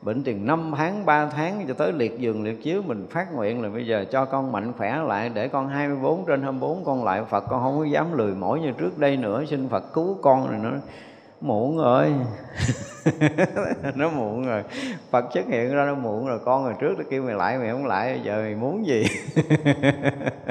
[0.01, 3.61] bệnh chừng năm tháng 3 tháng cho tới liệt giường, liệt chiếu, mình phát nguyện
[3.61, 7.23] là bây giờ cho con mạnh khỏe lại, để con 24 trên 24 con lại
[7.29, 9.43] Phật, con không có dám lười mỏi như trước đây nữa.
[9.49, 10.79] Xin Phật cứu con rồi nữa
[11.41, 12.13] muộn rồi.
[13.95, 14.63] Nó muộn rồi.
[15.11, 16.39] Phật xuất hiện ra nó muộn rồi.
[16.45, 19.05] Con rồi trước nó kêu mày lại, mày không lại, giờ mày muốn gì?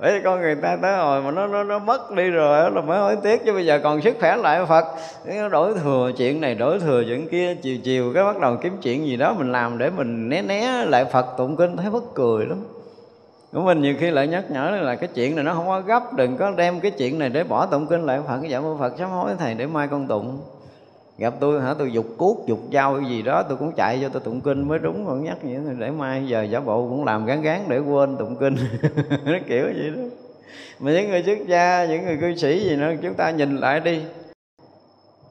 [0.00, 2.98] bởi con người ta tới hồi mà nó nó nó mất đi rồi là mới
[2.98, 4.84] hối tiếc, chứ bây giờ còn sức khỏe lại Phật.
[5.26, 8.76] Nó đổi thừa chuyện này, đổi thừa chuyện kia, chiều chiều cái bắt đầu kiếm
[8.82, 12.14] chuyện gì đó mình làm để mình né né lại Phật tụng kinh, thấy bất
[12.14, 12.64] cười lắm.
[13.52, 16.12] Của mình nhiều khi lại nhắc nhở là cái chuyện này nó không có gấp,
[16.12, 18.92] đừng có đem cái chuyện này để bỏ tụng kinh lại Phật, cái dạ Phật
[18.98, 20.40] sám hối thầy để mai con tụng
[21.18, 21.74] gặp tôi hả?
[21.78, 24.68] Tôi dục cuốc, dục dao cái gì đó, tôi cũng chạy cho tôi tụng kinh
[24.68, 27.78] mới đúng, còn nhắc vậy để mai giờ giả bộ cũng làm gán gán để
[27.78, 28.56] quên tụng kinh.
[29.24, 30.02] Nó kiểu vậy đó.
[30.80, 33.80] Mà những người xuất gia, những người cư sĩ gì nữa, chúng ta nhìn lại
[33.80, 34.02] đi.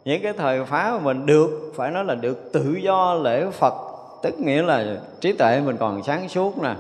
[0.06, 3.74] Những cái thời phá mà mình được, phải nói là được tự do, lễ phật,
[4.24, 6.76] tức nghĩa là trí tuệ mình còn sáng suốt nè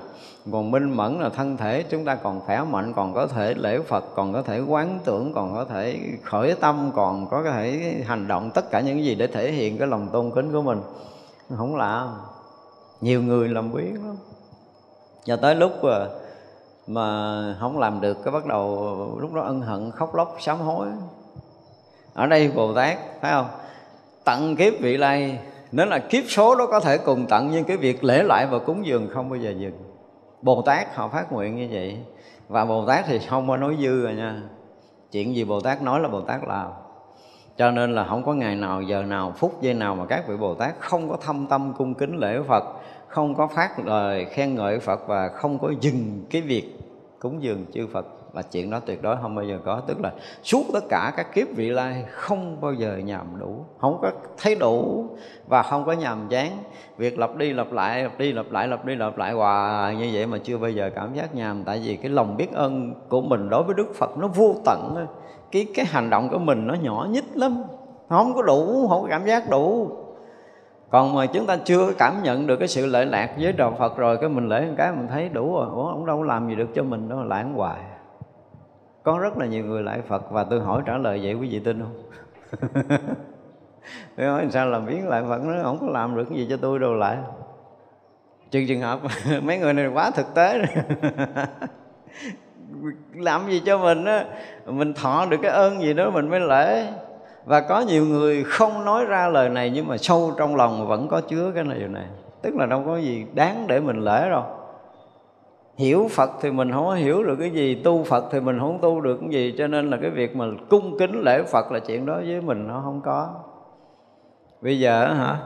[0.51, 3.79] còn minh mẫn là thân thể chúng ta còn khỏe mạnh còn có thể lễ
[3.79, 8.27] phật còn có thể quán tưởng còn có thể khởi tâm còn có thể hành
[8.27, 10.81] động tất cả những gì để thể hiện cái lòng tôn kính của mình.
[11.57, 12.07] Không lạ
[13.01, 14.15] nhiều người làm biết lắm.
[15.27, 16.07] Và tới lúc mà,
[16.87, 20.87] mà không làm được cái bắt đầu lúc đó ân hận khóc lóc sám hối.
[22.13, 23.47] Ở đây bồ tát phải không?
[24.23, 25.39] Tận kiếp vị lai
[25.71, 28.59] nếu là kiếp số đó có thể cùng tận nhưng cái việc lễ lại và
[28.59, 29.82] cúng dường không bao giờ dừng
[30.43, 31.97] bồ tát họ phát nguyện như vậy.
[32.47, 34.41] Và bồ tát thì không có nói dư rồi nha.
[35.11, 36.67] Chuyện gì bồ tát nói là bồ tát làm.
[37.57, 40.37] Cho nên là không có ngày nào, giờ nào, phút giây nào mà các vị
[40.37, 42.63] bồ tát không có thâm tâm cung kính lễ phật,
[43.07, 46.79] không có phát lời khen ngợi phật và không có dừng cái việc
[47.19, 49.81] cúng dường chư phật là chuyện đó tuyệt đối không bao giờ có.
[49.87, 50.11] Tức là
[50.43, 53.65] suốt tất cả các kiếp vị lai không bao giờ nhàm đủ.
[53.79, 55.05] Không có thấy đủ
[55.47, 56.51] và không có nhàm chán.
[56.97, 60.09] Việc lặp đi lặp lại, lặp đi lặp lại, lặp đi lặp lại hoài như
[60.13, 61.63] vậy mà chưa bao giờ cảm giác nhàm.
[61.63, 65.07] Tại vì cái lòng biết ơn của mình đối với đức phật nó vô tận
[65.51, 67.63] cái cái hành động của mình nó nhỏ nhất lắm.
[68.09, 69.89] Không có đủ, không có cảm giác đủ.
[70.89, 73.97] Còn mà chúng ta chưa cảm nhận được cái sự lợi lạc với đạo Phật
[73.97, 75.67] rồi, cái mình lễ một cái mình thấy đủ rồi.
[75.73, 77.79] Ủa, ông đâu làm gì được cho mình đâu, lãng hoài
[79.03, 81.59] có rất là nhiều người lại Phật và tôi hỏi trả lời vậy quý vị
[81.59, 82.03] tin không?
[84.17, 86.57] Tôi hỏi sao làm biến lại Phật nó không có làm được cái gì cho
[86.57, 87.17] tôi đâu lại.
[88.51, 88.99] Trừ trường hợp
[89.43, 90.67] mấy người này quá thực tế rồi.
[93.13, 94.25] Làm gì cho mình á,
[94.65, 96.87] mình thọ được cái ơn gì đó mình mới lễ.
[97.45, 101.07] Và có nhiều người không nói ra lời này nhưng mà sâu trong lòng vẫn
[101.07, 102.05] có chứa cái này điều này.
[102.41, 104.62] Tức là đâu có gì đáng để mình lễ đâu
[105.77, 108.79] hiểu Phật thì mình không có hiểu được cái gì, tu Phật thì mình không
[108.81, 111.79] tu được cái gì, cho nên là cái việc mà cung kính lễ Phật là
[111.79, 113.33] chuyện đó với mình nó không có.
[114.61, 115.37] Bây giờ hả?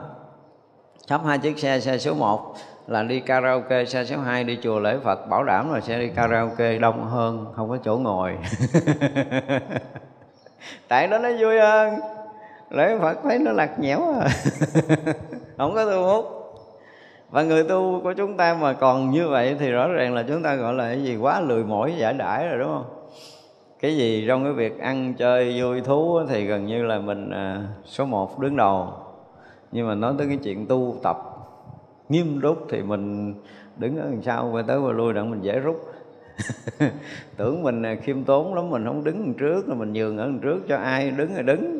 [1.06, 2.54] Sắp hai chiếc xe xe số 1
[2.86, 6.08] là đi karaoke, xe số 2 đi chùa lễ Phật, bảo đảm là sẽ đi
[6.08, 8.38] karaoke đông hơn, không có chỗ ngồi.
[10.88, 11.94] Tại đó nó vui hơn.
[12.70, 14.28] Lễ Phật thấy nó lạc nhẽo à.
[15.58, 16.37] Không có thu hút
[17.30, 20.42] và người tu của chúng ta mà còn như vậy thì rõ ràng là chúng
[20.42, 21.16] ta gọi là cái gì?
[21.16, 22.84] Quá lười mỏi giả đãi rồi đúng không?
[23.80, 27.62] Cái gì trong cái việc ăn chơi vui thú thì gần như là mình à,
[27.84, 28.88] số một đứng đầu.
[29.72, 31.16] Nhưng mà nói tới cái chuyện tu tập
[32.08, 33.34] nghiêm túc thì mình
[33.76, 35.76] đứng ở đằng sau quay tới quay lui đặng mình dễ rút.
[37.36, 40.24] Tưởng mình à, khiêm tốn lắm mình không đứng đằng trước là mình nhường ở
[40.24, 41.78] đằng trước cho ai đứng thì đứng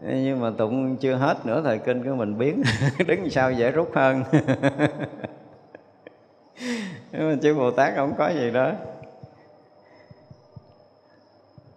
[0.00, 2.62] nhưng mà tụng chưa hết nữa, thời kinh của mình biến.
[3.06, 4.24] Đứng sau dễ rút hơn.
[7.12, 8.72] Nhưng mà chư bồ tát không có gì đó.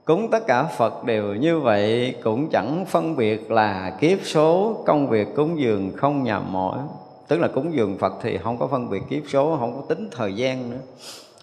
[0.05, 5.07] Cúng tất cả phật đều như vậy, cũng chẳng phân biệt là kiếp số, công
[5.07, 6.79] việc cúng dường không nhầm mỏi.
[7.27, 10.09] Tức là cúng dường phật thì không có phân biệt kiếp số, không có tính
[10.11, 10.79] thời gian nữa.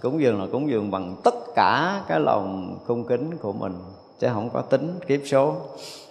[0.03, 3.73] Cúng dường là cúng dường bằng tất cả cái lòng cung kính của mình
[4.20, 5.56] chứ không có tính kiếp số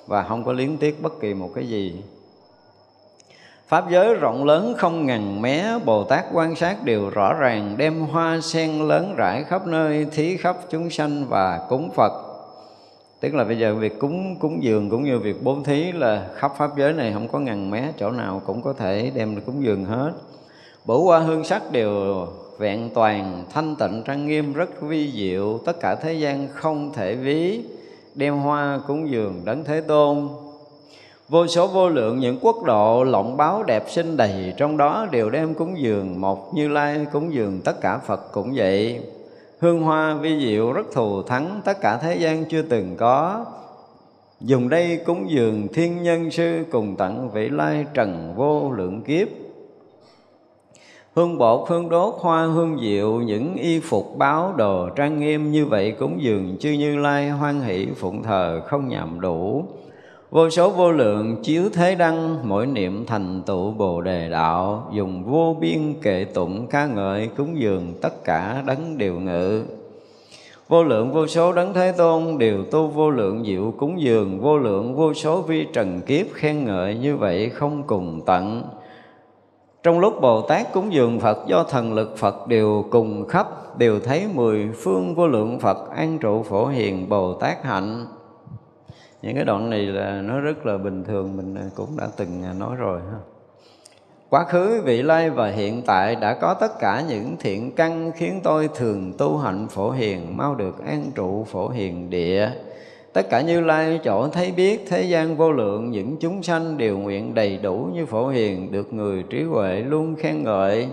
[0.07, 2.01] và không có liên tiếc bất kỳ một cái gì.
[3.67, 7.99] Pháp giới rộng lớn không ngần mé, Bồ Tát quan sát đều rõ ràng, Đem
[7.99, 12.11] hoa sen lớn rải khắp nơi, Thí khắp chúng sanh và cúng Phật.
[13.19, 16.51] Tức là bây giờ việc cúng cúng dường cũng như việc bố thí là khắp
[16.57, 19.85] Pháp giới này không có ngần mé, Chỗ nào cũng có thể đem cúng dường
[19.85, 20.11] hết.
[20.85, 22.27] Bổ hoa hương sắc đều
[22.57, 27.15] vẹn toàn, thanh tịnh, trang nghiêm, rất vi diệu, tất cả thế gian không thể
[27.15, 27.63] ví
[28.15, 30.27] đem hoa cúng dường đấng thế tôn.
[31.29, 35.29] Vô số vô lượng những quốc độ lộng báo đẹp xinh đầy, trong đó đều
[35.29, 39.01] đem cúng dường một như lai, cúng dường tất cả phật cũng vậy.
[39.59, 43.45] Hương hoa vi diệu rất thù thắng tất cả thế gian chưa từng có.
[44.41, 49.27] Dùng đây cúng dường thiên nhân sư cùng tận vị lai trần vô lượng kiếp.
[51.15, 55.65] Hương bột, hương đốt, hoa hương diệu, những y phục báo đồ trang nghiêm như
[55.65, 59.65] vậy cúng dường chư Như Lai hoan hỷ phụng thờ không nhầm đủ.
[60.31, 65.23] Vô số vô lượng chiếu thế đăng, mỗi niệm thành tựu Bồ Đề Đạo, dùng
[65.23, 69.63] vô biên kệ tụng ca ngợi cúng dường tất cả đấng điều ngự.
[70.67, 74.57] Vô lượng vô số đấng Thế Tôn đều tu vô lượng diệu cúng dường, vô
[74.57, 78.63] lượng vô số vi trần kiếp khen ngợi như vậy không cùng tận
[79.85, 83.47] trong lúc Bồ Tát cúng dường Phật, do thần lực Phật đều cùng khắp,
[83.77, 88.05] Đều thấy mười phương vô lượng Phật an trụ phổ hiền Bồ Tát hạnh.
[89.21, 92.75] Những cái đoạn này là nó rất là bình thường, mình cũng đã từng nói
[92.75, 93.17] rồi ha.
[94.29, 98.39] Quá khứ, vị lai và hiện tại đã có tất cả những thiện căn khiến
[98.43, 102.49] tôi thường tu hạnh phổ hiền, mau được an trụ phổ hiền địa
[103.15, 106.97] tất cả như lai chỗ thấy biết thế gian vô lượng, những chúng sanh đều
[106.97, 110.87] nguyện đầy đủ như phổ hiền, được người trí huệ luôn khen ngợi.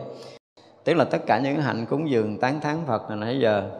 [0.84, 3.70] Tức là tất cả những hạnh cúng dường tán thán phật hồi nãy giờ.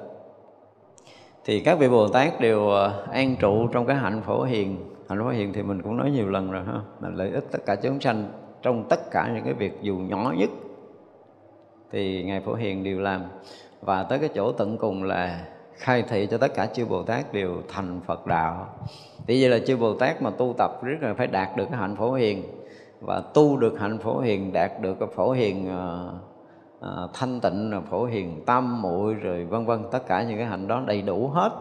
[1.44, 4.76] Thì các vị bồ tát đều ờ, an trụ trong cái hạnh phổ hiền.
[5.08, 7.58] Hạnh phổ hiền thì mình cũng nói nhiều lần rồi ha, là lợi ích tất
[7.66, 8.32] cả chúng sanh
[8.62, 10.50] trong tất cả những cái việc dù nhỏ nhất
[11.92, 13.22] thì ngài phổ hiền đều làm.
[13.80, 15.44] Và tới cái chỗ tận cùng là
[15.82, 18.66] khai thị cho tất cả chư Bồ Tát đều thành Phật đạo.
[19.26, 21.78] Thì vậy là chư Bồ Tát mà tu tập rất là phải đạt được cái
[21.78, 22.44] hạnh phổ hiền
[23.00, 26.14] và tu được hạnh phổ hiền đạt được cái phổ hiền uh,
[26.78, 30.68] uh, thanh tịnh phổ hiền tâm muội rồi vân vân tất cả những cái hạnh
[30.68, 31.52] đó đầy đủ hết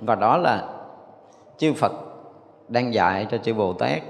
[0.00, 0.68] và đó là
[1.58, 1.92] chư Phật
[2.68, 4.02] đang dạy cho chư Bồ Tát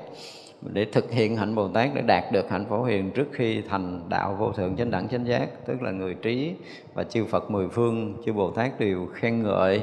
[0.73, 4.01] để thực hiện hạnh Bồ Tát để đạt được hạnh phổ hiền trước khi thành
[4.09, 6.55] đạo vô thượng chánh đẳng chánh giác tức là người trí
[6.95, 9.83] và chư Phật mười phương chư Bồ Tát đều khen ngợi.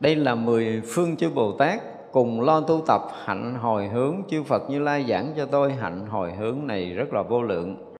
[0.00, 1.80] Đây là mười phương chư Bồ Tát
[2.12, 6.06] cùng lo tu tập hạnh hồi hướng chư Phật Như Lai giảng cho tôi hạnh
[6.06, 7.94] hồi hướng này rất là vô lượng.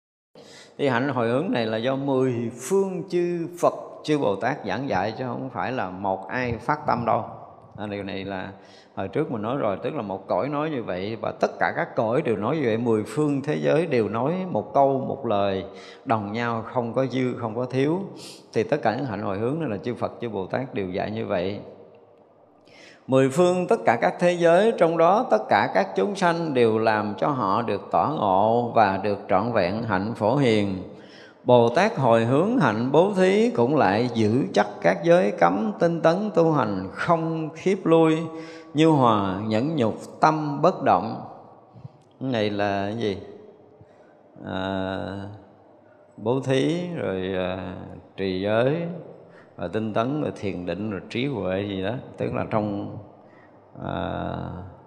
[0.79, 3.75] Thì hạnh hồi hướng này là do mười phương chư Phật
[4.05, 7.25] chư Bồ Tát giảng dạy chứ không phải là một ai phát tâm đâu.
[7.77, 8.53] À, điều này là
[8.99, 11.73] hồi trước mình nói rồi, tức là một cõi nói như vậy và tất cả
[11.77, 15.27] các cõi đều nói như vậy, mười phương thế giới đều nói một câu, một
[15.27, 15.65] lời,
[16.05, 18.01] đồng nhau, không có dư, không có thiếu.
[18.53, 20.89] Thì tất cả những hạnh hồi hướng này là chư Phật, chư Bồ Tát đều
[20.89, 21.61] dạy như vậy.
[23.07, 26.79] Mười phương tất cả các thế giới, Trong đó tất cả các chúng sanh Đều
[26.79, 30.77] làm cho họ được tỏ ngộ Và được trọn vẹn hạnh phổ hiền.
[31.45, 36.01] Bồ Tát hồi hướng hạnh bố thí Cũng lại giữ chắc các giới cấm tinh
[36.01, 38.19] tấn tu hành Không khiếp lui.
[38.75, 41.25] Như hòa nhẫn nhục tâm bất động.
[42.21, 43.17] Cái này là cái gì?
[44.45, 44.99] À,
[46.17, 47.75] bố thí rồi à,
[48.17, 48.77] trì giới
[49.57, 51.93] và tinh tấn rồi thiền định rồi trí huệ gì đó.
[52.17, 52.97] Tức là trong
[53.85, 54.37] à,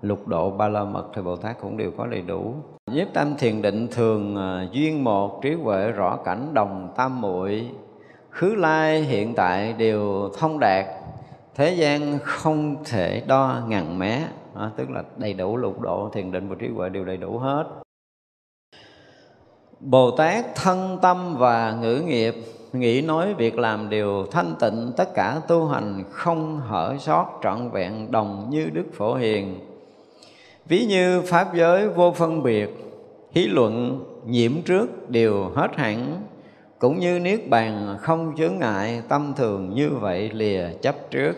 [0.02, 2.54] lục độ ba la mật thì bồ tát cũng đều có đầy đủ.
[2.92, 7.72] Nhiếp tâm thiền định thường à, duyên một trí huệ rõ cảnh đồng tam muội.
[8.30, 10.86] Khứ lai hiện tại đều thông đạt
[11.56, 16.32] thế gian không thể đo ngàn mé đó, tức là đầy đủ lục độ thiền
[16.32, 17.66] định và trí huệ đều đầy đủ hết.
[19.80, 22.36] Bồ Tát thân tâm và ngữ nghiệp
[22.74, 27.70] nghĩ nói việc làm đều thanh tịnh tất cả tu hành không hở sót trọn
[27.70, 29.60] vẹn đồng như đức phổ hiền.
[30.66, 32.70] Ví như pháp giới vô phân biệt
[33.32, 36.22] hí luận nhiễm trước đều hết hẳn
[36.82, 41.34] cũng như niết bàn không chướng ngại tâm thường như vậy lìa chấp trước.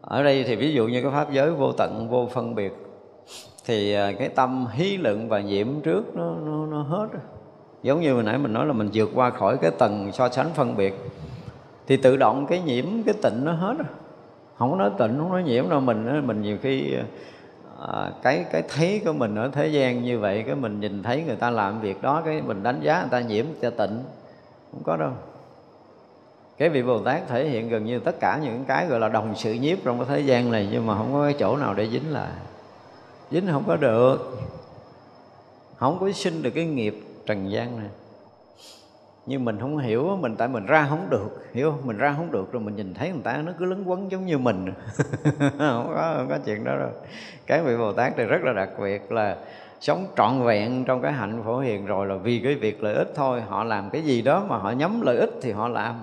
[0.00, 2.72] Ở đây thì ví dụ như cái pháp giới vô tận vô phân biệt
[3.66, 7.08] thì à, cái tâm hí luận và nhiễm trước nó nó, nó hết
[7.82, 10.50] giống như hồi nãy mình nói là mình vượt qua khỏi cái tầng so sánh
[10.54, 10.94] phân biệt
[11.86, 13.76] thì tự động cái nhiễm cái tịnh nó hết
[14.58, 17.04] không có nói tịnh không nói nhiễm đâu mình mình nhiều khi à,
[17.80, 21.22] à, cái cái thấy của mình ở thế gian như vậy cái mình nhìn thấy
[21.26, 24.02] người ta làm việc đó cái mình đánh giá người ta nhiễm cho tịnh
[24.72, 25.12] không có đâu.
[26.58, 29.34] Cái vị Bồ Tát thể hiện gần như tất cả những cái gọi là đồng
[29.36, 31.88] sự nhiếp trong cái thế gian này nhưng mà không có cái chỗ nào để
[31.88, 32.30] dính lại.
[33.30, 34.38] Dính không có được.
[35.76, 37.88] Không có sinh được cái nghiệp trần gian này
[39.26, 41.86] nhưng mình không hiểu, mình tại mình ra không được, hiểu không?
[41.86, 44.26] Mình ra không được rồi mình nhìn thấy người ta nó cứ lấn quấn giống
[44.26, 44.72] như mình.
[45.58, 46.90] Không có không có chuyện đó đâu.
[47.46, 49.36] Cái vị bồ tát thì rất là đặc biệt là
[49.80, 53.12] sống trọn vẹn trong cái hạnh phổ hiền rồi là vì cái việc lợi ích
[53.14, 53.40] thôi.
[53.48, 55.94] Họ làm cái gì đó mà họ nhắm lợi ích thì họ làm.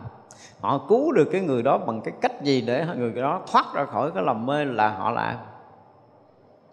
[0.59, 3.85] Họ cứu được cái người đó bằng cái cách gì để người đó thoát ra
[3.85, 5.35] khỏi cái lầm mê là họ làm.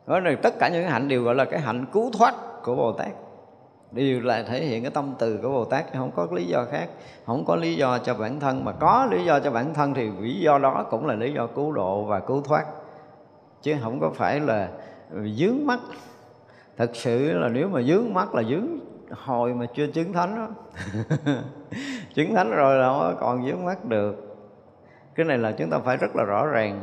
[0.07, 2.75] Đó là tất cả những cái hạnh đều gọi là cái hạnh cứu thoát của
[2.75, 3.09] bồ tát
[3.93, 6.89] đều là thể hiện cái tâm từ của Bồ Tát không có lý do khác.
[7.27, 10.11] Không có lý do cho bản thân mà có lý do cho bản thân thì
[10.21, 12.65] lý do đó cũng là lý do cứu độ và cứu thoát.
[13.63, 14.69] Chứ không có phải là
[15.37, 15.81] dướng mắt.
[16.77, 18.67] Thật sự là nếu mà dướng mắt là dướng
[19.11, 20.49] hồi mà chưa chứng thánh đó.
[22.15, 24.39] Chứng thánh rồi là không còn dướng mắt được.
[25.15, 26.81] Cái này là chúng ta phải rất là rõ ràng.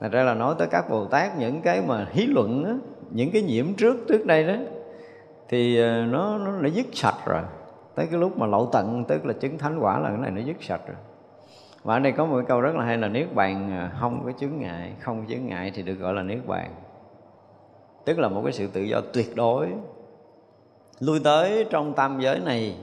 [0.00, 2.72] Thật ra là nói tới các Bồ Tát những cái mà hí luận á,
[3.10, 4.54] những cái nhiễm trước trước đây đó
[5.52, 7.42] thì ờ, nó nó nó đã dứt sạch rồi.
[7.94, 10.40] Tới cái lúc mà lậu tận, tức là chứng thánh quả là cái này nó
[10.40, 10.96] dứt sạch rồi.
[11.82, 14.22] Và ở đây có một cái câu rất là hay là niết bàn ờ, không
[14.24, 16.70] có chướng ngại, không chướng ngại thì được gọi là niết bàn.
[18.04, 19.68] Tức là một cái sự tự do tuyệt đối.
[21.00, 22.76] Lui tới trong tam giới này,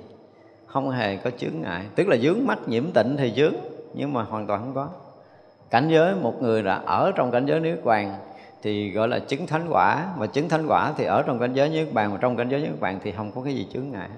[0.65, 1.85] không hề có chướng ngại.
[1.95, 3.53] Tức là dướng mắt nhiễm tịnh thì dướng
[3.93, 4.89] nhưng mà hoàn toàn không có.
[5.69, 8.15] Cảnh giới một người đã ở trong cảnh giới niết bàn
[8.61, 10.13] thì gọi là chứng thánh quả.
[10.17, 12.61] Mà chứng thánh quả thì ở trong cảnh giới nhất bàn mà trong cảnh giới
[12.61, 14.09] nhất bàn thì không có cái gì chướng ngại.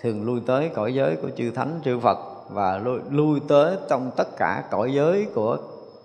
[0.00, 2.18] Thường lui tới cõi giới của chư thánh chư phật
[2.50, 5.58] và lui, lui tới trong tất cả cõi giới của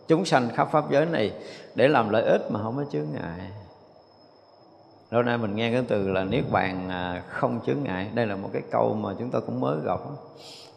[0.08, 1.32] chúng sanh khắp pháp giới này
[1.76, 3.40] để làm lợi ích mà không có chướng ngại.
[5.12, 8.10] Lâu nay mình nghe cái từ là niết bàn à, không chướng ngại.
[8.14, 10.00] Đây là một cái câu mà chúng ta cũng mới gặp.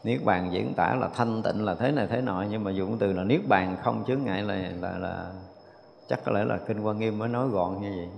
[0.05, 2.99] Niết bàn diễn tả là thanh tịnh là thế này thế nọ nhưng mà dùng
[2.99, 5.27] từ là niết bàn không chướng ngại là là, là
[6.09, 8.09] chắc có lẽ là kinh quan nghiêm mới nói gọn như vậy.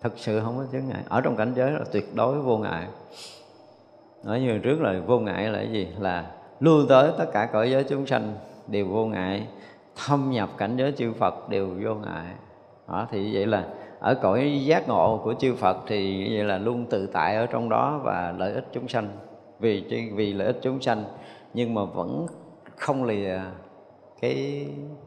[0.00, 1.02] Thực sự không có chướng ngại.
[1.08, 2.86] Ở trong cảnh giới là tuyệt đối vô ngại.
[4.24, 5.88] Nói như trước là vô ngại là cái gì?
[5.98, 6.30] Là
[6.60, 8.34] lưu tới tất cả cõi giới chúng sanh
[8.66, 9.46] đều vô ngại.
[10.06, 12.26] Thâm nhập cảnh giới chư Phật đều vô ngại.
[12.88, 13.66] Đó, thì vậy là
[14.00, 17.68] ở cõi giác ngộ của chư Phật thì vậy là luôn tự tại ở trong
[17.68, 19.08] đó và lợi ích chúng sanh.
[19.58, 19.84] Vì
[20.14, 21.04] vì lợi ích chúng sanh.
[21.54, 22.26] Nhưng mà vẫn
[22.76, 23.40] không lìa
[24.20, 24.66] cái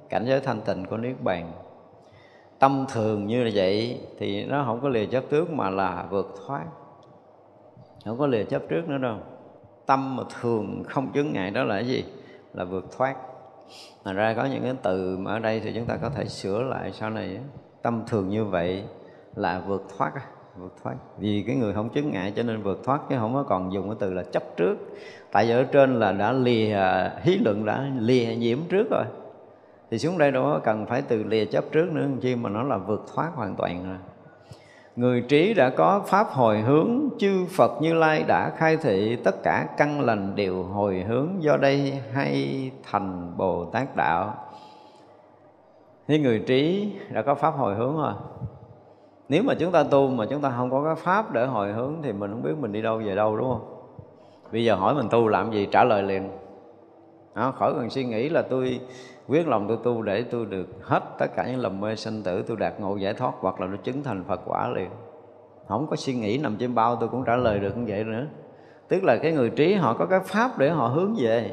[0.09, 1.51] cảnh giới thanh tịnh của niết bàn
[2.65, 6.65] tâm thường như vậy, thì nó không có lìa chấp trước mà là vượt thoát
[8.05, 9.17] không có lìa chấp trước nữa đâu.
[9.85, 12.03] Tâm mà thường không chứng ngại đó là cái gì?
[12.53, 13.15] Là vượt thoát
[14.03, 16.61] Thành ra có những cái từ mà ở đây thì chúng ta có thể sửa
[16.61, 17.39] lại sau này
[17.81, 18.83] tâm thường như vậy
[19.35, 20.11] là vượt thoát
[20.57, 20.95] vượt thoát.
[21.17, 23.89] Vì cái người không chứng ngại cho nên vượt thoát, chứ không có còn dùng
[23.89, 24.75] cái từ là chấp trước.
[25.31, 29.05] Tại vì ở trên là đã lìa à, hí luận đã lìa nhiễm trước rồi
[29.91, 32.77] thì xuống đây đó cần phải từ lìa chấp trước nữa chi mà nó là
[32.77, 33.97] vượt thoát hoàn toàn rồi.
[34.95, 39.43] Người trí đã có pháp hồi hướng Chư Phật Như Lai đã khai thị Tất
[39.43, 44.33] cả căn lành đều hồi hướng Do đây hay thành Bồ Tát Đạo.
[46.07, 48.13] Thì người trí đã có pháp hồi hướng rồi.
[49.29, 51.95] Nếu mà chúng ta tu mà chúng ta không có cái pháp để hồi hướng
[52.03, 53.75] Thì mình không biết mình đi đâu về đâu đúng không?
[54.51, 56.29] Bây giờ hỏi mình tu làm gì trả lời liền.
[57.35, 58.79] Đó, khỏi cần suy nghĩ là tôi
[59.27, 62.43] quyết lòng tôi tu để tôi được hết tất cả những lầm mê sanh tử,
[62.47, 64.89] tôi đạt ngộ giải thoát hoặc là nó chứng thành Phật quả liền.
[65.67, 68.25] Không có suy nghĩ nằm trên bao, tôi cũng trả lời được như vậy nữa.
[68.87, 71.51] Tức là cái người trí họ có cái pháp để họ hướng về.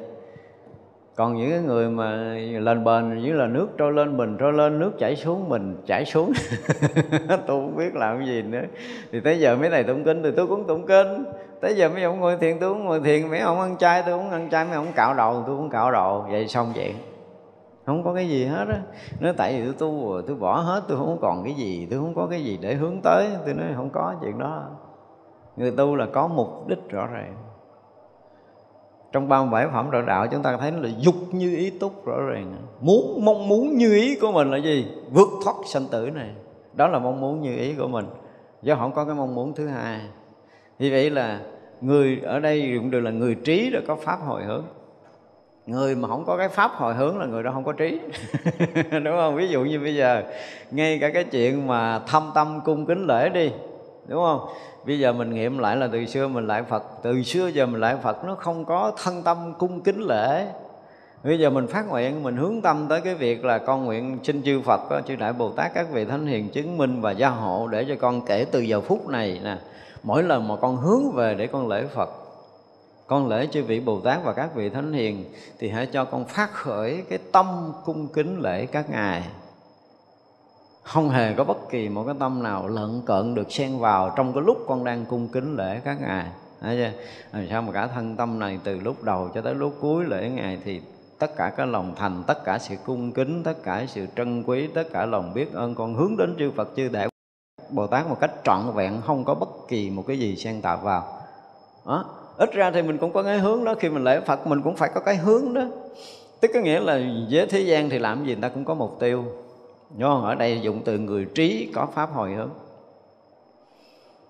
[1.17, 4.79] Còn những cái người mà lên bền, như là nước trôi lên mình trôi lên
[4.79, 6.33] nước chảy xuống mình chảy xuống.
[7.29, 8.63] Tôi không biết làm cái gì nữa.
[9.13, 11.25] Thì tới giờ mấy này tụng kinh thì tôi cũng tụng kinh.
[11.61, 14.19] Tới giờ mấy ông ngồi thiền tôi cũng ngồi thiền, mấy ông ăn chay tôi
[14.19, 16.27] cũng ăn chay, mấy ông cạo đầu tôi cũng cạo đầu.
[16.31, 16.95] Vậy xong vậy
[17.87, 18.81] không có cái gì hết á.
[19.21, 21.99] Nó tại vì tôi tu rồi tôi bỏ hết tôi không còn cái gì tôi
[21.99, 23.31] không có cái gì để hướng tới.
[23.45, 24.63] Tôi nói không có chuyện đó.
[25.57, 27.37] Người tu là có mục đích rõ ràng.
[29.13, 32.55] Trong 37 phẩm trợ đạo, chúng ta thấy là dục như ý túc rõ ràng.
[32.81, 34.87] Muốn, mong muốn như ý của mình là gì?
[35.11, 36.31] Vượt thoát sanh tử này.
[36.75, 38.07] Đó là mong muốn như ý của mình.
[38.63, 40.01] Do không có cái mong muốn thứ hai.
[40.79, 41.41] Vì vậy là
[41.81, 44.65] người ở đây cũng được là người trí đã có pháp hồi hướng
[45.67, 48.01] người mà không có cái pháp hồi hướng là người đó không có trí.
[49.05, 49.37] Đúng không?
[49.37, 50.23] Ví dụ như bây giờ,
[50.71, 53.51] ngay cả cái chuyện mà thâm tâm cung kính lễ đi,
[54.07, 54.49] đúng không?
[54.87, 57.81] Bây giờ mình nghiệm lại là từ xưa mình lại phật, từ xưa giờ mình
[57.81, 60.47] lại phật, nó không có thân tâm cung kính lễ.
[61.25, 64.43] Bây giờ mình phát nguyện, mình hướng tâm tới cái việc là con nguyện xin
[64.43, 67.67] chư phật chư đại bồ tát, các vị thánh hiền chứng minh và gia hộ
[67.67, 69.57] để cho con kể từ giờ phút này nè.
[70.03, 72.22] Mỗi lần mà con hướng về để con lễ phật
[73.13, 75.25] con lễ chư vị Bồ Tát và các vị Thánh Hiền
[75.59, 79.23] thì hãy cho con phát khởi cái tâm cung kính lễ các ngài
[80.83, 84.33] không hề có bất kỳ một cái tâm nào lận cận được xen vào trong
[84.33, 86.27] cái lúc con đang cung kính lễ các ngài
[86.61, 86.99] Thấy chưa?
[87.39, 90.29] Làm sao mà cả thân tâm này từ lúc đầu cho tới lúc cuối lễ
[90.29, 90.81] ngài thì
[91.19, 94.67] tất cả cái lòng thành, tất cả sự cung kính, tất cả sự trân quý,
[94.67, 97.09] tất cả lòng biết ơn con hướng đến chư Phật chư Đại
[97.71, 100.83] Bồ Tát một cách trọn vẹn không có bất kỳ một cái gì xen tạp
[100.83, 101.19] vào.
[101.87, 102.05] Đó
[102.37, 104.77] ít ra thì mình cũng có cái hướng đó, khi mình lễ phật mình cũng
[104.77, 105.63] phải có cái hướng đó.
[106.41, 107.01] Tức có nghĩa là
[107.31, 109.25] với thế gian thì làm gì người ta cũng có mục tiêu.
[109.99, 110.25] Đúng không?
[110.25, 112.51] Ở đây dùng từ người trí có pháp hồi hướng.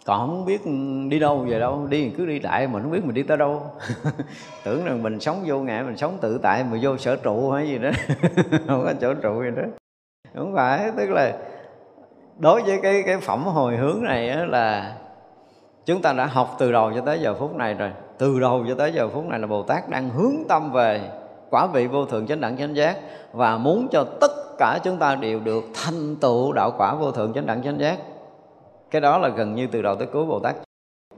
[0.07, 0.61] Còn không biết
[1.09, 3.62] đi đâu về đâu, đi cứ đi đại mà không biết mình đi tới đâu.
[4.65, 7.69] Tưởng rằng mình sống vô ngại mình sống tự tại mà vô sở trụ hay
[7.69, 7.91] gì đó.
[8.66, 9.62] Không có chỗ trụ gì đó.
[10.35, 11.39] Không phải, tức là
[12.39, 14.97] đối với cái cái phẩm hồi hướng này là
[15.86, 17.90] chúng ta đã học từ đầu cho tới giờ phút này rồi.
[18.18, 21.10] Từ đầu cho tới giờ phút này là bồ tát đang hướng tâm về
[21.50, 22.98] quả vị vô thượng chánh đẳng chánh giác
[23.32, 27.32] và muốn cho tất cả chúng ta đều được thành tựu đạo quả vô thượng
[27.32, 27.98] chánh đẳng chánh giác.
[28.90, 30.54] Cái đó là gần như từ đầu tới cuối bồ tát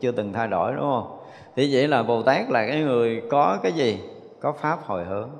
[0.01, 1.19] chưa từng thay đổi, đúng không?
[1.57, 4.01] Thì vậy là bồ tát là cái người có cái gì?
[4.41, 5.31] Có pháp hồi hướng.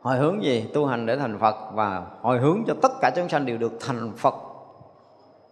[0.00, 0.64] Hồi hướng gì?
[0.74, 3.72] Tu hành để thành phật và hồi hướng cho tất cả chúng sanh đều được
[3.80, 4.34] thành phật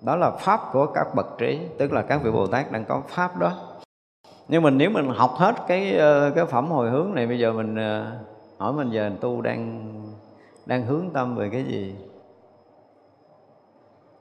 [0.05, 3.03] đó là pháp của các bậc trí, tức là các vị bồ tát đang có
[3.09, 3.53] pháp đó.
[4.49, 7.53] Nhưng mình nếu mình học hết cái ờ, cái phẩm hồi hướng này, bây giờ
[7.53, 8.07] mình ờ,
[8.59, 9.91] hỏi mình giờ tu đang
[10.67, 11.95] đang hướng tâm về cái gì?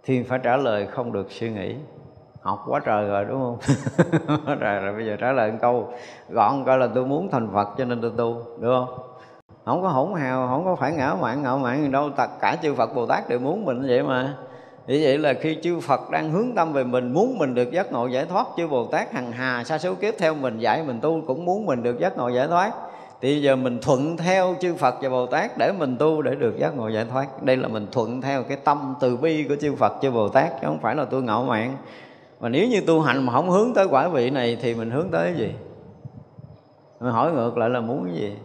[0.04, 1.76] Thì phải trả lời không được suy nghĩ.
[2.42, 3.58] Học quá trời rồi, đúng không?
[4.46, 5.94] Quá trời rồi, bây giờ trả lời một câu.
[6.30, 9.00] Gọn coi là tôi muốn thành phật cho nên tôi tu, được không?
[9.66, 12.10] Không có hỗn hào, không có phải ngã mạn ngạo mạn gì đâu.
[12.18, 14.38] Tất cả chư phật bồ tát đều muốn mình vậy mà
[14.86, 17.92] vì vậy là khi chư Phật đang hướng tâm về mình, Muốn mình được giác
[17.92, 21.00] ngộ giải thoát, Chư Bồ Tát hằng hà sa số kiếp theo mình dạy, mình
[21.02, 22.72] tu Cũng muốn mình được giác ngộ giải thoát
[23.22, 26.58] Thì giờ mình thuận theo chư Phật và Bồ Tát Để mình tu để được
[26.58, 29.76] giác ngộ giải thoát Đây là mình thuận theo cái tâm từ bi của chư
[29.76, 31.78] Phật, chư Bồ Tát, Chứ không phải là tôi ngạo mạn
[32.40, 35.10] Mà nếu như tu hành mà không hướng tới quả vị này Thì mình hướng
[35.12, 35.54] tới cái gì?
[37.00, 38.36] Mình hỏi ngược lại là muốn cái gì?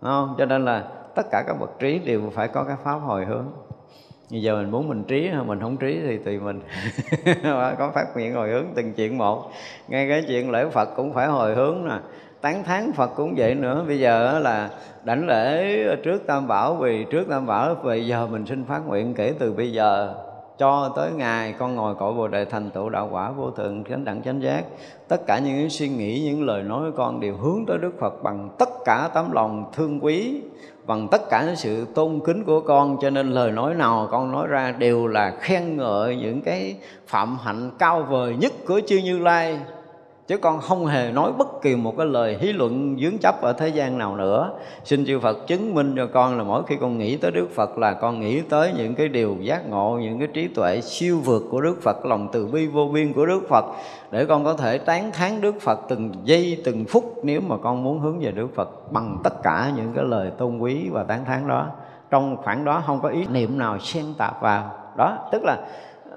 [0.00, 0.34] không?
[0.38, 0.84] Cho nên là
[1.14, 3.46] tất cả các bậc trí đều phải có cái pháp hồi hướng
[4.30, 6.60] bây giờ mình muốn mình trí hay mình không trí thì tùy mình
[7.78, 9.50] có phát nguyện hồi hướng từng chuyện một.
[9.88, 11.98] Ngay cái chuyện lễ phật cũng phải hồi hướng nè.
[12.40, 13.84] Tán thán phật cũng vậy nữa.
[13.86, 14.70] Bây giờ là
[15.04, 19.14] đảnh lễ trước tam bảo, vì trước tam bảo bây giờ mình xin phát nguyện
[19.14, 20.14] kể từ bây giờ
[20.58, 24.04] cho tới ngày con ngồi cội bồ đề thành tựu đạo quả vô thượng chánh
[24.04, 24.64] đẳng chánh giác.
[25.08, 28.22] Tất cả những suy nghĩ, những lời nói của con đều hướng tới đức phật
[28.22, 30.42] bằng tất cả tấm lòng thương quý
[30.86, 34.32] bằng tất cả những sự tôn kính của con, cho nên lời nói nào con
[34.32, 36.76] nói ra đều là khen ngợi những cái
[37.06, 39.58] phạm hạnh cao vời nhất của chư như lai
[40.28, 43.52] chứ con không hề nói bất kỳ một cái lời hí luận dướng chấp ở
[43.52, 44.50] thế gian nào nữa.
[44.84, 47.78] Xin chư Phật chứng minh cho con là mỗi khi con nghĩ tới Đức Phật
[47.78, 51.42] là con nghĩ tới những cái điều giác ngộ, những cái trí tuệ siêu vượt
[51.50, 53.64] của Đức Phật, lòng từ bi vô biên của Đức Phật,
[54.10, 57.84] để con có thể tán thán Đức Phật từng giây, từng phút nếu mà con
[57.84, 61.24] muốn hướng về Đức Phật bằng tất cả những cái lời tôn quý và tán
[61.24, 61.66] thán đó.
[62.10, 64.70] Trong khoảng đó không có ý niệm nào xen tạp vào.
[64.96, 65.56] Đó, tức là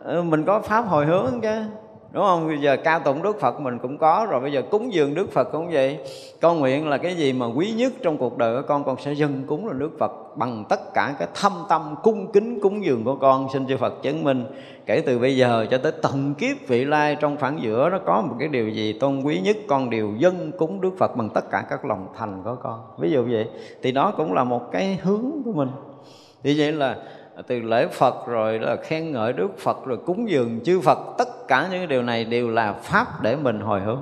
[0.03, 1.63] ờ, mình có pháp hồi hướng chứ
[2.11, 2.47] đúng không?
[2.47, 5.31] Bây giờ ca tụng đức phật mình cũng có rồi, bây giờ cúng dường đức
[5.31, 5.97] phật cũng vậy.
[6.41, 9.13] Con nguyện là cái gì mà quý nhất trong cuộc đời của con con sẽ
[9.13, 13.03] dâng cúng là đức phật bằng tất cả cái thâm tâm cung kính cúng dường
[13.03, 13.47] của con.
[13.53, 14.45] Xin chư phật chứng minh,
[14.85, 18.21] kể từ bây giờ cho tới tận kiếp vị lai, trong khoảng giữa nó có
[18.21, 21.51] một cái điều gì tôn quý nhất, con đều dâng cúng đức phật bằng tất
[21.51, 22.79] cả các lòng thành của con.
[22.97, 23.47] Ví dụ vậy,
[23.81, 25.69] thì đó cũng là một cái hướng của mình.
[26.43, 26.97] Thì vậy là
[27.47, 31.47] từ lễ Phật rồi là khen ngợi Đức Phật rồi cúng dường chư Phật, tất
[31.47, 34.01] cả những điều này đều là pháp để mình hồi hướng.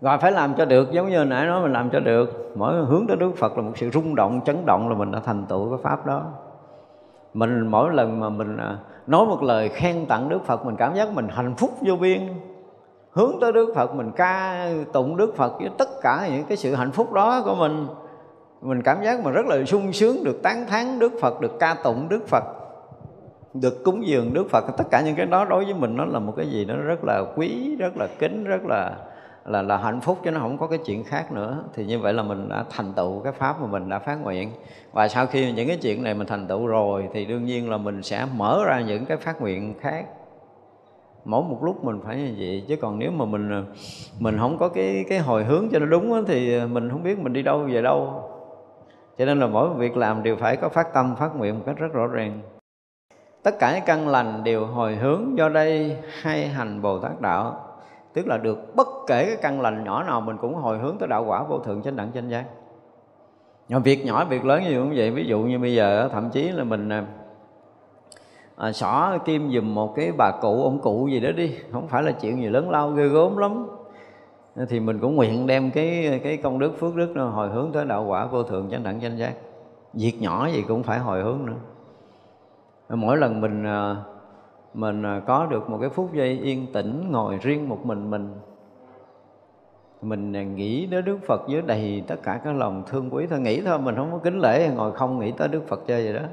[0.00, 2.52] Và phải làm cho được, giống như nãy nói mình làm cho được.
[2.56, 5.20] Mỗi hướng tới Đức Phật là một sự rung động, chấn động là mình đã
[5.24, 6.22] thành tựu cái pháp đó.
[7.34, 8.76] Mình mỗi lần mà mình à,
[9.06, 12.20] nói một lời khen tặng Đức Phật, mình cảm giác mình hạnh phúc vô biên.
[13.10, 16.74] Hướng tới Đức Phật, mình ca tụng Đức Phật với tất cả những cái sự
[16.74, 17.86] hạnh phúc đó của mình
[18.62, 21.74] mình cảm giác mà rất là sung sướng, được tán thán Đức Phật, được ca
[21.74, 22.44] tụng Đức Phật,
[23.54, 24.64] được cúng dường Đức Phật.
[24.76, 27.04] Tất cả những cái đó đối với mình nó là một cái gì nó rất
[27.04, 28.96] là quý, rất là kính, rất là
[29.44, 31.64] là là hạnh phúc chứ nó không có cái chuyện khác nữa.
[31.74, 34.50] Thì như vậy là mình đã thành tựu cái pháp mà mình đã phát nguyện.
[34.92, 37.76] Và sau khi những cái chuyện này mình thành tựu rồi thì đương nhiên là
[37.76, 40.06] mình sẽ mở ra những cái phát nguyện khác.
[41.24, 43.64] Mỗi một lúc mình phải như vậy, chứ còn nếu mà mình
[44.18, 47.32] mình không có cái cái hồi hướng cho nó đúng thì mình không biết mình
[47.32, 48.28] đi đâu về đâu
[49.18, 51.76] cho nên là mỗi việc làm đều phải có phát tâm, phát nguyện một cách
[51.78, 52.40] rất rõ ràng.
[53.42, 57.66] Tất cả những căn lành đều hồi hướng do đây hay hành bồ tát đạo.
[58.12, 61.08] Tức là được bất kể cái căn lành nhỏ nào, mình cũng hồi hướng tới
[61.08, 62.44] đạo quả vô thượng chánh đẳng chánh giác.
[63.68, 66.64] Nhỏ việc nhỏ, việc lớn như vậy, ví dụ như bây giờ, thậm chí là
[66.64, 67.06] mình à,
[68.56, 71.56] à xỏ kim dùm một cái bà cụ, ông cụ gì đó đi.
[71.72, 73.66] Không phải là chuyện gì lớn lao, ghê gớm lắm
[74.68, 77.84] thì mình cũng nguyện đem cái cái công đức, phước đức nó hồi hướng tới
[77.84, 79.34] đạo quả vô thượng chánh đẳng chánh giác.
[79.94, 81.56] Việc nhỏ gì cũng phải hồi hướng nữa.
[82.88, 83.96] Mỗi lần mình à,
[84.74, 88.34] mình à, có được một cái phút giây yên tĩnh, ngồi riêng một mình mình
[90.02, 93.26] mình nghĩ đến Đức Phật với đầy tất cả các lòng thương quý.
[93.30, 96.04] Thôi nghĩ thôi, mình không có kính lễ, ngồi không nghĩ tới Đức Phật chơi
[96.04, 96.28] vậy đó.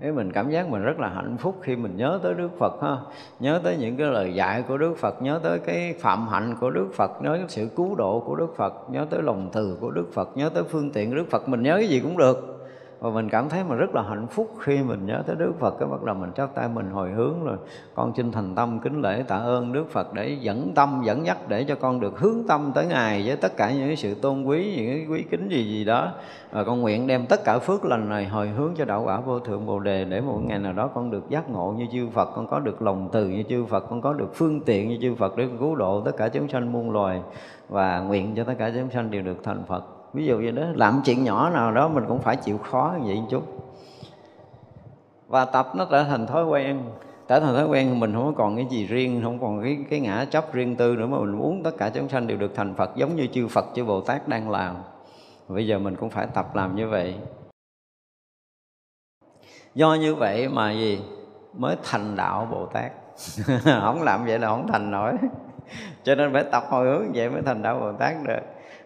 [0.00, 2.82] Thế mình cảm giác mình rất là hạnh phúc khi mình nhớ tới Đức Phật
[2.82, 2.96] ha.
[3.40, 6.70] Nhớ tới những cái lời dạy của Đức Phật, Nhớ tới cái phạm hạnh của
[6.70, 9.90] Đức Phật, Nhớ tới sự cứu độ của Đức Phật, Nhớ tới lòng từ của
[9.90, 11.48] Đức Phật, Nhớ tới phương tiện của Đức Phật.
[11.48, 12.55] Mình nhớ cái gì cũng được
[13.00, 15.74] và mình cảm thấy mình rất là hạnh phúc khi mình nhớ tới Đức Phật.
[15.78, 17.56] Cái bắt đầu mình chắp tay mình hồi hướng rồi.
[17.94, 21.38] Con xin thành tâm kính lễ tạ ơn Đức Phật để dẫn tâm, dẫn dắt
[21.48, 24.44] để cho con được hướng tâm tới Ngài với tất cả những cái sự tôn
[24.44, 26.12] quý, những cái quý kính gì gì đó.
[26.52, 29.38] Và con nguyện đem tất cả phước lành này hồi hướng cho đạo quả vô
[29.38, 32.30] thượng bồ đề để một ngày nào đó con được giác ngộ như chư Phật,
[32.34, 35.14] con có được lòng từ như chư Phật, con có được phương tiện như chư
[35.14, 37.22] Phật để cứu độ tất cả chúng sanh muôn loài.
[37.68, 40.62] Và nguyện cho tất cả chúng sanh đều được thành Phật ví dụ như đó,
[40.74, 43.42] làm chuyện nhỏ nào đó mình cũng phải chịu khó như vậy một chút.
[45.28, 46.82] Và tập nó trở thành thói quen,
[47.28, 50.24] trở thành thói quen mình không còn cái gì riêng, không còn cái cái ngã
[50.30, 52.96] chấp riêng tư nữa mà mình muốn tất cả chúng sanh đều được thành Phật,
[52.96, 54.76] giống như chư Phật, chư Bồ Tát đang làm.
[55.48, 57.14] Bây giờ mình cũng phải tập làm như vậy.
[59.74, 61.00] Do như vậy mà gì?
[61.52, 62.92] Mới thành đạo bồ tát.
[63.80, 65.12] Không làm vậy là không thành nổi.
[66.04, 68.40] Cho nên phải tập hồi hướng vậy mới thành đạo bồ tát được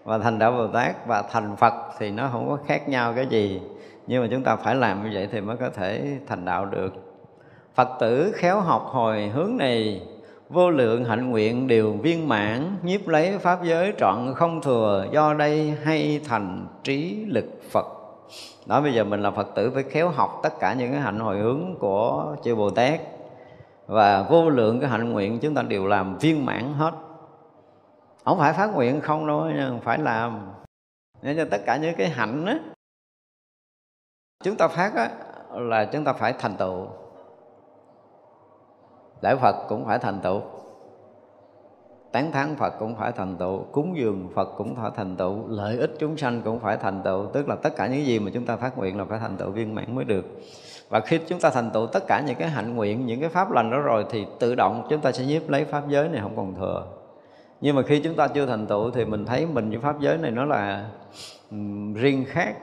[0.05, 3.27] và thành đạo bồ tát và thành phật thì nó không có khác nhau cái
[3.27, 3.61] gì.
[4.07, 6.95] Nhưng mà chúng ta phải làm như vậy thì mới có thể thành đạo được.
[7.75, 10.03] Phật tử khéo học hồi hướng này,
[10.49, 15.35] vô lượng hạnh nguyện đều viên mãn, nhiếp lấy pháp giới trọn không thừa, do
[15.35, 17.87] đây hay thành trí lực phật.
[18.67, 21.21] Đó, bây giờ mình là phật tử phải khéo học tất cả những cái hạnh
[21.21, 23.01] hồi hướng của chư bồ tát.
[23.87, 26.93] Và vô lượng cái hạnh nguyện chúng ta đều làm viên mãn hết
[28.25, 30.53] không phải phát nguyện không đâu nhưng phải làm.
[31.23, 32.59] Nên cho tất cả những cái hạnh á,
[34.45, 35.11] chúng ta phát á,
[35.53, 36.87] là chúng ta phải thành tựu.
[39.23, 40.41] Đại Phật cũng phải thành tựu.
[42.13, 43.63] Tán thán Phật cũng phải thành tựu.
[43.73, 45.49] Cúng dường Phật cũng phải thành tựu.
[45.49, 47.27] Lợi ích chúng sanh cũng phải thành tựu.
[47.27, 49.51] Tức là tất cả những gì mà chúng ta phát nguyện là phải thành tựu
[49.51, 50.25] viên mãn mới được.
[50.89, 53.51] Và khi chúng ta thành tựu tất cả những cái hạnh nguyện, Những cái pháp
[53.51, 56.37] lành đó rồi, Thì tự động chúng ta sẽ nhiếp lấy pháp giới này không
[56.37, 57.00] còn thừa.
[57.61, 60.19] Nhưng mà khi chúng ta chưa thành tựu Thì mình thấy mình với pháp giới
[60.19, 60.89] này nó là
[61.51, 62.57] um, riêng khác.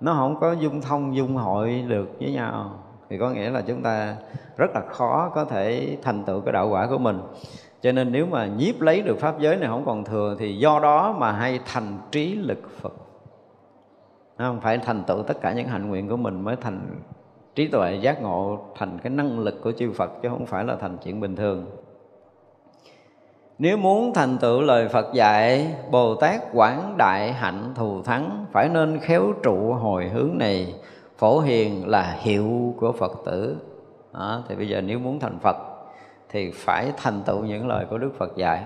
[0.00, 2.84] Nó không có dung thông dung hội được với nhau.
[3.08, 4.16] Thì có nghĩa là chúng ta
[4.56, 7.20] rất là khó có thể thành tựu cái đạo quả của mình.
[7.82, 10.80] Cho nên nếu mà nhiếp lấy được pháp giới này không còn thừa thì do
[10.82, 12.92] đó mà hay thành trí lực phật.
[14.38, 17.00] Không phải thành tựu tất cả những hạnh nguyện của mình mới thành
[17.54, 20.76] trí tuệ giác ngộ thành cái năng lực của chư Phật chứ không phải là
[20.76, 21.66] thành chuyện bình thường
[23.62, 28.68] nếu muốn thành tựu lời Phật dạy Bồ Tát quảng đại hạnh thù thắng Phải
[28.68, 30.74] nên khéo trụ hồi hướng này.
[31.18, 33.56] Phổ hiền là hiệu của phật tử.
[34.12, 35.56] Đó, thì bây giờ nếu muốn thành phật
[36.28, 38.64] thì phải thành tựu những lời của đức phật dạy.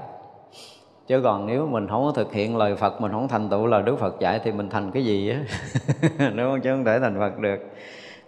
[1.07, 3.83] Chứ còn nếu mình không có thực hiện lời phật mình không thành tựu lời
[3.83, 5.39] đức phật dạy thì mình thành cái gì á?
[6.19, 6.61] Đúng không?
[6.61, 7.59] Chứ không thể thành phật được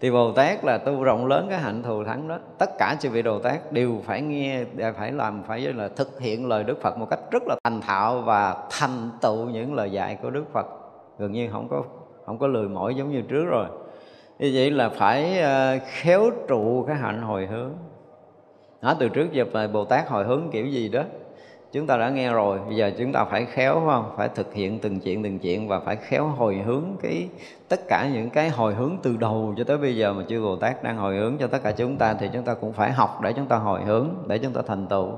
[0.00, 2.38] thì bồ tát là tu rộng lớn cái hạnh thù thắng đó.
[2.58, 4.64] Tất cả chư vị bồ tát đều phải nghe
[4.98, 8.20] phải làm phải là thực hiện lời đức phật một cách rất là thành thạo
[8.20, 10.66] và thành tựu những lời dạy của đức phật.
[11.18, 11.82] Gần như không có
[12.26, 13.66] không có lười mỏi giống như trước rồi.
[14.38, 17.72] Như vậy là phải ờ, khéo trụ cái hạnh hồi hướng.
[18.82, 21.02] Đó, từ trước giờ là bồ tát hồi hướng kiểu gì đó
[21.76, 22.58] chúng ta đã nghe rồi.
[22.66, 24.12] Bây giờ chúng ta phải khéo, phải không?
[24.16, 27.28] Phải thực hiện từng chuyện từng chuyện và phải khéo hồi hướng cái,
[27.68, 30.56] tất cả những cái hồi hướng từ đầu cho tới bây giờ mà chư bồ
[30.56, 33.20] tát đang hồi hướng cho tất cả chúng ta thì chúng ta cũng phải học
[33.22, 35.08] để chúng ta hồi hướng, để chúng ta thành tựu.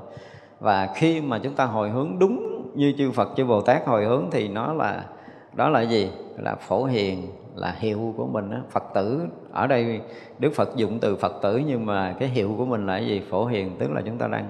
[0.59, 4.05] Và khi mà chúng ta hồi hướng đúng như chư phật, chư bồ tát hồi
[4.05, 5.05] hướng thì nó là,
[5.53, 6.11] đó là gì?
[6.37, 8.57] Là phổ hiền, là hiệu của mình đó.
[8.71, 9.21] Phật tử,
[9.51, 10.01] ở đây
[10.39, 13.21] Đức Phật dụng từ Phật tử nhưng mà cái hiệu của mình là gì?
[13.29, 14.45] Phổ hiền, tức là chúng ta đang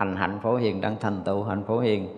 [0.00, 2.08] hành hạnh phổ hiền đang thành tựu hạnh phổ hiền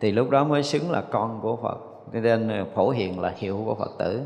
[0.00, 1.78] thì lúc đó mới xứng là con của Phật.
[2.12, 4.20] Cho nên ờ, phổ hiền là hiệu của Phật tử.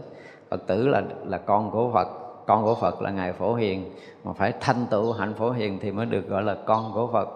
[0.51, 2.09] Phật tử là là con của Phật
[2.47, 3.91] con của Phật là ngài phổ hiền.
[4.25, 7.29] Mà phải thành tựu hạnh phổ hiền thì mới được gọi là con của Phật.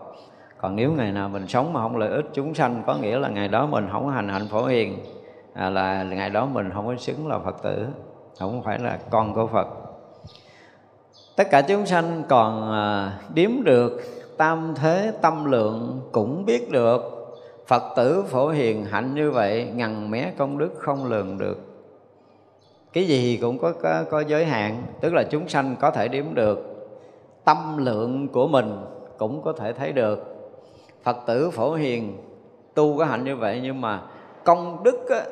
[0.58, 3.28] Còn nếu ngày nào mình sống mà không lợi ích chúng sanh có nghĩa là
[3.28, 4.98] ngày đó mình không hành hạnh phổ hiền
[5.54, 7.86] à, là ngày đó mình không có xứng là Phật tử
[8.38, 9.68] không phải là con của Phật.
[11.36, 14.00] Tất cả chúng sanh còn ờ, điếm được
[14.36, 17.00] tam thế tâm lượng cũng biết được.
[17.66, 21.58] Phật tử phổ hiền hạnh như vậy ngần mé công đức không lường được.
[22.92, 26.34] Cái gì cũng có, có có giới hạn tức là chúng sanh có thể điếm
[26.34, 26.58] được.
[27.44, 28.76] Tâm lượng của mình
[29.18, 30.36] cũng có thể thấy được.
[31.02, 32.16] Phật tử phổ hiền
[32.74, 34.02] tu có hạnh như vậy nhưng mà
[34.44, 35.24] công đức á,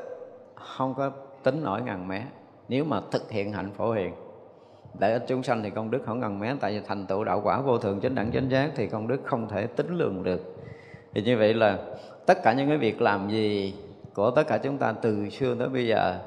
[0.54, 1.10] không có
[1.42, 2.22] tính nổi ngàn mé.
[2.68, 4.12] Nếu mà thực hiện hạnh phổ hiền
[4.98, 7.40] để ích chúng sanh thì công đức không ngần mé tại vì thành tựu đạo
[7.44, 10.56] quả vô thường chánh đẳng chánh giác thì công đức không thể tính lường được.
[11.14, 11.78] Thì như vậy là
[12.26, 13.74] tất cả những cái việc làm gì
[14.14, 16.18] của tất cả chúng ta từ xưa tới bây giờ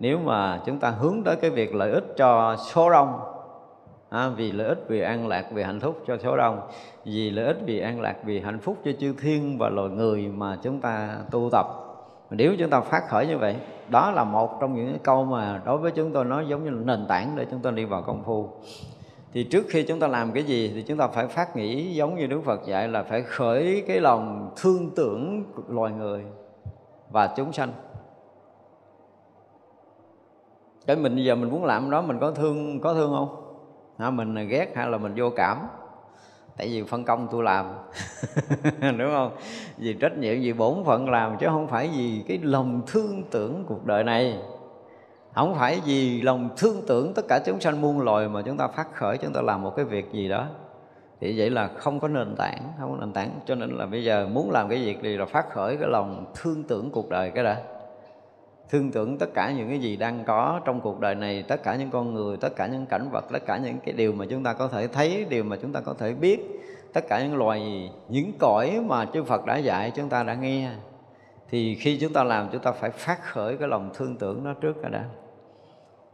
[0.00, 3.20] nếu mà chúng ta hướng tới cái việc lợi ích cho số đông
[4.10, 6.60] à, vì lợi ích vì an lạc vì hạnh phúc cho số đông
[7.04, 10.28] vì lợi ích vì an lạc vì hạnh phúc cho chư thiên và loài người
[10.28, 11.83] mà chúng ta tu tập
[12.30, 13.56] nếu chúng ta phát khởi như vậy,
[13.88, 16.80] đó là một trong những câu mà đối với chúng tôi nó giống như là
[16.84, 18.48] nền tảng để chúng ta đi vào công phu.
[19.32, 22.16] Thì trước khi chúng ta làm cái gì thì chúng ta phải phát nghĩ giống
[22.16, 26.24] như Đức Phật dạy là phải khởi cái lòng thương tưởng loài người
[27.10, 27.72] và chúng sanh.
[30.86, 33.56] Cái mình giờ mình muốn làm đó, mình có thương có thương không?
[33.98, 35.58] Hả, mình ghét hay là mình vô cảm?
[36.56, 37.66] Tại vì phân công tôi làm.
[38.98, 39.30] Đúng không?
[39.78, 43.64] Vì trách nhiệm, vì bổn phận làm, chứ không phải vì cái lòng thương tưởng
[43.68, 44.38] cuộc đời này.
[45.34, 48.68] Không phải vì lòng thương tưởng tất cả chúng sanh muôn loài mà chúng ta
[48.68, 50.46] phát khởi, chúng ta làm một cái việc gì đó.
[51.20, 53.40] Thì vậy là không có nền tảng, không có nền tảng.
[53.46, 56.24] Cho nên là bây giờ muốn làm cái việc gì là phát khởi cái lòng
[56.34, 57.62] thương tưởng cuộc đời cái đã
[58.70, 61.76] thương tưởng tất cả những cái gì đang có trong cuộc đời này, tất cả
[61.76, 64.42] những con người, tất cả những cảnh vật, tất cả những cái điều mà chúng
[64.42, 66.40] ta có thể thấy, điều mà chúng ta có thể biết,
[66.92, 70.70] tất cả những loài những cõi mà chư Phật đã dạy chúng ta đã nghe,
[71.50, 74.54] thì khi chúng ta làm, chúng ta phải phát khởi cái lòng thương tưởng đó
[74.60, 75.04] trước đã.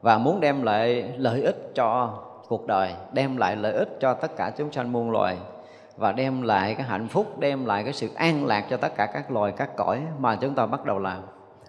[0.03, 2.19] Và muốn đem lại lợi ích cho
[2.49, 5.37] cuộc đời, đem lại lợi ích cho tất cả chúng sanh muôn loài,
[5.97, 9.07] và đem lại cái hạnh phúc, đem lại cái sự an lạc cho tất cả
[9.07, 11.23] các loài, các cõi mà chúng ta bắt đầu làm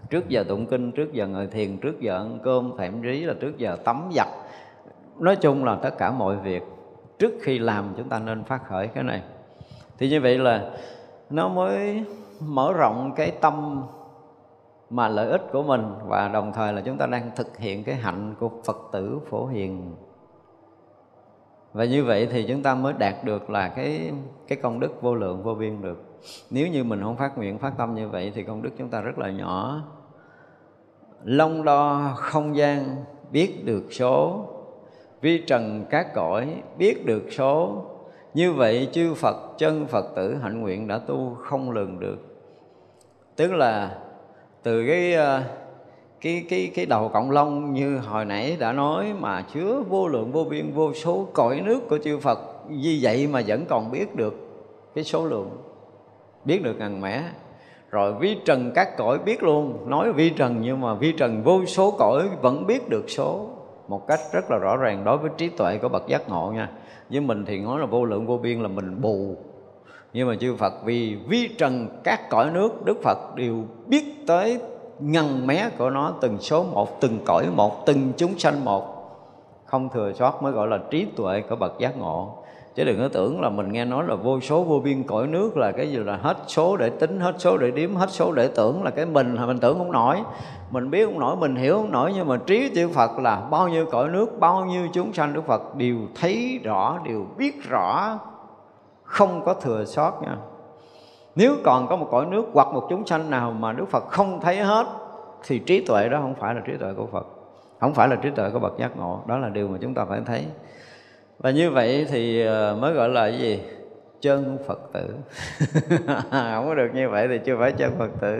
[0.09, 3.33] trước giờ tụng kinh, trước giờ ngồi thiền, trước giờ ăn cơm, thậm rí là
[3.39, 4.27] trước giờ tắm giặt.
[5.19, 6.63] Nói chung là tất cả mọi việc
[7.19, 9.21] trước khi làm chúng ta nên phát khởi cái này.
[9.97, 10.71] Thì như vậy là
[11.29, 12.03] nó mới
[12.39, 13.83] mở rộng cái tâm
[14.89, 17.95] mà lợi ích của mình và đồng thời là chúng ta đang thực hiện cái
[17.95, 19.95] hạnh của Phật tử phổ hiền.
[21.73, 24.11] Và như vậy thì chúng ta mới đạt được là cái
[24.47, 26.10] cái công đức vô lượng, vô biên được
[26.49, 29.01] nếu như mình không phát nguyện, phát tâm như vậy thì công đức chúng ta
[29.01, 29.81] rất là nhỏ.
[31.23, 32.95] Long đo không gian,
[33.31, 34.45] biết được số.
[35.21, 37.85] Vi trần các cõi, biết được số.
[38.33, 42.17] Như vậy chư Phật, chân Phật tử hạnh nguyện đã tu không lường được.
[43.35, 43.97] Tức là
[44.63, 45.43] từ cái ờ,
[46.21, 50.31] cái cái cái đầu cộng long như hồi nãy đã nói mà chứa vô lượng,
[50.31, 52.39] vô biên, vô số cõi nước của chư Phật
[52.69, 54.33] như vậy mà vẫn còn biết được
[54.95, 55.49] cái số lượng
[56.45, 57.23] biết được ngàn mẻ
[57.91, 61.65] rồi vi trần các cõi biết luôn, nói vi trần nhưng mà vi trần vô
[61.65, 63.49] số cõi vẫn biết được số,
[63.87, 66.69] một cách rất là rõ ràng đối với trí tuệ của bậc giác ngộ nha.
[67.09, 69.35] Với mình thì nói là vô lượng vô biên là mình bù.
[70.13, 74.59] Nhưng mà chư Phật vì vi trần các cõi nước, Đức Phật đều biết tới
[74.99, 78.97] ngăn mé của nó, từng số một, từng cõi một, từng chúng sanh một.
[79.65, 82.40] Không thừa sót mới gọi là trí tuệ của bậc giác ngộ
[82.75, 85.57] chứ đừng có tưởng là mình nghe nói là vô số vô biên cõi nước
[85.57, 88.49] là cái gì là hết số để tính, hết số để đếm, hết số để
[88.55, 90.17] tưởng là cái mình mình tưởng không nổi.
[90.71, 93.67] Mình biết không nổi, mình hiểu không nổi, nhưng mà trí chư Phật là bao
[93.67, 98.19] nhiêu cõi nước, bao nhiêu chúng sanh Đức Phật đều thấy rõ, đều biết rõ,
[99.03, 100.37] không có thừa sót nha.
[101.35, 104.39] Nếu còn có một cõi nước hoặc một chúng sanh nào mà Đức Phật không
[104.41, 104.87] thấy hết,
[105.47, 107.27] thì trí tuệ đó không phải là trí tuệ của Phật,
[107.79, 109.19] không phải là trí tuệ của bậc giác ngộ.
[109.27, 110.45] Đó là điều mà chúng ta phải thấy
[111.41, 113.59] và như vậy thì ờ, mới gọi là cái gì?
[114.21, 115.07] Chân phật tử.
[116.31, 118.39] Không có được như vậy thì chưa phải chân phật tử.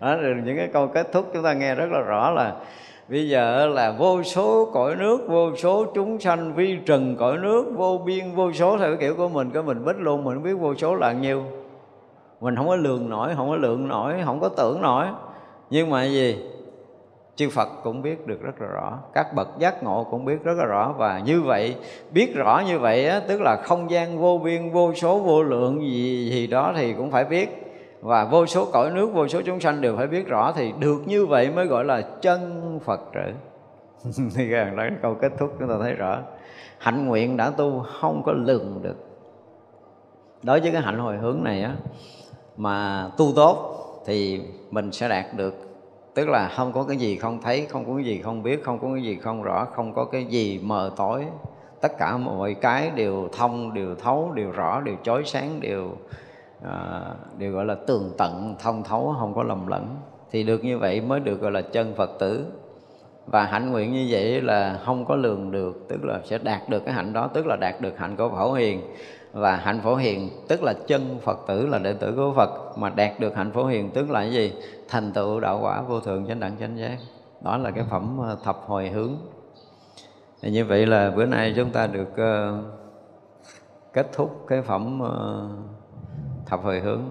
[0.00, 2.54] Đó là những cái câu kết thúc chúng ta nghe rất là rõ là
[3.08, 7.64] bây giờ là vô số cõi nước, vô số chúng sanh vi trần cõi nước,
[7.76, 10.42] vô biên, vô số theo cái kiểu của mình, cái mình bích luôn, mình không
[10.42, 11.44] biết vô số là nhiêu
[12.40, 15.06] mình không có lường nổi, không có lượng nổi, không có tưởng nổi.
[15.70, 16.36] Nhưng mà gì?
[17.36, 20.52] Chư Phật cũng biết được rất là rõ các bậc giác ngộ cũng biết rất
[20.58, 21.76] là rõ và như vậy
[22.10, 25.80] biết rõ như vậy á, tức là không gian vô biên vô số vô lượng
[25.80, 27.62] gì gì đó thì cũng phải biết.
[28.00, 31.02] Và vô số cõi nước vô số chúng sanh đều phải biết rõ thì được
[31.06, 33.30] như vậy mới gọi là chân Phật trở
[34.34, 36.18] thì gần đó câu kết thúc chúng ta thấy rõ.
[36.78, 38.96] Hạnh nguyện đã tu không có lường được.
[40.42, 41.76] Đối với cái hạnh hồi hướng này á
[42.56, 43.76] mà tu tốt
[44.06, 44.40] thì
[44.70, 45.65] mình sẽ đạt được
[46.16, 48.78] tức là không có cái gì không thấy không có cái gì không biết không
[48.78, 51.24] có cái gì không rõ không có cái gì mờ tối.
[51.80, 55.90] Tất cả mọi cái đều thông đều thấu đều rõ đều chói sáng đều
[56.64, 57.00] à,
[57.38, 59.96] đều gọi là tường tận thông thấu không có lầm lẫn.
[60.30, 62.46] Thì được như vậy mới được gọi là chân phật tử.
[63.26, 66.84] Và hạnh nguyện như vậy là không có lường được tức là sẽ đạt được
[66.84, 68.80] cái hạnh đó tức là đạt được hạnh của phổ hiền
[69.36, 72.90] và hạnh phổ hiền tức là chân phật tử là đệ tử của phật mà
[72.90, 74.52] đạt được hạnh phổ hiền tức là cái gì?
[74.88, 76.98] Thành tựu đạo quả vô thượng chánh đẳng chánh giác.
[77.40, 79.16] Đó là cái phẩm ờ, thập hồi hướng.
[80.42, 82.64] Thì như vậy là bữa nay chúng ta được uh,
[83.92, 87.02] kết thúc cái phẩm uh, thập hồi hướng.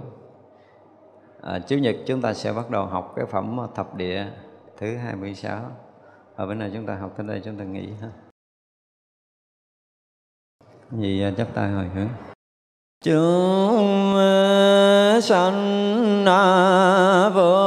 [1.42, 4.26] À, chủ nhật chúng ta sẽ bắt đầu học cái phẩm thập địa
[4.78, 5.60] thứ 26
[6.36, 8.25] ở bữa nay chúng ta học tới đây chúng ta nghỉ ha
[10.92, 12.10] gì à, chắp tay hồi hướng.
[13.06, 17.65] Chúng à, sanh à, vô